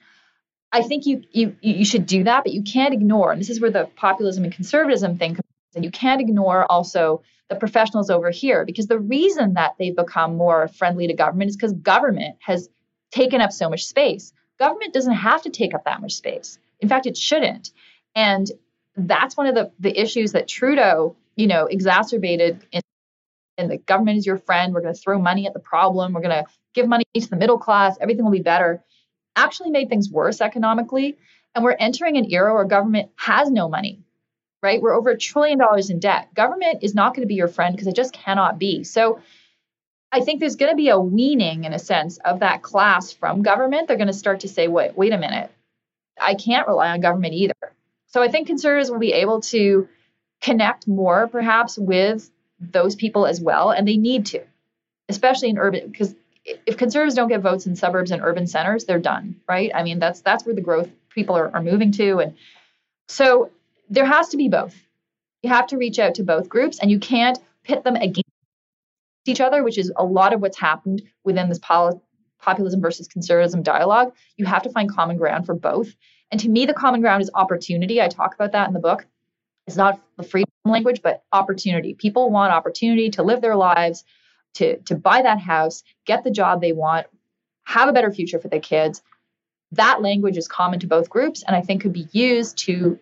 I 0.73 0.81
think 0.81 1.05
you 1.05 1.23
you 1.31 1.55
you 1.61 1.85
should 1.85 2.07
do 2.07 2.23
that, 2.23 2.43
but 2.43 2.51
you 2.51 2.63
can't 2.63 2.93
ignore. 2.93 3.31
And 3.31 3.39
this 3.39 3.51
is 3.51 3.61
where 3.61 3.69
the 3.69 3.85
populism 3.95 4.43
and 4.43 4.51
conservatism 4.51 5.17
thing 5.17 5.35
comes. 5.35 5.43
And 5.75 5.85
you 5.85 5.91
can't 5.91 6.19
ignore 6.19 6.69
also 6.69 7.21
the 7.49 7.55
professionals 7.55 8.09
over 8.09 8.31
here 8.31 8.65
because 8.65 8.87
the 8.87 8.99
reason 8.99 9.53
that 9.53 9.75
they've 9.77 9.95
become 9.95 10.35
more 10.35 10.67
friendly 10.67 11.07
to 11.07 11.13
government 11.13 11.49
is 11.49 11.55
because 11.55 11.73
government 11.73 12.37
has 12.39 12.69
taken 13.11 13.39
up 13.39 13.51
so 13.51 13.69
much 13.69 13.85
space. 13.85 14.33
Government 14.59 14.93
doesn't 14.93 15.13
have 15.13 15.43
to 15.43 15.49
take 15.51 15.73
up 15.75 15.85
that 15.85 16.01
much 16.01 16.13
space. 16.13 16.57
In 16.79 16.89
fact, 16.89 17.05
it 17.05 17.17
shouldn't. 17.17 17.71
And 18.15 18.51
that's 18.95 19.37
one 19.37 19.47
of 19.47 19.55
the, 19.55 19.71
the 19.79 19.99
issues 19.99 20.31
that 20.33 20.47
Trudeau, 20.47 21.15
you 21.35 21.47
know, 21.47 21.65
exacerbated 21.65 22.65
in, 22.71 22.81
in 23.57 23.67
the 23.67 23.77
government 23.77 24.17
is 24.17 24.25
your 24.25 24.37
friend. 24.37 24.73
We're 24.73 24.81
going 24.81 24.93
to 24.93 24.99
throw 24.99 25.19
money 25.19 25.47
at 25.47 25.53
the 25.53 25.59
problem. 25.59 26.13
We're 26.13 26.21
going 26.21 26.43
to 26.43 26.49
give 26.73 26.87
money 26.87 27.05
to 27.15 27.29
the 27.29 27.35
middle 27.35 27.57
class. 27.57 27.97
Everything 27.99 28.25
will 28.25 28.31
be 28.31 28.41
better 28.41 28.83
actually 29.35 29.71
made 29.71 29.89
things 29.89 30.09
worse 30.09 30.41
economically. 30.41 31.17
And 31.55 31.63
we're 31.63 31.75
entering 31.77 32.17
an 32.17 32.31
era 32.31 32.53
where 32.53 32.65
government 32.65 33.11
has 33.15 33.51
no 33.51 33.69
money, 33.69 33.99
right? 34.61 34.81
We're 34.81 34.95
over 34.95 35.11
a 35.11 35.17
trillion 35.17 35.59
dollars 35.59 35.89
in 35.89 35.99
debt. 35.99 36.33
Government 36.33 36.79
is 36.81 36.95
not 36.95 37.13
going 37.13 37.21
to 37.21 37.27
be 37.27 37.35
your 37.35 37.47
friend 37.47 37.75
because 37.75 37.87
it 37.87 37.95
just 37.95 38.13
cannot 38.13 38.57
be. 38.57 38.83
So 38.83 39.19
I 40.11 40.21
think 40.21 40.39
there's 40.39 40.55
going 40.55 40.71
to 40.71 40.75
be 40.75 40.89
a 40.89 40.99
weaning, 40.99 41.63
in 41.63 41.73
a 41.73 41.79
sense, 41.79 42.17
of 42.17 42.39
that 42.39 42.61
class 42.61 43.11
from 43.11 43.41
government. 43.41 43.87
They're 43.87 43.97
going 43.97 44.07
to 44.07 44.13
start 44.13 44.41
to 44.41 44.47
say, 44.47 44.67
wait, 44.67 44.95
wait 44.95 45.13
a 45.13 45.17
minute. 45.17 45.51
I 46.19 46.35
can't 46.35 46.67
rely 46.67 46.89
on 46.89 47.01
government 47.01 47.33
either. 47.33 47.55
So 48.07 48.21
I 48.21 48.27
think 48.27 48.45
conservatives 48.45 48.91
will 48.91 48.99
be 48.99 49.13
able 49.13 49.41
to 49.41 49.87
connect 50.41 50.87
more, 50.87 51.27
perhaps, 51.27 51.77
with 51.77 52.29
those 52.59 52.95
people 52.95 53.25
as 53.25 53.41
well. 53.41 53.71
And 53.71 53.87
they 53.87 53.97
need 53.97 54.27
to, 54.27 54.43
especially 55.09 55.49
in 55.49 55.57
urban, 55.57 55.89
because 55.89 56.13
if 56.45 56.77
conservatives 56.77 57.15
don't 57.15 57.29
get 57.29 57.41
votes 57.41 57.65
in 57.65 57.75
suburbs 57.75 58.11
and 58.11 58.21
urban 58.21 58.47
centers, 58.47 58.85
they're 58.85 58.99
done, 58.99 59.35
right? 59.47 59.71
I 59.73 59.83
mean, 59.83 59.99
that's 59.99 60.21
that's 60.21 60.45
where 60.45 60.55
the 60.55 60.61
growth 60.61 60.89
people 61.09 61.35
are, 61.35 61.53
are 61.53 61.61
moving 61.61 61.91
to, 61.93 62.19
and 62.19 62.35
so 63.07 63.51
there 63.89 64.05
has 64.05 64.29
to 64.29 64.37
be 64.37 64.49
both. 64.49 64.75
You 65.41 65.49
have 65.49 65.67
to 65.67 65.77
reach 65.77 65.99
out 65.99 66.15
to 66.15 66.23
both 66.23 66.49
groups, 66.49 66.79
and 66.79 66.89
you 66.89 66.99
can't 66.99 67.39
pit 67.63 67.83
them 67.83 67.95
against 67.95 68.23
each 69.25 69.41
other, 69.41 69.63
which 69.63 69.77
is 69.77 69.91
a 69.95 70.03
lot 70.03 70.33
of 70.33 70.41
what's 70.41 70.57
happened 70.57 71.01
within 71.23 71.49
this 71.49 71.59
pol- 71.59 72.01
populism 72.39 72.81
versus 72.81 73.07
conservatism 73.07 73.63
dialogue. 73.63 74.13
You 74.37 74.45
have 74.45 74.63
to 74.63 74.69
find 74.69 74.89
common 74.89 75.17
ground 75.17 75.45
for 75.45 75.53
both. 75.53 75.95
And 76.31 76.39
to 76.41 76.49
me, 76.49 76.65
the 76.65 76.73
common 76.73 77.01
ground 77.01 77.21
is 77.21 77.29
opportunity. 77.33 78.01
I 78.01 78.07
talk 78.07 78.33
about 78.35 78.51
that 78.51 78.67
in 78.67 78.73
the 78.73 78.79
book. 78.79 79.05
It's 79.67 79.77
not 79.77 80.01
the 80.17 80.23
freedom 80.23 80.49
language, 80.65 81.01
but 81.01 81.23
opportunity. 81.31 81.93
People 81.93 82.29
want 82.29 82.51
opportunity 82.51 83.09
to 83.11 83.23
live 83.23 83.41
their 83.41 83.55
lives 83.55 84.03
to, 84.55 84.77
to 84.83 84.95
buy 84.95 85.21
that 85.21 85.39
house, 85.39 85.83
get 86.05 86.23
the 86.23 86.31
job 86.31 86.61
they 86.61 86.73
want, 86.73 87.07
have 87.63 87.89
a 87.89 87.93
better 87.93 88.11
future 88.11 88.39
for 88.39 88.47
their 88.47 88.59
kids. 88.59 89.01
That 89.71 90.01
language 90.01 90.37
is 90.37 90.47
common 90.47 90.79
to 90.81 90.87
both 90.87 91.09
groups 91.09 91.43
and 91.45 91.55
I 91.55 91.61
think 91.61 91.81
could 91.81 91.93
be 91.93 92.07
used 92.11 92.57
to 92.59 92.99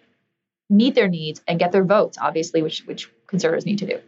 meet 0.70 0.96
their 0.96 1.10
needs 1.10 1.42
and 1.48 1.60
get 1.60 1.72
their 1.72 1.84
votes, 1.84 2.18
obviously, 2.22 2.62
which, 2.62 2.86
which 2.86 3.10
conservatives 3.28 3.66
need 3.66 3.80
to 3.80 3.86
do. 3.86 4.00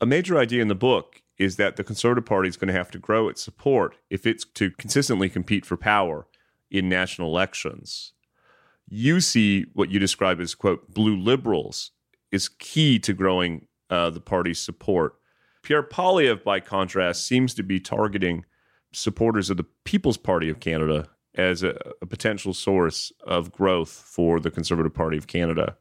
A 0.00 0.06
major 0.06 0.38
idea 0.38 0.62
in 0.62 0.68
the 0.68 0.74
book 0.74 1.22
is 1.38 1.56
that 1.56 1.76
the 1.76 1.84
Conservative 1.84 2.26
Party 2.26 2.48
is 2.48 2.56
going 2.56 2.68
to 2.68 2.74
have 2.74 2.90
to 2.90 2.98
grow 2.98 3.28
its 3.28 3.42
support 3.42 3.96
if 4.10 4.26
it's 4.26 4.44
to 4.44 4.70
consistently 4.72 5.28
compete 5.28 5.64
for 5.64 5.76
power 5.76 6.26
in 6.70 6.88
national 6.88 7.28
elections. 7.28 8.12
You 8.88 9.20
see 9.20 9.66
what 9.72 9.90
you 9.90 9.98
describe 9.98 10.40
as, 10.40 10.54
quote, 10.54 10.92
blue 10.92 11.16
liberals 11.16 11.92
is 12.32 12.48
key 12.48 12.98
to 13.00 13.12
growing 13.12 13.66
uh, 13.88 14.10
the 14.10 14.20
party's 14.20 14.58
support. 14.58 15.14
Pierre 15.62 15.82
Poilievre, 15.82 16.42
by 16.42 16.60
contrast, 16.60 17.26
seems 17.26 17.54
to 17.54 17.62
be 17.62 17.80
targeting 17.80 18.44
supporters 18.92 19.50
of 19.50 19.56
the 19.56 19.66
People's 19.84 20.16
Party 20.16 20.48
of 20.48 20.60
Canada 20.60 21.08
as 21.34 21.62
a, 21.62 21.78
a, 22.02 22.06
potential 22.06 22.52
source 22.52 23.12
of 23.24 23.52
growth 23.52 23.90
for 23.90 24.40
the 24.40 24.50
Conservative 24.50 24.92
Party 24.92 25.16
of 25.16 25.26
Canada. 25.26 25.76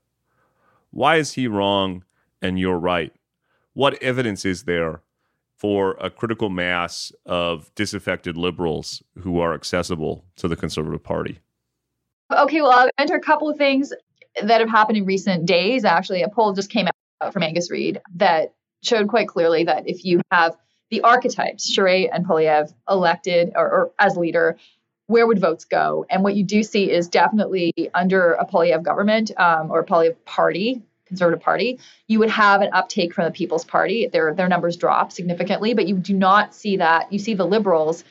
Why 0.92 1.16
is 1.16 1.34
he 1.34 1.48
wrong 1.48 2.04
and 2.42 2.60
you're 2.60 2.78
right? 2.78 3.14
What 3.74 4.02
evidence 4.04 4.46
is 4.46 4.64
there 4.64 5.02
for 5.58 5.98
a 6.00 6.10
critical 6.10 6.50
mass 6.50 7.12
of 7.26 7.74
disaffected 7.76 8.38
liberals 8.38 9.02
who 9.20 9.40
are 9.40 9.54
accessible 9.54 10.24
to 10.38 10.48
the 10.48 10.56
Conservative 10.56 11.04
Party? 11.04 11.40
Okay, 12.32 12.62
well, 12.62 12.72
I'll 12.72 12.90
enter 13.00 13.16
a 13.16 13.22
couple 13.22 13.50
of 13.50 13.58
things 13.58 13.92
that 14.42 14.62
have 14.62 14.70
happened 14.70 14.98
in 14.98 15.06
recent 15.06 15.46
days. 15.46 15.84
Actually, 15.84 16.22
a 16.22 16.30
poll 16.30 16.54
just 16.54 16.70
came 16.70 16.88
out 16.88 17.34
from 17.34 17.44
Angus 17.44 17.72
Reid 17.72 18.00
that 18.16 18.54
showed 18.82 19.08
quite 19.08 19.28
clearly 19.28 19.64
that 19.66 19.88
if 19.88 20.06
you 20.06 20.22
have 20.32 20.56
the 20.90 21.02
archetypes, 21.02 21.76
Charest 21.76 22.10
and 22.12 22.26
Poilievre 22.26 22.74
elected 22.90 23.52
or, 23.56 23.70
or, 23.70 23.92
as 24.00 24.18
leader, 24.18 24.58
where 25.08 25.28
would 25.28 25.40
votes 25.40 25.66
go? 25.66 26.06
And 26.10 26.24
what 26.24 26.36
you 26.36 26.44
do 26.44 26.64
see 26.64 26.90
is 26.90 27.08
definitely 27.08 27.74
under 27.94 28.34
a 28.34 28.46
Poilievre 28.46 28.84
government 28.84 29.32
um, 29.38 29.72
or 29.72 29.80
a 29.80 29.86
Poilievre 29.86 30.16
party, 30.26 30.82
Conservative 31.06 31.42
Party, 31.42 31.80
you 32.08 32.20
would 32.20 32.30
have 32.30 32.62
an 32.62 32.70
uptake 32.72 33.16
from 33.16 33.26
the 33.26 33.32
People's 33.32 33.66
Party. 33.66 34.08
Their 34.08 34.34
their 34.36 34.48
numbers 34.48 34.78
drop 34.78 35.12
significantly, 35.12 35.74
but 35.74 35.88
you 35.88 35.96
do 35.96 36.14
not 36.14 36.54
see 36.54 36.78
that. 36.78 37.12
You 37.12 37.18
see 37.18 37.34
the 37.34 37.48
Liberals, 37.48 38.04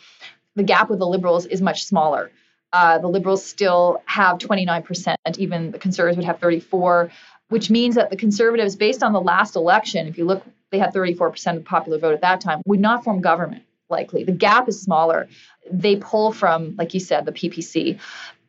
the 0.57 0.65
gap 0.65 0.91
with 0.91 0.99
the 0.99 1.07
Liberals 1.07 1.47
is 1.47 1.63
much 1.63 1.85
smaller. 1.85 2.33
Uh, 2.73 2.99
the 2.99 3.07
Liberals 3.07 3.47
still 3.47 4.03
have 4.07 4.39
29%. 4.39 5.15
Even 5.39 5.71
the 5.71 5.79
Conservatives 5.79 6.17
would 6.17 6.27
have 6.27 6.41
34 6.41 7.11
which 7.49 7.71
means 7.71 7.95
that 7.95 8.11
the 8.11 8.17
conservatives, 8.17 8.77
based 8.77 9.03
on 9.03 9.13
the 9.13 9.21
last 9.21 9.57
election, 9.57 10.07
if 10.07 10.19
you 10.19 10.25
look, 10.25 10.43
they 10.71 10.79
had 10.79 10.93
34% 10.93 11.47
of 11.49 11.55
the 11.57 11.61
popular 11.63 11.99
vote 11.99 12.15
at 12.15 12.21
that 12.21 12.41
time, 12.41 12.63
would 12.67 12.81
not 12.81 13.05
form 13.05 13.21
government 13.21 13.65
likely. 13.89 14.25
The 14.25 14.33
gap 14.33 14.69
is 14.69 14.81
smaller. 14.81 15.29
They 15.71 15.97
pull 15.97 16.33
from, 16.33 16.77
like 16.77 16.95
you 16.95 17.01
said, 17.01 17.25
the 17.25 17.33
PPC. 17.33 17.99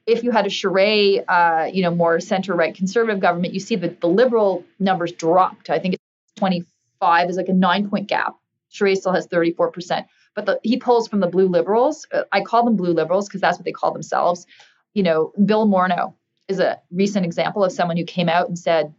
If 0.05 0.23
you 0.23 0.31
had 0.31 0.45
a 0.45 0.49
Charest, 0.49 1.23
uh, 1.27 1.69
you 1.71 1.81
know, 1.81 1.91
more 1.91 2.19
center-right 2.19 2.75
conservative 2.75 3.19
government, 3.19 3.53
you 3.53 3.59
see 3.59 3.75
that 3.77 4.01
the 4.01 4.07
liberal 4.07 4.65
numbers 4.79 5.11
dropped. 5.11 5.69
I 5.69 5.79
think 5.79 5.93
it's 5.93 6.03
25 6.37 7.29
is 7.29 7.37
like 7.37 7.49
a 7.49 7.53
nine-point 7.53 8.07
gap. 8.07 8.35
Charest 8.71 8.97
still 8.97 9.13
has 9.13 9.27
34%, 9.27 10.05
but 10.35 10.45
the, 10.45 10.59
he 10.63 10.77
pulls 10.77 11.07
from 11.07 11.19
the 11.19 11.27
blue 11.27 11.47
liberals. 11.47 12.05
Uh, 12.11 12.23
I 12.31 12.41
call 12.41 12.65
them 12.65 12.75
blue 12.75 12.93
liberals 12.93 13.27
because 13.27 13.41
that's 13.41 13.57
what 13.57 13.65
they 13.65 13.71
call 13.71 13.91
themselves. 13.91 14.45
You 14.93 15.03
know, 15.03 15.31
Bill 15.45 15.67
Morneau, 15.67 16.13
is 16.49 16.59
a 16.59 16.81
recent 16.91 17.25
example 17.25 17.63
of 17.63 17.71
someone 17.71 17.95
who 17.95 18.03
came 18.03 18.27
out 18.27 18.47
and 18.47 18.59
said, 18.59 18.93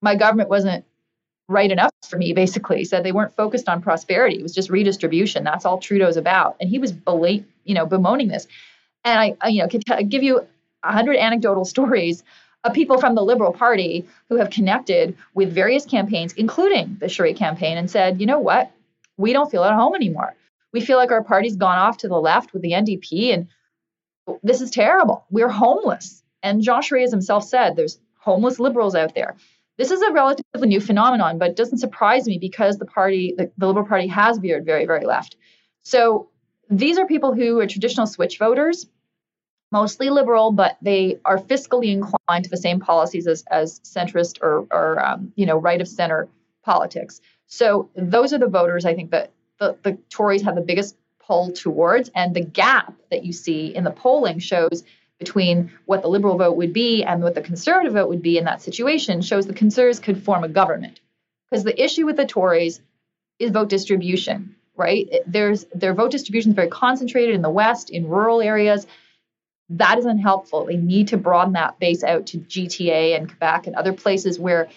my 0.00 0.16
government 0.16 0.48
wasn't 0.48 0.84
right 1.48 1.70
enough 1.70 1.90
for 2.08 2.18
me, 2.18 2.32
basically. 2.32 2.84
Said 2.84 3.04
they 3.04 3.12
weren't 3.12 3.34
focused 3.34 3.68
on 3.68 3.82
prosperity. 3.82 4.36
It 4.36 4.42
was 4.42 4.54
just 4.54 4.70
redistribution. 4.70 5.44
That's 5.44 5.64
all 5.64 5.78
Trudeau's 5.78 6.16
about. 6.16 6.56
And 6.60 6.68
he 6.68 6.78
was 6.78 6.92
belate, 6.92 7.44
you 7.64 7.74
know, 7.74 7.86
bemoaning 7.86 8.28
this. 8.28 8.46
And 9.04 9.18
I, 9.18 9.36
I 9.40 9.48
you 9.48 9.62
know, 9.62 9.68
could 9.68 9.84
t- 9.84 10.04
give 10.04 10.22
you 10.22 10.46
a 10.82 10.92
hundred 10.92 11.16
anecdotal 11.16 11.64
stories 11.64 12.22
of 12.64 12.72
people 12.72 12.98
from 12.98 13.14
the 13.14 13.22
Liberal 13.22 13.52
Party 13.52 14.06
who 14.28 14.36
have 14.36 14.50
connected 14.50 15.16
with 15.34 15.52
various 15.52 15.86
campaigns, 15.86 16.32
including 16.34 16.96
the 17.00 17.06
Charest 17.06 17.36
campaign, 17.36 17.78
and 17.78 17.90
said, 17.90 18.20
you 18.20 18.26
know 18.26 18.40
what? 18.40 18.70
We 19.16 19.32
don't 19.32 19.50
feel 19.50 19.64
at 19.64 19.74
home 19.74 19.94
anymore. 19.94 20.34
We 20.72 20.80
feel 20.80 20.98
like 20.98 21.10
our 21.10 21.24
party's 21.24 21.56
gone 21.56 21.78
off 21.78 21.98
to 21.98 22.08
the 22.08 22.20
left 22.20 22.52
with 22.52 22.62
the 22.62 22.72
NDP, 22.72 23.32
and 23.32 23.48
this 24.42 24.60
is 24.60 24.70
terrible. 24.70 25.24
We're 25.30 25.48
homeless. 25.48 26.22
And 26.42 26.62
Jean 26.62 26.82
Charest 26.82 27.10
himself 27.10 27.44
said 27.44 27.74
there's 27.74 27.98
homeless 28.18 28.60
liberals 28.60 28.94
out 28.94 29.14
there. 29.14 29.36
This 29.78 29.92
is 29.92 30.02
a 30.02 30.12
relatively 30.12 30.68
new 30.68 30.80
phenomenon, 30.80 31.38
but 31.38 31.50
it 31.50 31.56
doesn't 31.56 31.78
surprise 31.78 32.26
me 32.26 32.38
because 32.38 32.76
the 32.76 32.84
party, 32.84 33.34
the, 33.36 33.50
the 33.56 33.66
Liberal 33.66 33.86
Party, 33.86 34.08
has 34.08 34.38
veered 34.38 34.64
very, 34.66 34.86
very 34.86 35.06
left. 35.06 35.36
So 35.82 36.28
these 36.68 36.98
are 36.98 37.06
people 37.06 37.32
who 37.32 37.60
are 37.60 37.66
traditional 37.66 38.06
switch 38.06 38.38
voters, 38.38 38.86
mostly 39.70 40.10
liberal, 40.10 40.50
but 40.50 40.76
they 40.82 41.20
are 41.24 41.38
fiscally 41.38 41.92
inclined 41.92 42.44
to 42.44 42.50
the 42.50 42.56
same 42.56 42.80
policies 42.80 43.26
as, 43.28 43.44
as 43.50 43.80
centrist 43.80 44.42
or, 44.42 44.66
or 44.70 45.04
um, 45.04 45.32
you 45.36 45.46
know, 45.46 45.56
right 45.56 45.80
of 45.80 45.86
center 45.86 46.28
politics. 46.64 47.20
So 47.46 47.88
those 47.94 48.32
are 48.32 48.38
the 48.38 48.48
voters 48.48 48.84
I 48.84 48.94
think 48.94 49.12
that 49.12 49.30
the, 49.60 49.76
the 49.82 49.98
Tories 50.10 50.42
have 50.42 50.56
the 50.56 50.60
biggest 50.60 50.96
pull 51.24 51.52
towards. 51.52 52.10
And 52.14 52.34
the 52.34 52.44
gap 52.44 52.94
that 53.10 53.24
you 53.24 53.32
see 53.32 53.74
in 53.74 53.84
the 53.84 53.90
polling 53.90 54.40
shows 54.40 54.82
between 55.18 55.72
what 55.84 56.02
the 56.02 56.08
liberal 56.08 56.38
vote 56.38 56.56
would 56.56 56.72
be 56.72 57.02
and 57.02 57.22
what 57.22 57.34
the 57.34 57.40
conservative 57.40 57.94
vote 57.94 58.08
would 58.08 58.22
be 58.22 58.38
in 58.38 58.44
that 58.44 58.62
situation 58.62 59.20
shows 59.20 59.46
the 59.46 59.52
conservatives 59.52 60.00
could 60.00 60.22
form 60.22 60.44
a 60.44 60.48
government. 60.48 61.00
Because 61.50 61.64
the 61.64 61.82
issue 61.82 62.06
with 62.06 62.16
the 62.16 62.26
Tories 62.26 62.80
is 63.38 63.50
vote 63.50 63.68
distribution, 63.68 64.54
right? 64.76 65.08
There's 65.26 65.64
their 65.74 65.94
vote 65.94 66.12
distribution 66.12 66.50
is 66.50 66.56
very 66.56 66.68
concentrated 66.68 67.34
in 67.34 67.42
the 67.42 67.50
West, 67.50 67.90
in 67.90 68.08
rural 68.08 68.40
areas. 68.40 68.86
That 69.70 69.98
is 69.98 70.06
unhelpful. 70.06 70.66
They 70.66 70.76
need 70.76 71.08
to 71.08 71.16
broaden 71.16 71.54
that 71.54 71.78
base 71.78 72.04
out 72.04 72.26
to 72.28 72.38
GTA 72.38 73.16
and 73.16 73.28
Quebec 73.28 73.66
and 73.66 73.76
other 73.76 73.92
places 73.92 74.38
where 74.38 74.68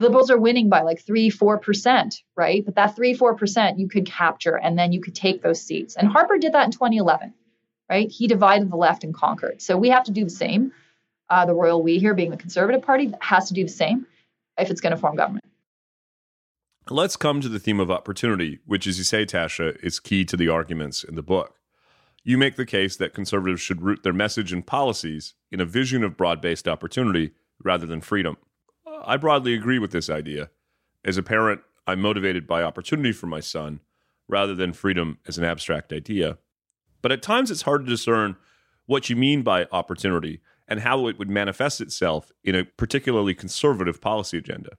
liberals 0.00 0.30
are 0.30 0.38
winning 0.38 0.68
by 0.68 0.82
like 0.82 1.00
three, 1.00 1.30
four 1.30 1.58
percent, 1.58 2.22
right? 2.36 2.64
But 2.64 2.74
that 2.74 2.96
three, 2.96 3.14
four 3.14 3.34
percent 3.34 3.78
you 3.78 3.88
could 3.88 4.06
capture 4.06 4.56
and 4.56 4.76
then 4.78 4.92
you 4.92 5.00
could 5.00 5.14
take 5.14 5.42
those 5.42 5.62
seats. 5.62 5.96
And 5.96 6.08
Harper 6.08 6.38
did 6.38 6.54
that 6.54 6.64
in 6.64 6.72
2011 6.72 7.34
right? 7.88 8.10
He 8.10 8.26
divided 8.26 8.70
the 8.70 8.76
left 8.76 9.04
and 9.04 9.14
conquered. 9.14 9.62
So 9.62 9.76
we 9.76 9.88
have 9.88 10.04
to 10.04 10.12
do 10.12 10.24
the 10.24 10.30
same. 10.30 10.72
Uh, 11.30 11.44
the 11.44 11.54
royal 11.54 11.82
we 11.82 11.98
here 11.98 12.14
being 12.14 12.30
the 12.30 12.36
conservative 12.36 12.82
party 12.82 13.12
has 13.20 13.48
to 13.48 13.54
do 13.54 13.64
the 13.64 13.70
same 13.70 14.06
if 14.58 14.70
it's 14.70 14.80
going 14.80 14.94
to 14.94 14.96
form 14.96 15.16
government. 15.16 15.44
Let's 16.90 17.16
come 17.16 17.42
to 17.42 17.50
the 17.50 17.58
theme 17.58 17.80
of 17.80 17.90
opportunity, 17.90 18.60
which, 18.64 18.86
as 18.86 18.96
you 18.96 19.04
say, 19.04 19.26
Tasha, 19.26 19.76
is 19.82 20.00
key 20.00 20.24
to 20.24 20.38
the 20.38 20.48
arguments 20.48 21.04
in 21.04 21.16
the 21.16 21.22
book. 21.22 21.54
You 22.24 22.38
make 22.38 22.56
the 22.56 22.64
case 22.64 22.96
that 22.96 23.12
conservatives 23.12 23.60
should 23.60 23.82
root 23.82 24.02
their 24.02 24.12
message 24.12 24.52
and 24.52 24.66
policies 24.66 25.34
in 25.50 25.60
a 25.60 25.66
vision 25.66 26.02
of 26.02 26.16
broad 26.16 26.40
based 26.40 26.66
opportunity 26.66 27.32
rather 27.62 27.86
than 27.86 28.00
freedom. 28.00 28.38
I 29.04 29.16
broadly 29.18 29.54
agree 29.54 29.78
with 29.78 29.92
this 29.92 30.08
idea. 30.08 30.50
As 31.04 31.16
a 31.16 31.22
parent, 31.22 31.60
I'm 31.86 32.00
motivated 32.00 32.46
by 32.46 32.62
opportunity 32.62 33.12
for 33.12 33.26
my 33.26 33.40
son 33.40 33.80
rather 34.28 34.54
than 34.54 34.72
freedom 34.72 35.18
as 35.26 35.38
an 35.38 35.44
abstract 35.44 35.92
idea. 35.92 36.38
But 37.02 37.12
at 37.12 37.22
times 37.22 37.50
it's 37.50 37.62
hard 37.62 37.84
to 37.84 37.90
discern 37.90 38.36
what 38.86 39.10
you 39.10 39.16
mean 39.16 39.42
by 39.42 39.66
opportunity 39.70 40.40
and 40.66 40.80
how 40.80 41.06
it 41.06 41.18
would 41.18 41.30
manifest 41.30 41.80
itself 41.80 42.32
in 42.44 42.54
a 42.54 42.64
particularly 42.64 43.34
conservative 43.34 44.00
policy 44.00 44.38
agenda. 44.38 44.70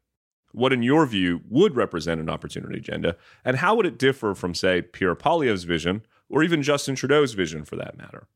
What, 0.51 0.73
in 0.73 0.81
your 0.81 1.05
view, 1.05 1.41
would 1.47 1.75
represent 1.75 2.19
an 2.19 2.29
opportunity 2.29 2.77
agenda, 2.79 3.15
and 3.45 3.57
how 3.57 3.75
would 3.75 3.85
it 3.85 3.99
differ 3.99 4.33
from, 4.33 4.55
say, 4.55 4.81
Pierre 4.81 5.15
Poilievre's 5.15 5.63
vision 5.63 6.01
or 6.27 6.43
even 6.43 6.63
Justin 6.63 6.95
Trudeau's 6.95 7.33
vision 7.33 7.65
for 7.65 7.75
that 7.75 7.97
matter? 7.97 8.27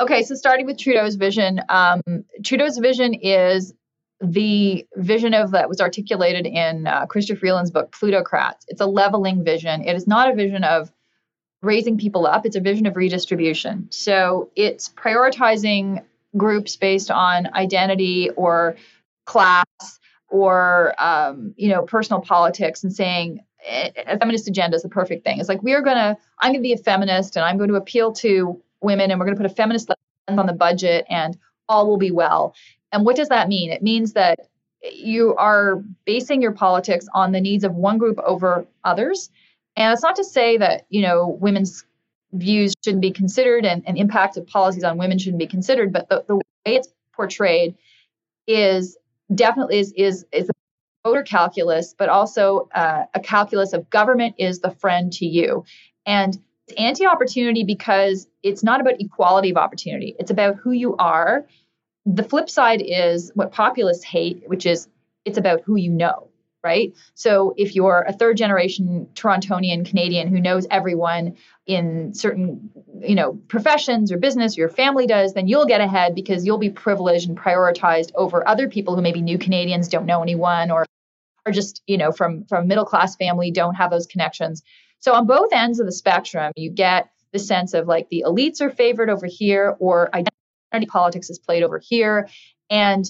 Okay, 0.00 0.22
so 0.22 0.34
starting 0.34 0.66
with 0.66 0.78
Trudeau's 0.78 1.16
vision, 1.16 1.60
um, 1.68 2.00
Trudeau's 2.44 2.78
vision 2.78 3.14
is 3.14 3.74
the 4.20 4.86
vision 4.96 5.34
of 5.34 5.50
that 5.50 5.68
was 5.68 5.80
articulated 5.80 6.46
in 6.46 6.86
uh, 6.86 7.06
Chrystia 7.06 7.38
Freeland's 7.38 7.70
book 7.70 7.92
Plutocrats. 7.92 8.64
It's 8.68 8.80
a 8.80 8.86
leveling 8.86 9.44
vision. 9.44 9.82
It 9.82 9.94
is 9.96 10.06
not 10.06 10.30
a 10.30 10.34
vision 10.34 10.64
of 10.64 10.92
raising 11.64 11.98
people 11.98 12.26
up. 12.26 12.46
It's 12.46 12.56
a 12.56 12.60
vision 12.60 12.86
of 12.86 12.96
redistribution. 12.96 13.88
So 13.90 14.50
it's 14.56 14.88
prioritizing 14.88 16.04
groups 16.36 16.76
based 16.76 17.10
on 17.10 17.52
identity 17.54 18.30
or 18.30 18.76
class 19.24 19.64
or 20.28 20.94
um, 20.98 21.54
you 21.56 21.68
know 21.68 21.82
personal 21.82 22.20
politics 22.20 22.82
and 22.82 22.92
saying 22.92 23.40
a 23.66 24.18
feminist 24.18 24.46
agenda 24.46 24.76
is 24.76 24.82
the 24.82 24.88
perfect 24.88 25.24
thing. 25.24 25.40
It's 25.40 25.48
like 25.48 25.62
we 25.62 25.72
are 25.72 25.82
to 25.96 26.16
I'm 26.40 26.52
to 26.52 26.60
be 26.60 26.72
a 26.72 26.76
feminist 26.76 27.36
and 27.36 27.44
I'm 27.44 27.56
going 27.56 27.70
to 27.70 27.76
appeal 27.76 28.12
to 28.14 28.60
women 28.82 29.10
and 29.10 29.18
we're 29.18 29.26
to 29.36 29.42
put 29.42 29.50
a 29.50 29.54
feminist 29.54 29.88
lens 29.88 30.38
on 30.38 30.46
the 30.46 30.52
budget 30.52 31.06
and 31.08 31.38
all 31.68 31.86
will 31.86 31.96
be 31.96 32.10
well. 32.10 32.54
And 32.92 33.04
what 33.04 33.16
does 33.16 33.28
that 33.28 33.48
mean? 33.48 33.70
It 33.70 33.82
means 33.82 34.12
that 34.12 34.38
you 34.92 35.34
are 35.36 35.82
basing 36.04 36.42
your 36.42 36.52
politics 36.52 37.06
on 37.14 37.32
the 37.32 37.40
needs 37.40 37.64
of 37.64 37.74
one 37.74 37.98
group 37.98 38.18
over 38.18 38.66
others. 38.84 39.30
And 39.76 39.92
it's 39.92 40.02
not 40.02 40.16
to 40.16 40.24
say 40.24 40.56
that, 40.58 40.86
you 40.88 41.02
know, 41.02 41.26
women's 41.40 41.84
views 42.32 42.74
shouldn't 42.84 43.02
be 43.02 43.10
considered 43.10 43.64
and, 43.64 43.82
and 43.86 43.96
impact 43.96 44.36
of 44.36 44.46
policies 44.46 44.84
on 44.84 44.98
women 44.98 45.18
shouldn't 45.18 45.38
be 45.38 45.46
considered, 45.46 45.92
but 45.92 46.08
the, 46.08 46.24
the 46.26 46.36
way 46.36 46.42
it's 46.66 46.88
portrayed 47.12 47.76
is 48.46 48.96
definitely 49.34 49.78
is 49.78 49.92
is 49.96 50.26
is 50.32 50.48
a 50.48 51.08
voter 51.08 51.22
calculus, 51.22 51.94
but 51.96 52.08
also 52.08 52.68
uh, 52.74 53.04
a 53.14 53.20
calculus 53.20 53.72
of 53.72 53.88
government 53.90 54.34
is 54.38 54.60
the 54.60 54.70
friend 54.70 55.12
to 55.12 55.26
you. 55.26 55.64
And 56.06 56.38
it's 56.66 56.80
anti-opportunity 56.80 57.64
because 57.64 58.26
it's 58.42 58.62
not 58.62 58.80
about 58.80 59.00
equality 59.00 59.50
of 59.50 59.56
opportunity. 59.56 60.16
It's 60.18 60.30
about 60.30 60.56
who 60.56 60.72
you 60.72 60.96
are. 60.96 61.46
The 62.06 62.22
flip 62.22 62.50
side 62.50 62.82
is 62.84 63.30
what 63.34 63.52
populists 63.52 64.04
hate, 64.04 64.42
which 64.46 64.66
is 64.66 64.88
it's 65.24 65.38
about 65.38 65.62
who 65.62 65.76
you 65.76 65.90
know, 65.90 66.28
right? 66.64 66.94
So 67.14 67.54
if 67.56 67.74
you're 67.74 68.04
a 68.08 68.12
third 68.12 68.38
generation 68.38 69.06
Torontonian 69.14 69.86
Canadian 69.86 70.28
who 70.28 70.40
knows 70.40 70.66
everyone 70.70 71.36
in 71.66 72.14
certain, 72.14 72.70
you 73.00 73.14
know, 73.14 73.34
professions 73.48 74.10
or 74.10 74.16
business, 74.16 74.56
your 74.56 74.70
family 74.70 75.06
does, 75.06 75.34
then 75.34 75.46
you'll 75.46 75.66
get 75.66 75.82
ahead 75.82 76.14
because 76.14 76.46
you'll 76.46 76.58
be 76.58 76.70
privileged 76.70 77.28
and 77.28 77.38
prioritized 77.38 78.10
over 78.14 78.46
other 78.48 78.68
people 78.68 78.96
who 78.96 79.02
maybe 79.02 79.20
new 79.20 79.38
Canadians 79.38 79.88
don't 79.88 80.06
know 80.06 80.22
anyone 80.22 80.70
or 80.70 80.86
are 81.46 81.52
just, 81.52 81.82
you 81.86 81.98
know, 81.98 82.10
from 82.10 82.44
from 82.46 82.66
middle 82.66 82.86
class 82.86 83.14
family 83.16 83.50
don't 83.50 83.74
have 83.74 83.90
those 83.90 84.06
connections. 84.06 84.62
So 85.00 85.12
on 85.12 85.26
both 85.26 85.52
ends 85.52 85.80
of 85.80 85.86
the 85.86 85.92
spectrum, 85.92 86.52
you 86.56 86.70
get 86.70 87.10
the 87.32 87.38
sense 87.38 87.74
of 87.74 87.86
like 87.86 88.08
the 88.08 88.24
elites 88.26 88.62
are 88.62 88.70
favored 88.70 89.10
over 89.10 89.26
here 89.26 89.76
or 89.78 90.08
identity 90.14 90.86
politics 90.86 91.28
is 91.28 91.38
played 91.38 91.62
over 91.62 91.78
here. 91.78 92.28
And 92.70 93.04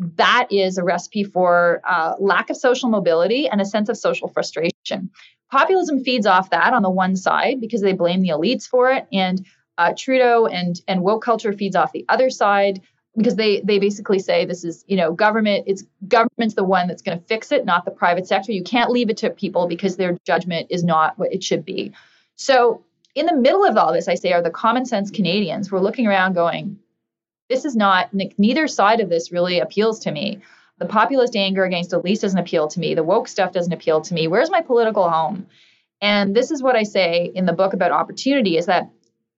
that 0.00 0.48
is 0.50 0.78
a 0.78 0.84
recipe 0.84 1.24
for 1.24 1.82
uh, 1.86 2.14
lack 2.18 2.48
of 2.48 2.56
social 2.56 2.88
mobility 2.88 3.48
and 3.48 3.60
a 3.60 3.64
sense 3.66 3.88
of 3.88 3.96
social 3.96 4.28
frustration. 4.28 5.10
Populism 5.50 6.02
feeds 6.02 6.26
off 6.26 6.50
that 6.50 6.72
on 6.72 6.82
the 6.82 6.90
one 6.90 7.16
side 7.16 7.60
because 7.60 7.82
they 7.82 7.92
blame 7.92 8.22
the 8.22 8.30
elites 8.30 8.66
for 8.66 8.90
it, 8.90 9.06
and 9.12 9.44
uh, 9.78 9.92
Trudeau 9.96 10.46
and 10.46 10.80
and 10.88 11.02
woke 11.02 11.22
culture 11.22 11.52
feeds 11.52 11.76
off 11.76 11.92
the 11.92 12.04
other 12.08 12.30
side 12.30 12.80
because 13.16 13.36
they 13.36 13.60
they 13.60 13.78
basically 13.78 14.20
say 14.20 14.44
this 14.44 14.64
is 14.64 14.84
you 14.86 14.96
know 14.96 15.12
government 15.12 15.64
it's 15.66 15.84
government's 16.08 16.54
the 16.54 16.64
one 16.64 16.86
that's 16.86 17.02
going 17.02 17.18
to 17.18 17.24
fix 17.26 17.52
it 17.52 17.64
not 17.66 17.84
the 17.84 17.90
private 17.90 18.26
sector. 18.26 18.52
You 18.52 18.62
can't 18.62 18.90
leave 18.90 19.10
it 19.10 19.18
to 19.18 19.30
people 19.30 19.66
because 19.66 19.96
their 19.96 20.16
judgment 20.24 20.68
is 20.70 20.82
not 20.82 21.18
what 21.18 21.32
it 21.32 21.42
should 21.42 21.64
be. 21.64 21.92
So 22.36 22.84
in 23.14 23.26
the 23.26 23.34
middle 23.34 23.64
of 23.64 23.76
all 23.76 23.92
this 23.92 24.06
i 24.06 24.14
say 24.14 24.32
are 24.32 24.42
the 24.42 24.50
common 24.50 24.86
sense 24.86 25.10
canadians. 25.10 25.70
We're 25.70 25.80
looking 25.80 26.06
around 26.06 26.34
going 26.34 26.78
this 27.50 27.66
is 27.66 27.76
not 27.76 28.08
neither 28.38 28.66
side 28.66 29.00
of 29.00 29.10
this 29.10 29.30
really 29.30 29.60
appeals 29.60 29.98
to 30.00 30.10
me 30.10 30.40
the 30.78 30.86
populist 30.86 31.36
anger 31.36 31.64
against 31.64 31.90
elites 31.90 32.20
doesn't 32.20 32.38
appeal 32.38 32.68
to 32.68 32.80
me 32.80 32.94
the 32.94 33.04
woke 33.04 33.28
stuff 33.28 33.52
doesn't 33.52 33.74
appeal 33.74 34.00
to 34.00 34.14
me 34.14 34.26
where's 34.26 34.50
my 34.50 34.62
political 34.62 35.10
home 35.10 35.46
and 36.00 36.34
this 36.34 36.50
is 36.50 36.62
what 36.62 36.76
i 36.76 36.82
say 36.82 37.30
in 37.34 37.44
the 37.44 37.52
book 37.52 37.74
about 37.74 37.92
opportunity 37.92 38.56
is 38.56 38.64
that 38.64 38.90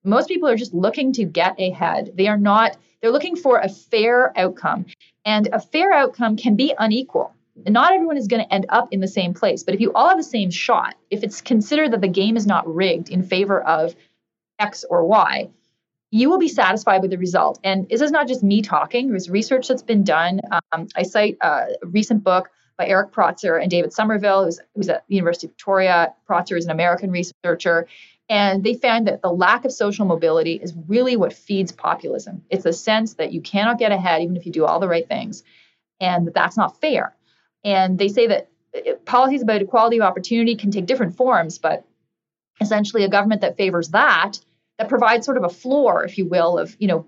most 0.05 0.29
people 0.29 0.47
are 0.47 0.55
just 0.55 0.73
looking 0.73 1.11
to 1.11 1.25
get 1.25 1.59
ahead 1.59 2.11
they 2.15 2.27
are 2.27 2.37
not 2.37 2.77
they're 3.03 3.11
looking 3.11 3.35
for 3.35 3.59
a 3.59 3.67
fair 3.67 4.31
outcome. 4.39 4.85
And 5.25 5.49
a 5.51 5.59
fair 5.59 5.91
outcome 5.91 6.37
can 6.37 6.55
be 6.55 6.73
unequal. 6.79 7.35
Not 7.67 7.91
everyone 7.91 8.15
is 8.15 8.29
going 8.29 8.45
to 8.45 8.53
end 8.53 8.65
up 8.69 8.87
in 8.91 9.01
the 9.01 9.09
same 9.09 9.33
place. 9.33 9.61
But 9.61 9.75
if 9.75 9.81
you 9.81 9.91
all 9.91 10.07
have 10.07 10.17
the 10.17 10.23
same 10.23 10.49
shot, 10.49 10.95
if 11.11 11.21
it's 11.21 11.41
considered 11.41 11.91
that 11.91 11.99
the 11.99 12.07
game 12.07 12.37
is 12.37 12.47
not 12.47 12.65
rigged 12.65 13.09
in 13.09 13.21
favor 13.21 13.61
of 13.61 13.93
X 14.57 14.85
or 14.89 15.03
Y, 15.05 15.49
you 16.13 16.29
will 16.29 16.37
be 16.37 16.47
satisfied 16.47 17.01
with 17.01 17.09
the 17.09 17.17
result. 17.17 17.59
And 17.63 17.89
this 17.89 17.99
is 17.99 18.11
not 18.11 18.27
just 18.27 18.43
me 18.43 18.61
talking. 18.61 19.09
There's 19.09 19.31
research 19.31 19.67
that's 19.67 19.81
been 19.81 20.03
done. 20.03 20.41
Um, 20.71 20.87
I 20.95 21.01
cite 21.01 21.37
a 21.41 21.69
recent 21.81 22.23
book 22.23 22.51
by 22.77 22.85
Eric 22.85 23.11
Protzer 23.11 23.59
and 23.59 23.71
David 23.71 23.93
Summerville, 23.93 24.45
who's, 24.45 24.59
who's 24.75 24.89
at 24.89 25.03
the 25.07 25.15
University 25.15 25.47
of 25.47 25.53
Victoria. 25.53 26.13
Protzer 26.29 26.55
is 26.55 26.65
an 26.65 26.71
American 26.71 27.09
researcher. 27.09 27.87
And 28.29 28.63
they 28.63 28.75
found 28.75 29.07
that 29.07 29.23
the 29.23 29.31
lack 29.31 29.65
of 29.65 29.71
social 29.71 30.05
mobility 30.05 30.53
is 30.53 30.75
really 30.87 31.15
what 31.15 31.33
feeds 31.33 31.71
populism. 31.71 32.43
It's 32.51 32.67
a 32.67 32.73
sense 32.73 33.15
that 33.15 33.33
you 33.33 33.41
cannot 33.41 33.79
get 33.79 33.91
ahead 33.91 34.21
even 34.21 34.37
if 34.37 34.45
you 34.45 34.51
do 34.51 34.65
all 34.65 34.79
the 34.79 34.87
right 34.87 35.07
things, 35.07 35.43
and 35.99 36.27
that 36.27 36.35
that's 36.35 36.57
not 36.57 36.79
fair. 36.79 37.15
And 37.63 37.97
they 37.97 38.07
say 38.07 38.27
that 38.27 38.49
uh, 38.75 38.93
policies 39.05 39.41
about 39.41 39.63
equality 39.63 39.97
of 39.97 40.03
opportunity 40.03 40.55
can 40.55 40.69
take 40.69 40.85
different 40.85 41.17
forms, 41.17 41.57
but 41.57 41.85
essentially 42.61 43.03
a 43.03 43.09
government 43.09 43.41
that 43.41 43.57
favors 43.57 43.89
that, 43.89 44.39
that 44.77 44.89
provides 44.89 45.25
sort 45.25 45.37
of 45.37 45.43
a 45.43 45.49
floor, 45.49 46.03
if 46.03 46.17
you 46.17 46.25
will, 46.25 46.57
of 46.57 46.75
you 46.79 46.87
know 46.87 47.07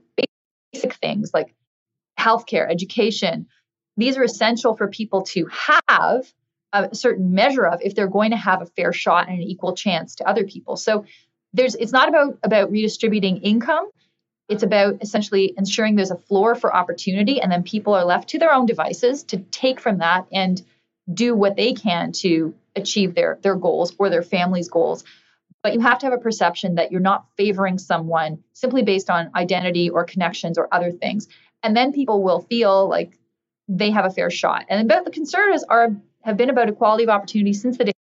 basic 0.74 0.94
things 0.96 1.32
like 1.34 1.54
healthcare, 2.20 2.70
education. 2.70 3.48
These 3.98 4.18
are 4.18 4.24
essential 4.24 4.76
for 4.76 4.88
people 4.88 5.24
to 5.24 5.48
have 5.88 6.34
a 6.74 6.94
certain 6.94 7.34
measure 7.34 7.66
of 7.66 7.82
if 7.82 7.96
they're 7.96 8.08
going 8.08 8.32
to 8.32 8.38
have 8.38 8.62
a 8.62 8.66
fair 8.66 8.92
shot 8.92 9.30
and 9.30 9.38
an 9.38 9.44
equal 9.44 9.74
chance 9.76 10.16
to 10.16 10.28
other 10.28 10.44
people. 10.44 10.76
So 10.76 11.06
there's 11.54 11.76
it's 11.76 11.94
not 11.94 12.10
about 12.10 12.38
about 12.44 12.72
redistributing 12.72 13.38
income. 13.38 13.90
It's 14.48 14.64
about 14.64 15.02
essentially 15.02 15.54
ensuring 15.58 15.96
there's 15.96 16.12
a 16.12 16.18
floor 16.18 16.54
for 16.54 16.76
opportunity 16.76 17.42
and 17.42 17.52
then 17.52 17.64
people 17.64 17.94
are 17.94 18.06
left 18.06 18.30
to 18.30 18.40
their 18.40 18.54
own 18.54 18.66
devices 18.66 19.24
to 19.26 19.38
take 19.38 19.80
from 19.80 20.00
that 20.00 20.28
and 20.32 20.62
do 21.12 21.34
what 21.34 21.56
they 21.56 21.74
can 21.74 22.12
to 22.12 22.54
achieve 22.76 23.16
their 23.16 23.40
their 23.42 23.56
goals 23.56 23.96
or 23.98 24.10
their 24.10 24.22
family's 24.22 24.70
goals. 24.70 25.04
But 25.66 25.74
you 25.74 25.80
have 25.80 25.98
to 25.98 26.06
have 26.06 26.14
a 26.14 26.20
perception 26.20 26.76
that 26.76 26.92
you're 26.92 27.02
not 27.02 27.26
favoring 27.38 27.80
someone 27.80 28.44
simply 28.54 28.84
based 28.84 29.10
on 29.10 29.32
identity 29.34 29.90
or 29.90 30.04
connections 30.04 30.60
or 30.60 30.72
other 30.72 30.92
things. 30.92 31.28
And 31.64 31.76
then 31.76 31.92
people 31.92 32.22
will 32.22 32.42
feel 32.42 32.88
like 32.88 33.18
they 33.68 33.90
have 33.90 34.06
a 34.06 34.12
fair 34.12 34.30
shot. 34.30 34.66
And 34.70 34.88
but 34.88 35.06
the 35.06 35.10
conservatives 35.10 35.64
are 35.68 35.90
have 36.22 36.38
been 36.38 36.52
about 36.52 36.70
equality 36.70 37.06
of 37.06 37.10
opportunity 37.10 37.52
since 37.52 37.80
the 37.80 37.86
days 37.86 37.94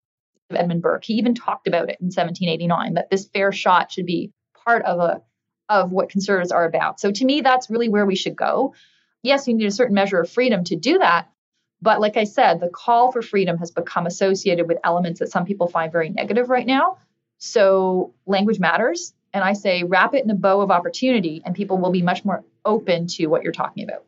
of 0.52 0.58
Edmund 0.58 0.84
Burke. 0.84 1.06
He 1.06 1.14
even 1.16 1.34
talked 1.34 1.66
about 1.66 1.90
it 1.90 1.98
in 2.00 2.06
1789 2.06 2.94
that 2.94 3.10
this 3.10 3.26
fair 3.30 3.52
shot 3.52 3.92
should 3.92 4.06
be 4.06 4.32
part 4.64 4.86
of 4.86 5.00
a 5.00 5.24
of 5.68 5.92
what 5.92 6.10
conservatives 6.10 6.52
are 6.52 6.66
about. 6.66 7.00
So 7.00 7.12
to 7.12 7.26
me, 7.26 7.42
that's 7.42 7.72
really 7.72 7.90
where 7.90 8.06
we 8.06 8.16
should 8.16 8.36
go. 8.36 8.76
Yes, 9.24 9.48
you 9.48 9.56
need 9.56 9.66
a 9.66 9.72
certain 9.72 9.96
measure 9.96 10.20
of 10.20 10.30
freedom 10.30 10.66
to 10.66 10.76
do 10.76 11.00
that. 11.00 11.32
But 11.82 12.00
like 12.00 12.16
I 12.16 12.26
said, 12.26 12.60
the 12.60 12.70
call 12.70 13.12
for 13.12 13.24
freedom 13.24 13.58
has 13.58 13.72
become 13.72 14.06
associated 14.06 14.68
with 14.68 14.78
elements 14.84 15.20
that 15.20 15.32
some 15.32 15.46
people 15.46 15.68
find 15.68 15.92
very 15.92 16.12
negative 16.12 16.52
right 16.52 16.68
now. 16.68 17.00
So 17.38 18.14
language 18.26 18.60
matters. 18.60 19.14
And 19.34 19.44
I 19.44 19.54
say 19.54 19.84
wrap 19.84 20.14
it 20.14 20.24
in 20.24 20.30
a 20.30 20.36
bow 20.36 20.62
of 20.62 20.72
opportunity, 20.72 21.42
and 21.46 21.54
people 21.54 21.78
will 21.78 21.92
be 21.92 22.02
much 22.02 22.24
more 22.24 22.46
open 22.64 23.06
to 23.08 23.28
what 23.28 23.44
you're 23.44 23.52
talking 23.52 23.84
about. 23.84 24.06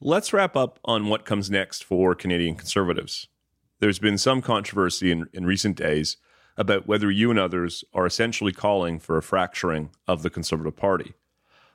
Let's 0.00 0.32
wrap 0.32 0.56
up 0.56 0.78
on 0.84 1.08
what 1.08 1.26
comes 1.26 1.50
next 1.50 1.84
for 1.84 2.14
Canadian 2.14 2.56
conservatives 2.56 3.28
there's 3.84 3.98
been 3.98 4.16
some 4.16 4.40
controversy 4.40 5.10
in, 5.10 5.28
in 5.34 5.44
recent 5.44 5.76
days 5.76 6.16
about 6.56 6.86
whether 6.86 7.10
you 7.10 7.30
and 7.30 7.38
others 7.38 7.84
are 7.92 8.06
essentially 8.06 8.50
calling 8.50 8.98
for 8.98 9.18
a 9.18 9.22
fracturing 9.22 9.90
of 10.06 10.22
the 10.22 10.30
Conservative 10.30 10.74
Party. 10.74 11.12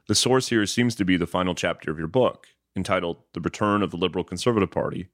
The 0.07 0.15
source 0.15 0.49
here 0.49 0.65
seems 0.65 0.95
to 0.95 1.05
be 1.05 1.17
the 1.17 1.27
final 1.27 1.53
chapter 1.53 1.91
of 1.91 1.99
your 1.99 2.07
book, 2.07 2.47
entitled 2.75 3.17
The 3.33 3.41
Return 3.41 3.83
of 3.83 3.91
the 3.91 3.97
Liberal 3.97 4.23
Conservative 4.23 4.71
Party, 4.71 5.09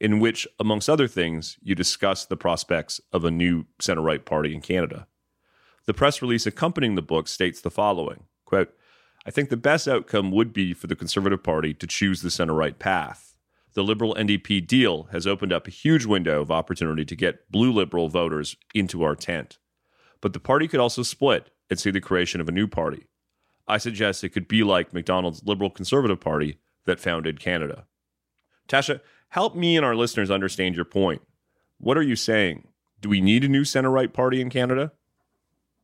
in 0.00 0.18
which, 0.18 0.48
amongst 0.58 0.88
other 0.88 1.06
things, 1.06 1.56
you 1.62 1.76
discuss 1.76 2.24
the 2.24 2.36
prospects 2.36 3.00
of 3.12 3.24
a 3.24 3.30
new 3.30 3.66
center 3.78 4.00
right 4.00 4.24
party 4.24 4.52
in 4.52 4.60
Canada. 4.60 5.06
The 5.86 5.94
press 5.94 6.22
release 6.22 6.46
accompanying 6.46 6.94
the 6.94 7.02
book 7.02 7.28
states 7.28 7.60
the 7.60 7.70
following 7.70 8.24
quote, 8.44 8.74
I 9.26 9.30
think 9.30 9.48
the 9.48 9.56
best 9.56 9.86
outcome 9.86 10.30
would 10.32 10.52
be 10.52 10.72
for 10.72 10.86
the 10.86 10.96
Conservative 10.96 11.42
Party 11.42 11.74
to 11.74 11.86
choose 11.86 12.22
the 12.22 12.30
center 12.30 12.54
right 12.54 12.78
path. 12.78 13.34
The 13.74 13.84
Liberal 13.84 14.14
NDP 14.16 14.66
deal 14.66 15.04
has 15.12 15.26
opened 15.26 15.52
up 15.52 15.66
a 15.68 15.70
huge 15.70 16.04
window 16.04 16.40
of 16.40 16.50
opportunity 16.50 17.04
to 17.04 17.14
get 17.14 17.50
blue 17.50 17.72
Liberal 17.72 18.08
voters 18.08 18.56
into 18.74 19.02
our 19.02 19.14
tent. 19.14 19.58
But 20.20 20.32
the 20.32 20.40
party 20.40 20.66
could 20.66 20.80
also 20.80 21.02
split 21.02 21.50
and 21.68 21.78
see 21.78 21.90
the 21.90 22.00
creation 22.00 22.40
of 22.40 22.48
a 22.48 22.52
new 22.52 22.66
party. 22.66 23.06
I 23.68 23.78
suggest 23.78 24.24
it 24.24 24.30
could 24.30 24.48
be 24.48 24.64
like 24.64 24.92
Macdonald's 24.92 25.44
Liberal 25.44 25.70
Conservative 25.70 26.18
Party 26.18 26.58
that 26.86 26.98
founded 26.98 27.38
Canada. 27.38 27.86
Tasha, 28.68 29.00
help 29.28 29.54
me 29.54 29.76
and 29.76 29.86
our 29.86 29.94
listeners 29.94 30.30
understand 30.30 30.74
your 30.74 30.84
point. 30.84 31.22
What 31.78 31.96
are 31.96 32.02
you 32.02 32.16
saying? 32.16 32.66
Do 33.00 33.08
we 33.08 33.20
need 33.20 33.44
a 33.44 33.48
new 33.48 33.64
center 33.64 33.90
right 33.90 34.12
party 34.12 34.40
in 34.40 34.50
Canada? 34.50 34.92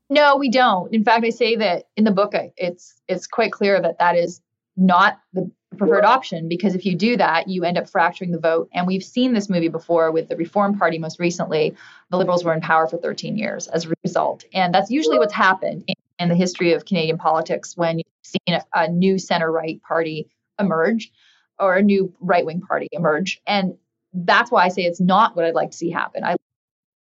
No, 0.08 0.36
we 0.36 0.50
don't. 0.50 0.92
In 0.94 1.04
fact, 1.04 1.24
I 1.24 1.30
say 1.30 1.56
that 1.56 1.84
in 1.96 2.04
the 2.04 2.12
book, 2.12 2.32
it's 2.56 3.00
it's 3.08 3.26
quite 3.26 3.52
clear 3.52 3.80
that 3.80 3.98
that 3.98 4.16
is 4.16 4.40
not 4.76 5.18
the 5.32 5.50
preferred 5.76 6.04
option 6.04 6.48
because 6.48 6.74
if 6.74 6.84
you 6.84 6.94
do 6.94 7.16
that, 7.16 7.48
you 7.48 7.64
end 7.64 7.78
up 7.78 7.88
fracturing 7.88 8.30
the 8.30 8.38
vote. 8.38 8.68
And 8.72 8.86
we've 8.86 9.02
seen 9.02 9.32
this 9.32 9.48
movie 9.48 9.68
before 9.68 10.10
with 10.12 10.28
the 10.28 10.36
Reform 10.36 10.78
Party 10.78 10.98
most 10.98 11.18
recently. 11.18 11.74
The 12.10 12.16
Liberals 12.16 12.44
were 12.44 12.54
in 12.54 12.60
power 12.60 12.86
for 12.86 12.98
13 12.98 13.36
years 13.36 13.66
as 13.68 13.86
a 13.86 13.92
result. 14.04 14.44
And 14.52 14.72
that's 14.72 14.90
usually 14.90 15.18
what's 15.18 15.34
happened 15.34 15.84
in, 15.86 15.94
in 16.18 16.28
the 16.28 16.34
history 16.34 16.72
of 16.72 16.84
Canadian 16.84 17.18
politics 17.18 17.76
when 17.76 17.98
you've 17.98 18.06
seen 18.22 18.54
a, 18.54 18.62
a 18.74 18.88
new 18.88 19.18
center 19.18 19.50
right 19.50 19.82
party 19.82 20.28
emerge 20.58 21.10
or 21.58 21.74
a 21.74 21.82
new 21.82 22.14
right 22.20 22.46
wing 22.46 22.60
party 22.60 22.88
emerge. 22.92 23.40
And 23.46 23.76
that's 24.12 24.50
why 24.50 24.64
I 24.64 24.68
say 24.68 24.82
it's 24.82 25.00
not 25.00 25.36
what 25.36 25.44
I'd 25.44 25.54
like 25.54 25.72
to 25.72 25.76
see 25.76 25.90
happen. 25.90 26.24
I 26.24 26.36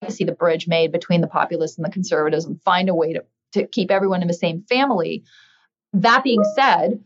to 0.05 0.13
see 0.13 0.25
the 0.25 0.33
bridge 0.33 0.69
made 0.69 0.93
between 0.93 1.21
the 1.21 1.27
populists 1.27 1.77
and 1.77 1.85
the 1.85 1.91
conservatives 1.91 2.45
and 2.45 2.63
find 2.63 2.89
a 2.89 2.95
way 2.95 3.13
to, 3.15 3.25
to 3.53 3.67
keep 3.67 3.91
everyone 3.91 4.23
in 4.23 4.29
the 4.29 4.35
same 4.35 4.63
family. 4.63 5.25
That 5.93 6.23
being 6.25 6.45
said, 6.55 7.03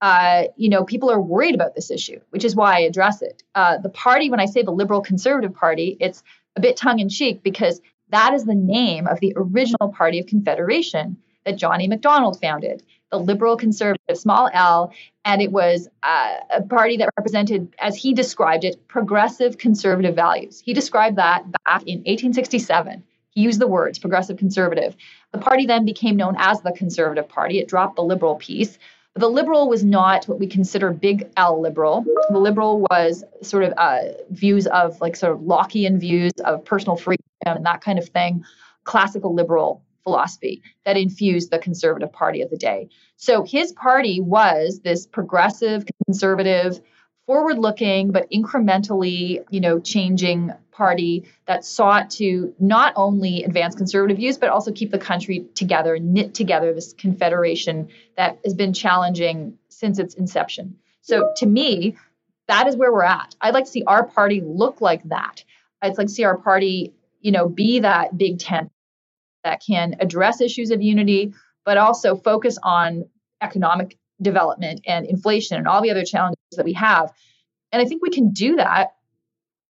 uh, 0.00 0.44
you 0.56 0.68
know, 0.68 0.84
people 0.84 1.10
are 1.10 1.20
worried 1.20 1.54
about 1.54 1.74
this 1.74 1.90
issue, 1.90 2.20
which 2.30 2.44
is 2.44 2.56
why 2.56 2.76
I 2.76 2.80
address 2.80 3.22
it. 3.22 3.42
Uh, 3.54 3.78
the 3.78 3.88
party, 3.88 4.30
when 4.30 4.40
I 4.40 4.46
say 4.46 4.62
the 4.62 4.72
Liberal 4.72 5.00
Conservative 5.00 5.54
Party, 5.54 5.96
it's 6.00 6.22
a 6.56 6.60
bit 6.60 6.76
tongue 6.76 6.98
in 6.98 7.08
cheek 7.08 7.42
because 7.42 7.80
that 8.08 8.34
is 8.34 8.44
the 8.44 8.54
name 8.54 9.06
of 9.06 9.20
the 9.20 9.32
original 9.36 9.92
Party 9.92 10.18
of 10.18 10.26
Confederation 10.26 11.16
that 11.44 11.56
John 11.56 11.80
A. 11.80 11.86
Macdonald 11.86 12.40
founded, 12.40 12.82
the 13.12 13.18
Liberal 13.18 13.56
Conservative, 13.56 14.16
small 14.16 14.48
l, 14.52 14.92
and 15.24 15.40
it 15.42 15.52
was 15.52 15.86
uh, 16.02 16.36
a 16.50 16.62
party 16.62 16.96
that 16.96 17.10
represented, 17.18 17.72
as 17.78 17.94
he 17.94 18.14
described 18.14 18.64
it, 18.64 18.88
progressive 18.88 19.58
conservative 19.58 20.16
values. 20.16 20.62
He 20.64 20.72
described 20.72 21.16
that 21.18 21.44
back 21.64 21.82
in 21.82 21.98
1867. 21.98 23.04
He 23.30 23.42
used 23.42 23.60
the 23.60 23.66
words 23.66 23.98
progressive 23.98 24.38
conservative. 24.38 24.96
The 25.30 25.38
party 25.38 25.66
then 25.66 25.84
became 25.84 26.16
known 26.16 26.36
as 26.38 26.62
the 26.62 26.72
Conservative 26.72 27.28
Party. 27.28 27.58
It 27.58 27.68
dropped 27.68 27.96
the 27.96 28.02
liberal 28.02 28.36
piece. 28.36 28.78
The 29.14 29.28
liberal 29.28 29.68
was 29.68 29.84
not 29.84 30.24
what 30.24 30.38
we 30.38 30.46
consider 30.46 30.90
big 30.90 31.28
L 31.36 31.60
liberal. 31.60 32.04
The 32.30 32.38
liberal 32.38 32.80
was 32.90 33.24
sort 33.42 33.64
of 33.64 33.74
uh, 33.76 34.00
views 34.30 34.66
of 34.66 34.98
like 35.02 35.16
sort 35.16 35.34
of 35.34 35.40
Lockean 35.40 36.00
views 36.00 36.32
of 36.44 36.64
personal 36.64 36.96
freedom 36.96 37.24
and 37.44 37.66
that 37.66 37.82
kind 37.82 37.98
of 37.98 38.08
thing, 38.08 38.44
classical 38.84 39.34
liberal 39.34 39.82
philosophy 40.04 40.62
that 40.84 40.96
infused 40.96 41.50
the 41.50 41.58
conservative 41.58 42.12
party 42.12 42.42
of 42.42 42.50
the 42.50 42.56
day. 42.56 42.88
So 43.16 43.42
his 43.42 43.72
party 43.72 44.20
was 44.20 44.80
this 44.80 45.06
progressive, 45.06 45.84
conservative, 46.06 46.80
forward 47.26 47.58
looking 47.58 48.10
but 48.10 48.28
incrementally 48.30 49.44
you 49.50 49.60
know 49.60 49.78
changing 49.78 50.52
party 50.72 51.24
that 51.46 51.64
sought 51.64 52.10
to 52.10 52.52
not 52.58 52.92
only 52.96 53.44
advance 53.44 53.74
conservative 53.74 54.16
views 54.16 54.38
but 54.38 54.48
also 54.48 54.72
keep 54.72 54.90
the 54.90 54.98
country 54.98 55.46
together 55.54 55.98
knit 55.98 56.34
together 56.34 56.72
this 56.72 56.92
confederation 56.94 57.88
that 58.16 58.38
has 58.44 58.54
been 58.54 58.72
challenging 58.72 59.56
since 59.68 59.98
its 59.98 60.14
inception. 60.14 60.76
So 61.02 61.32
to 61.36 61.46
me 61.46 61.96
that 62.48 62.66
is 62.66 62.76
where 62.76 62.92
we're 62.92 63.04
at. 63.04 63.36
I'd 63.40 63.54
like 63.54 63.66
to 63.66 63.70
see 63.70 63.84
our 63.86 64.04
party 64.04 64.42
look 64.44 64.80
like 64.80 65.04
that. 65.04 65.44
I'd 65.80 65.96
like 65.96 66.08
to 66.08 66.12
see 66.12 66.24
our 66.24 66.36
party 66.36 66.92
you 67.20 67.30
know 67.30 67.48
be 67.48 67.78
that 67.80 68.18
big 68.18 68.40
tent 68.40 68.71
that 69.44 69.62
can 69.66 69.96
address 70.00 70.40
issues 70.40 70.70
of 70.70 70.82
unity, 70.82 71.34
but 71.64 71.78
also 71.78 72.16
focus 72.16 72.58
on 72.62 73.04
economic 73.40 73.98
development 74.20 74.82
and 74.86 75.06
inflation 75.06 75.56
and 75.56 75.66
all 75.66 75.82
the 75.82 75.90
other 75.90 76.04
challenges 76.04 76.38
that 76.56 76.64
we 76.64 76.72
have. 76.74 77.12
And 77.72 77.82
I 77.82 77.84
think 77.84 78.02
we 78.02 78.10
can 78.10 78.30
do 78.30 78.56
that 78.56 78.94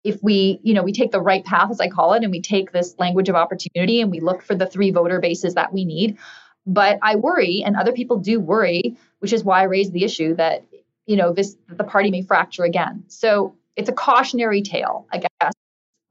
if 0.03 0.23
we, 0.23 0.59
you 0.63 0.73
know, 0.73 0.83
we 0.83 0.93
take 0.93 1.11
the 1.11 1.21
right 1.21 1.43
path, 1.43 1.69
as 1.69 1.81
I 1.81 1.89
call 1.89 2.13
it, 2.13 2.23
and 2.23 2.31
we 2.31 2.41
take 2.41 2.71
this 2.71 2.95
language 2.97 3.27
of 3.27 3.35
opportunity 3.35 3.99
and 3.99 4.09
we 4.09 4.21
look 4.21 4.41
for 4.41 4.55
the 4.55 4.67
three 4.67 4.91
voter 4.91 5.19
bases 5.19 5.55
that 5.55 5.73
we 5.73 5.83
need. 5.83 6.17
But 6.65 6.99
I 7.01 7.15
worry, 7.15 7.63
and 7.65 7.75
other 7.75 7.93
people 7.93 8.17
do 8.17 8.39
worry, 8.39 8.97
which 9.19 9.33
is 9.33 9.43
why 9.43 9.61
I 9.61 9.63
raised 9.63 9.93
the 9.93 10.03
issue 10.03 10.35
that, 10.35 10.65
you 11.05 11.15
know, 11.15 11.33
this 11.33 11.57
the 11.67 11.83
party 11.83 12.11
may 12.11 12.21
fracture 12.21 12.63
again. 12.63 13.03
So 13.07 13.55
it's 13.75 13.89
a 13.89 13.93
cautionary 13.93 14.61
tale, 14.61 15.07
I 15.11 15.19
guess, 15.19 15.53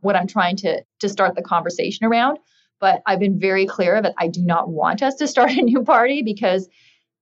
what 0.01 0.17
I'm 0.17 0.27
trying 0.27 0.57
to 0.57 0.83
to 1.01 1.09
start 1.09 1.35
the 1.35 1.43
conversation 1.43 2.07
around. 2.07 2.39
But 2.81 3.03
I've 3.07 3.21
been 3.21 3.39
very 3.39 3.67
clear 3.67 4.01
that 4.03 4.15
I 4.19 4.29
do 4.29 4.43
not 4.43 4.69
want 4.69 5.03
us 5.03 5.15
to 5.17 5.27
start 5.27 5.51
a 5.53 5.63
new 5.63 5.83
party 5.83 6.23
because 6.23 6.69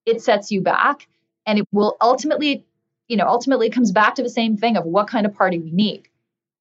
it 0.06 0.20
sets 0.20 0.50
you 0.50 0.60
back 0.60 1.06
and 1.46 1.58
it 1.58 1.66
will 1.72 1.96
ultimately, 2.00 2.66
you 3.08 3.16
know, 3.16 3.26
ultimately 3.26 3.70
comes 3.70 3.92
back 3.92 4.16
to 4.16 4.22
the 4.22 4.30
same 4.30 4.56
thing 4.56 4.76
of 4.76 4.84
what 4.84 5.08
kind 5.08 5.26
of 5.26 5.34
party 5.34 5.58
we 5.58 5.70
need. 5.70 6.08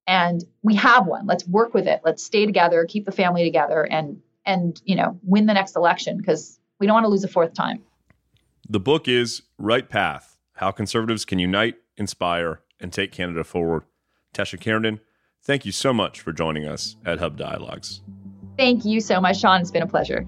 And 0.06 0.44
we 0.62 0.74
have 0.76 1.06
one. 1.06 1.26
Let's 1.26 1.46
work 1.46 1.72
with 1.72 1.86
it. 1.86 2.02
Let's 2.04 2.22
stay 2.22 2.44
together, 2.46 2.84
keep 2.86 3.06
the 3.06 3.12
family 3.12 3.44
together 3.44 3.82
and 3.82 4.20
and, 4.46 4.78
you 4.84 4.94
know, 4.94 5.18
win 5.22 5.46
the 5.46 5.54
next 5.54 5.74
election 5.74 6.18
because 6.18 6.58
we 6.78 6.86
don't 6.86 6.92
want 6.92 7.04
to 7.04 7.08
lose 7.08 7.24
a 7.24 7.28
fourth 7.28 7.54
time. 7.54 7.82
The 8.68 8.80
book 8.80 9.08
is 9.08 9.42
Right 9.56 9.88
Path: 9.88 10.36
How 10.54 10.70
Conservatives 10.70 11.24
Can 11.24 11.38
Unite, 11.38 11.76
Inspire, 11.96 12.60
and 12.78 12.92
Take 12.92 13.10
Canada 13.10 13.42
Forward. 13.42 13.84
Tasha 14.34 14.58
Kheiriddin, 14.58 15.00
thank 15.42 15.64
you 15.64 15.72
so 15.72 15.94
much 15.94 16.20
for 16.20 16.32
joining 16.32 16.66
us 16.66 16.96
at 17.06 17.20
Hub 17.20 17.38
Dialogues. 17.38 18.02
Thank 18.56 18.84
you 18.84 19.00
so 19.00 19.20
much, 19.20 19.40
Sean. 19.40 19.60
It's 19.60 19.70
been 19.70 19.82
a 19.82 19.86
pleasure. 19.86 20.26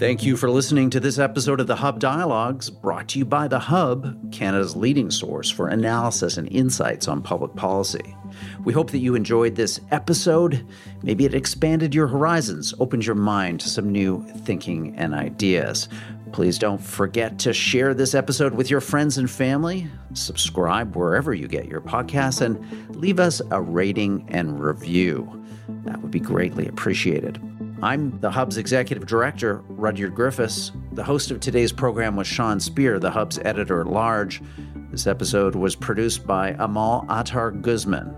Thank 0.00 0.24
you 0.24 0.38
for 0.38 0.48
listening 0.48 0.88
to 0.90 1.00
this 1.00 1.18
episode 1.18 1.60
of 1.60 1.66
the 1.66 1.76
Hub 1.76 2.00
Dialogues, 2.00 2.70
brought 2.70 3.08
to 3.08 3.18
you 3.18 3.26
by 3.26 3.48
The 3.48 3.58
Hub, 3.58 4.32
Canada's 4.32 4.74
leading 4.74 5.10
source 5.10 5.50
for 5.50 5.68
analysis 5.68 6.38
and 6.38 6.50
insights 6.50 7.06
on 7.06 7.20
public 7.20 7.54
policy. 7.54 8.16
We 8.64 8.72
hope 8.72 8.92
that 8.92 9.00
you 9.00 9.14
enjoyed 9.14 9.56
this 9.56 9.78
episode. 9.90 10.66
Maybe 11.02 11.26
it 11.26 11.34
expanded 11.34 11.94
your 11.94 12.06
horizons, 12.06 12.72
opened 12.80 13.04
your 13.04 13.14
mind 13.14 13.60
to 13.60 13.68
some 13.68 13.92
new 13.92 14.26
thinking 14.44 14.96
and 14.96 15.14
ideas. 15.14 15.86
Please 16.32 16.58
don't 16.58 16.80
forget 16.80 17.38
to 17.40 17.52
share 17.52 17.92
this 17.92 18.14
episode 18.14 18.54
with 18.54 18.70
your 18.70 18.80
friends 18.80 19.18
and 19.18 19.30
family, 19.30 19.88
subscribe 20.14 20.94
wherever 20.94 21.34
you 21.34 21.48
get 21.48 21.66
your 21.66 21.80
podcasts, 21.80 22.40
and 22.40 22.96
leave 22.96 23.18
us 23.18 23.42
a 23.50 23.60
rating 23.60 24.24
and 24.28 24.60
review. 24.60 25.44
That 25.84 26.00
would 26.00 26.10
be 26.10 26.20
greatly 26.20 26.68
appreciated. 26.68 27.40
I'm 27.82 28.18
the 28.20 28.30
Hub's 28.30 28.58
executive 28.58 29.06
director, 29.06 29.62
Rudyard 29.68 30.14
Griffiths. 30.14 30.72
The 30.92 31.02
host 31.02 31.30
of 31.30 31.40
today's 31.40 31.72
program 31.72 32.14
was 32.14 32.26
Sean 32.26 32.60
Speer, 32.60 32.98
the 32.98 33.10
Hub's 33.10 33.38
editor 33.38 33.80
at 33.80 33.86
large. 33.86 34.42
This 34.90 35.06
episode 35.06 35.54
was 35.54 35.74
produced 35.74 36.26
by 36.26 36.50
Amal 36.58 37.06
Attar 37.08 37.50
Guzman. 37.50 38.14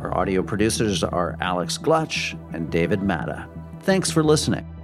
Our 0.00 0.16
audio 0.16 0.42
producers 0.42 1.02
are 1.02 1.36
Alex 1.40 1.76
Glutch 1.76 2.38
and 2.54 2.70
David 2.70 3.02
Matta. 3.02 3.48
Thanks 3.82 4.10
for 4.10 4.22
listening. 4.22 4.79